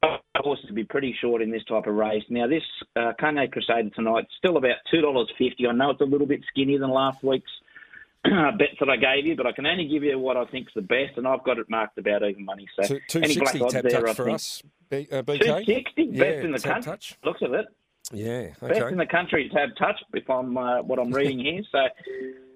for 0.00 0.18
horses 0.36 0.66
to 0.68 0.72
be 0.72 0.84
pretty 0.84 1.16
short 1.20 1.42
in 1.42 1.50
this 1.50 1.64
type 1.64 1.86
of 1.86 1.94
race. 1.94 2.22
Now 2.28 2.46
this 2.46 2.62
uh, 2.94 3.12
Kanye 3.20 3.50
Crusader 3.50 3.90
tonight 3.90 4.26
still 4.38 4.56
about 4.56 4.76
two 4.90 5.00
dollars 5.00 5.28
fifty. 5.36 5.66
I 5.66 5.72
know 5.72 5.90
it's 5.90 6.00
a 6.00 6.04
little 6.04 6.28
bit 6.28 6.42
skinnier 6.48 6.78
than 6.78 6.90
last 6.90 7.24
week's 7.24 7.50
bets 8.24 8.76
that 8.78 8.88
I 8.88 8.96
gave 8.96 9.26
you, 9.26 9.34
but 9.34 9.46
I 9.46 9.52
can 9.52 9.66
only 9.66 9.88
give 9.88 10.04
you 10.04 10.16
what 10.16 10.36
I 10.36 10.44
think's 10.44 10.72
the 10.76 10.82
best, 10.82 11.16
and 11.16 11.26
I've 11.26 11.42
got 11.42 11.58
it 11.58 11.68
marked 11.68 11.98
about 11.98 12.22
even 12.22 12.44
money. 12.44 12.68
So 12.80 12.82
any 12.84 13.34
black 13.36 13.52
260 13.54 13.60
odds 13.62 13.72
there, 13.82 14.06
I 14.08 14.14
for 14.14 14.24
think. 14.26 14.34
us, 14.36 14.62
B, 14.88 15.08
uh, 15.10 15.22
BK. 15.22 15.40
260, 15.40 16.02
Yeah, 16.04 16.18
best 16.20 16.44
in 16.44 16.52
the 16.52 16.58
country. 16.60 16.82
touch. 16.92 17.18
Looks 17.24 17.42
of 17.42 17.52
it. 17.54 17.66
Yeah, 18.10 18.48
Best 18.60 18.80
in 18.90 18.98
the 18.98 19.06
country 19.06 19.48
to 19.48 19.58
have 19.58 19.76
touch, 19.76 20.00
if 20.12 20.28
I'm 20.28 20.56
uh, 20.56 20.82
what 20.82 20.98
I'm 20.98 21.12
reading 21.12 21.38
here. 21.44 21.62
So 21.70 21.78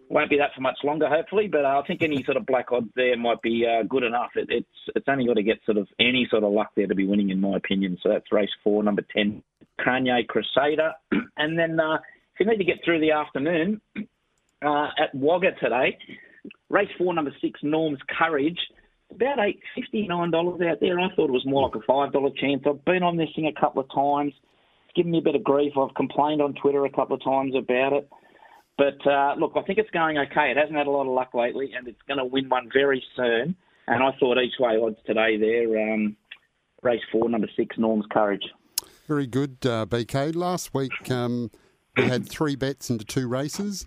won't 0.08 0.30
be 0.30 0.38
that 0.38 0.54
for 0.54 0.60
much 0.60 0.78
longer, 0.84 1.08
hopefully. 1.08 1.48
But 1.48 1.64
I 1.64 1.82
think 1.82 2.02
any 2.02 2.22
sort 2.24 2.36
of 2.36 2.46
black 2.46 2.72
odds 2.72 2.88
there 2.94 3.16
might 3.16 3.42
be 3.42 3.66
uh, 3.66 3.84
good 3.84 4.02
enough. 4.02 4.30
It, 4.34 4.48
it's 4.50 4.68
it's 4.94 5.06
only 5.08 5.26
got 5.26 5.34
to 5.34 5.42
get 5.42 5.58
sort 5.64 5.78
of 5.78 5.88
any 5.98 6.26
sort 6.30 6.44
of 6.44 6.52
luck 6.52 6.70
there 6.76 6.86
to 6.86 6.94
be 6.94 7.06
winning, 7.06 7.30
in 7.30 7.40
my 7.40 7.56
opinion. 7.56 7.98
So 8.02 8.08
that's 8.08 8.32
race 8.32 8.50
four, 8.64 8.82
number 8.82 9.04
ten, 9.14 9.42
Kanye 9.80 10.26
Crusader, 10.26 10.92
and 11.36 11.58
then 11.58 11.78
uh, 11.78 11.98
if 12.34 12.40
you 12.40 12.46
need 12.46 12.58
to 12.58 12.64
get 12.64 12.84
through 12.84 13.00
the 13.00 13.12
afternoon 13.12 13.80
uh, 14.64 14.88
at 14.98 15.14
Wagga 15.14 15.52
today, 15.60 15.96
race 16.70 16.90
four, 16.98 17.14
number 17.14 17.34
six, 17.40 17.60
Norm's 17.62 18.00
Courage. 18.18 18.58
About 19.08 19.38
eight 19.38 19.60
fifty 19.76 20.08
nine 20.08 20.32
dollars 20.32 20.60
out 20.60 20.80
there. 20.80 20.98
I 20.98 21.14
thought 21.14 21.28
it 21.28 21.32
was 21.32 21.46
more 21.46 21.62
like 21.62 21.76
a 21.76 21.86
five 21.86 22.12
dollar 22.12 22.30
chance. 22.36 22.64
I've 22.66 22.84
been 22.84 23.04
on 23.04 23.16
this 23.16 23.28
thing 23.36 23.46
a 23.46 23.60
couple 23.60 23.80
of 23.80 23.88
times. 23.94 24.34
Given 24.96 25.12
me 25.12 25.18
a 25.18 25.22
bit 25.22 25.34
of 25.34 25.44
grief. 25.44 25.74
I've 25.78 25.94
complained 25.94 26.40
on 26.40 26.54
Twitter 26.54 26.84
a 26.86 26.90
couple 26.90 27.14
of 27.16 27.22
times 27.22 27.54
about 27.54 27.92
it. 27.92 28.08
But 28.78 29.06
uh, 29.06 29.34
look, 29.38 29.52
I 29.56 29.62
think 29.62 29.78
it's 29.78 29.90
going 29.90 30.18
okay. 30.18 30.50
It 30.50 30.56
hasn't 30.56 30.76
had 30.76 30.86
a 30.86 30.90
lot 30.90 31.02
of 31.02 31.12
luck 31.12 31.34
lately, 31.34 31.72
and 31.76 31.86
it's 31.86 32.00
going 32.08 32.18
to 32.18 32.24
win 32.24 32.48
one 32.48 32.68
very 32.72 33.02
soon. 33.14 33.54
And 33.86 34.02
I 34.02 34.10
thought 34.18 34.38
each 34.38 34.54
way 34.58 34.76
odds 34.82 34.96
today 35.06 35.36
there. 35.36 35.92
Um, 35.92 36.16
race 36.82 37.00
four, 37.12 37.28
number 37.28 37.48
six, 37.56 37.76
Norm's 37.78 38.04
Courage. 38.10 38.42
Very 39.06 39.26
good, 39.26 39.58
uh, 39.64 39.86
BK. 39.86 40.34
Last 40.34 40.74
week 40.74 41.10
um, 41.10 41.50
we 41.96 42.04
had 42.04 42.28
three 42.28 42.56
bets 42.56 42.90
into 42.90 43.04
two 43.04 43.28
races. 43.28 43.86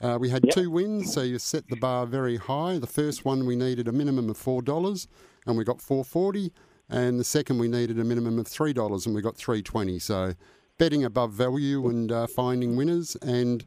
Uh, 0.00 0.18
we 0.20 0.30
had 0.30 0.44
Yep. 0.46 0.54
two 0.54 0.70
wins, 0.70 1.12
so 1.12 1.22
you 1.22 1.38
set 1.38 1.68
the 1.68 1.76
bar 1.76 2.06
very 2.06 2.36
high. 2.36 2.78
The 2.78 2.86
first 2.86 3.24
one 3.24 3.46
we 3.46 3.56
needed 3.56 3.86
a 3.88 3.92
minimum 3.92 4.30
of 4.30 4.36
four 4.36 4.62
dollars, 4.62 5.06
and 5.46 5.56
we 5.56 5.64
got 5.64 5.80
four 5.80 6.04
forty. 6.04 6.52
And 6.94 7.18
the 7.18 7.24
second 7.24 7.58
we 7.58 7.66
needed 7.66 7.98
a 7.98 8.04
minimum 8.04 8.38
of 8.38 8.46
three 8.46 8.72
dollars, 8.72 9.04
and 9.04 9.16
we 9.16 9.20
got 9.20 9.36
three 9.36 9.62
twenty. 9.62 9.98
So 9.98 10.34
betting 10.78 11.04
above 11.04 11.32
value 11.32 11.88
and 11.88 12.12
uh, 12.12 12.28
finding 12.28 12.76
winners, 12.76 13.16
and 13.16 13.64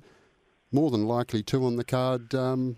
more 0.71 0.91
than 0.91 1.05
likely 1.05 1.43
two 1.43 1.65
on 1.65 1.75
the 1.75 1.83
card 1.83 2.33
um, 2.33 2.77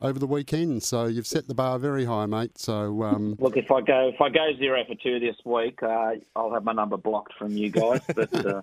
over 0.00 0.20
the 0.20 0.26
weekend. 0.26 0.84
So 0.84 1.06
you've 1.06 1.26
set 1.26 1.48
the 1.48 1.54
bar 1.54 1.80
very 1.80 2.04
high, 2.04 2.26
mate. 2.26 2.58
So 2.58 3.02
um, 3.02 3.34
Look, 3.40 3.56
if 3.56 3.72
I 3.72 3.80
go 3.80 4.08
if 4.14 4.20
I 4.20 4.28
go 4.28 4.52
zero 4.56 4.84
for 4.86 4.94
two 4.94 5.18
this 5.18 5.34
week, 5.44 5.82
uh, 5.82 6.12
I'll 6.36 6.52
have 6.52 6.62
my 6.62 6.72
number 6.72 6.96
blocked 6.96 7.32
from 7.36 7.56
you 7.56 7.68
guys. 7.68 8.00
But 8.14 8.32
uh, 8.46 8.62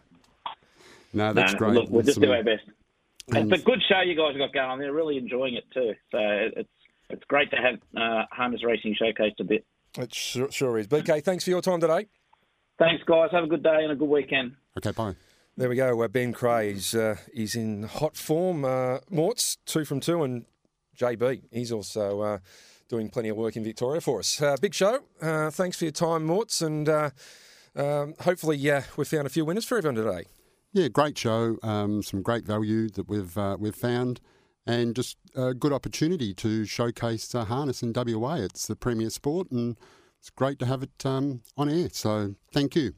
no, 1.13 1.33
that's 1.33 1.51
no, 1.51 1.59
great. 1.59 1.73
Look, 1.73 1.89
we'll 1.89 2.03
just 2.03 2.15
Some- 2.15 2.23
do 2.23 2.31
our 2.31 2.43
best. 2.43 2.63
and- 3.33 3.51
It's 3.51 3.61
a 3.61 3.65
good 3.65 3.83
show 3.89 3.99
you 3.99 4.15
guys 4.15 4.37
have 4.37 4.37
got 4.37 4.53
going 4.53 4.69
on. 4.69 4.79
They're 4.79 4.93
really 4.93 5.17
enjoying 5.17 5.55
it 5.55 5.65
too. 5.73 5.95
So 6.13 6.17
it's 6.55 6.69
it's 7.09 7.25
great 7.25 7.51
to 7.51 7.57
have 7.57 7.75
uh, 7.97 8.23
Harness 8.31 8.63
Racing 8.63 8.95
showcased 8.95 9.41
a 9.41 9.43
bit. 9.43 9.65
It 9.97 10.13
sure, 10.13 10.51
sure 10.51 10.77
is. 10.77 10.87
BK, 10.87 11.23
thanks 11.23 11.43
for 11.43 11.49
your 11.49 11.61
time 11.61 11.79
today. 11.79 12.07
Thanks, 12.77 13.03
guys. 13.05 13.29
Have 13.31 13.45
a 13.45 13.47
good 13.47 13.63
day 13.63 13.83
and 13.83 13.91
a 13.91 13.95
good 13.95 14.09
weekend. 14.09 14.55
Okay, 14.77 14.91
bye. 14.91 15.15
There 15.57 15.69
we 15.69 15.77
go. 15.77 16.01
Uh, 16.01 16.09
ben 16.09 16.33
Cray 16.33 16.71
is 16.71 16.93
uh, 16.93 17.15
he's 17.33 17.55
in 17.55 17.83
hot 17.83 18.17
form. 18.17 18.65
Uh, 18.65 18.97
Mort's 19.09 19.57
two 19.65 19.85
from 19.85 20.01
two, 20.01 20.23
and 20.23 20.45
JB 20.97 21.43
he's 21.51 21.71
also 21.71 22.21
uh, 22.21 22.37
doing 22.89 23.09
plenty 23.09 23.29
of 23.29 23.37
work 23.37 23.55
in 23.55 23.63
Victoria 23.63 24.01
for 24.01 24.19
us. 24.19 24.41
Uh, 24.41 24.57
big 24.61 24.73
show. 24.73 24.99
Uh, 25.21 25.49
thanks 25.49 25.77
for 25.77 25.85
your 25.85 25.93
time, 25.93 26.25
Morts, 26.25 26.61
and 26.61 26.89
uh, 26.89 27.09
um, 27.75 28.15
hopefully 28.21 28.69
uh, 28.69 28.81
we've 28.97 29.07
found 29.07 29.25
a 29.27 29.29
few 29.29 29.45
winners 29.45 29.65
for 29.65 29.77
everyone 29.77 29.95
today. 29.95 30.25
Yeah, 30.73 30.89
great 30.89 31.17
show. 31.17 31.57
Um, 31.63 32.03
some 32.03 32.21
great 32.21 32.45
value 32.45 32.89
that 32.89 33.07
we've 33.07 33.37
uh, 33.37 33.55
we've 33.57 33.75
found, 33.75 34.19
and 34.65 34.95
just 34.95 35.17
a 35.35 35.53
good 35.53 35.73
opportunity 35.73 36.33
to 36.35 36.65
showcase 36.65 37.33
uh, 37.35 37.45
harness 37.45 37.83
in 37.83 37.93
WA. 37.93 38.35
It's 38.35 38.67
the 38.67 38.75
premier 38.75 39.09
sport, 39.09 39.51
and 39.51 39.77
it's 40.19 40.29
great 40.29 40.59
to 40.59 40.65
have 40.65 40.83
it 40.83 41.05
um, 41.05 41.41
on 41.57 41.69
air. 41.69 41.89
So 41.91 42.35
thank 42.51 42.75
you. 42.75 42.93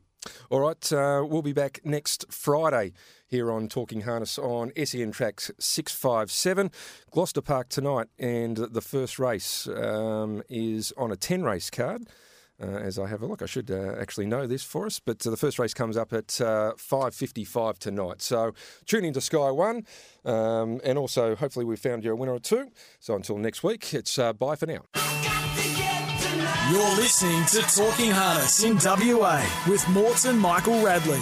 All 0.49 0.59
right, 0.59 0.93
uh, 0.93 1.23
we'll 1.27 1.41
be 1.41 1.53
back 1.53 1.79
next 1.83 2.25
Friday 2.29 2.93
here 3.27 3.51
on 3.51 3.67
Talking 3.67 4.01
Harness 4.01 4.37
on 4.37 4.71
SEN 4.83 5.11
Tracks 5.11 5.51
657. 5.59 6.71
Gloucester 7.11 7.41
Park 7.41 7.69
tonight, 7.69 8.07
and 8.17 8.57
the 8.57 8.81
first 8.81 9.19
race 9.19 9.67
um, 9.67 10.41
is 10.49 10.93
on 10.97 11.11
a 11.11 11.15
10 11.15 11.43
race 11.43 11.69
card. 11.69 12.07
Uh, 12.61 12.65
as 12.65 12.97
I 12.97 13.05
have 13.07 13.21
a 13.21 13.27
look, 13.27 13.43
I 13.43 13.45
should 13.45 13.69
uh, 13.69 13.95
actually 13.99 14.25
know 14.25 14.47
this 14.47 14.63
for 14.63 14.87
us, 14.87 14.99
but 14.99 15.25
uh, 15.27 15.29
the 15.29 15.37
first 15.37 15.59
race 15.59 15.75
comes 15.75 15.95
up 15.95 16.11
at 16.11 16.41
uh, 16.41 16.73
5.55 16.75 17.77
tonight. 17.77 18.21
So 18.21 18.53
tune 18.85 19.05
into 19.05 19.21
Sky 19.21 19.51
One, 19.51 19.85
um, 20.25 20.81
and 20.83 20.97
also 20.97 21.35
hopefully 21.35 21.65
we've 21.65 21.79
found 21.79 22.03
you 22.03 22.11
a 22.11 22.15
winner 22.15 22.33
or 22.33 22.39
two. 22.39 22.71
So 22.99 23.15
until 23.15 23.37
next 23.37 23.63
week, 23.63 23.93
it's 23.93 24.17
bye 24.17 24.55
for 24.55 24.65
now. 24.65 24.81
You're 26.71 26.95
listening 26.95 27.45
to 27.45 27.61
Talking 27.61 28.11
Harness 28.11 28.63
in 28.63 28.77
WA 28.77 29.45
with 29.69 29.87
Morts 29.89 30.25
and 30.25 30.39
Michael 30.39 30.83
Radley. 30.83 31.21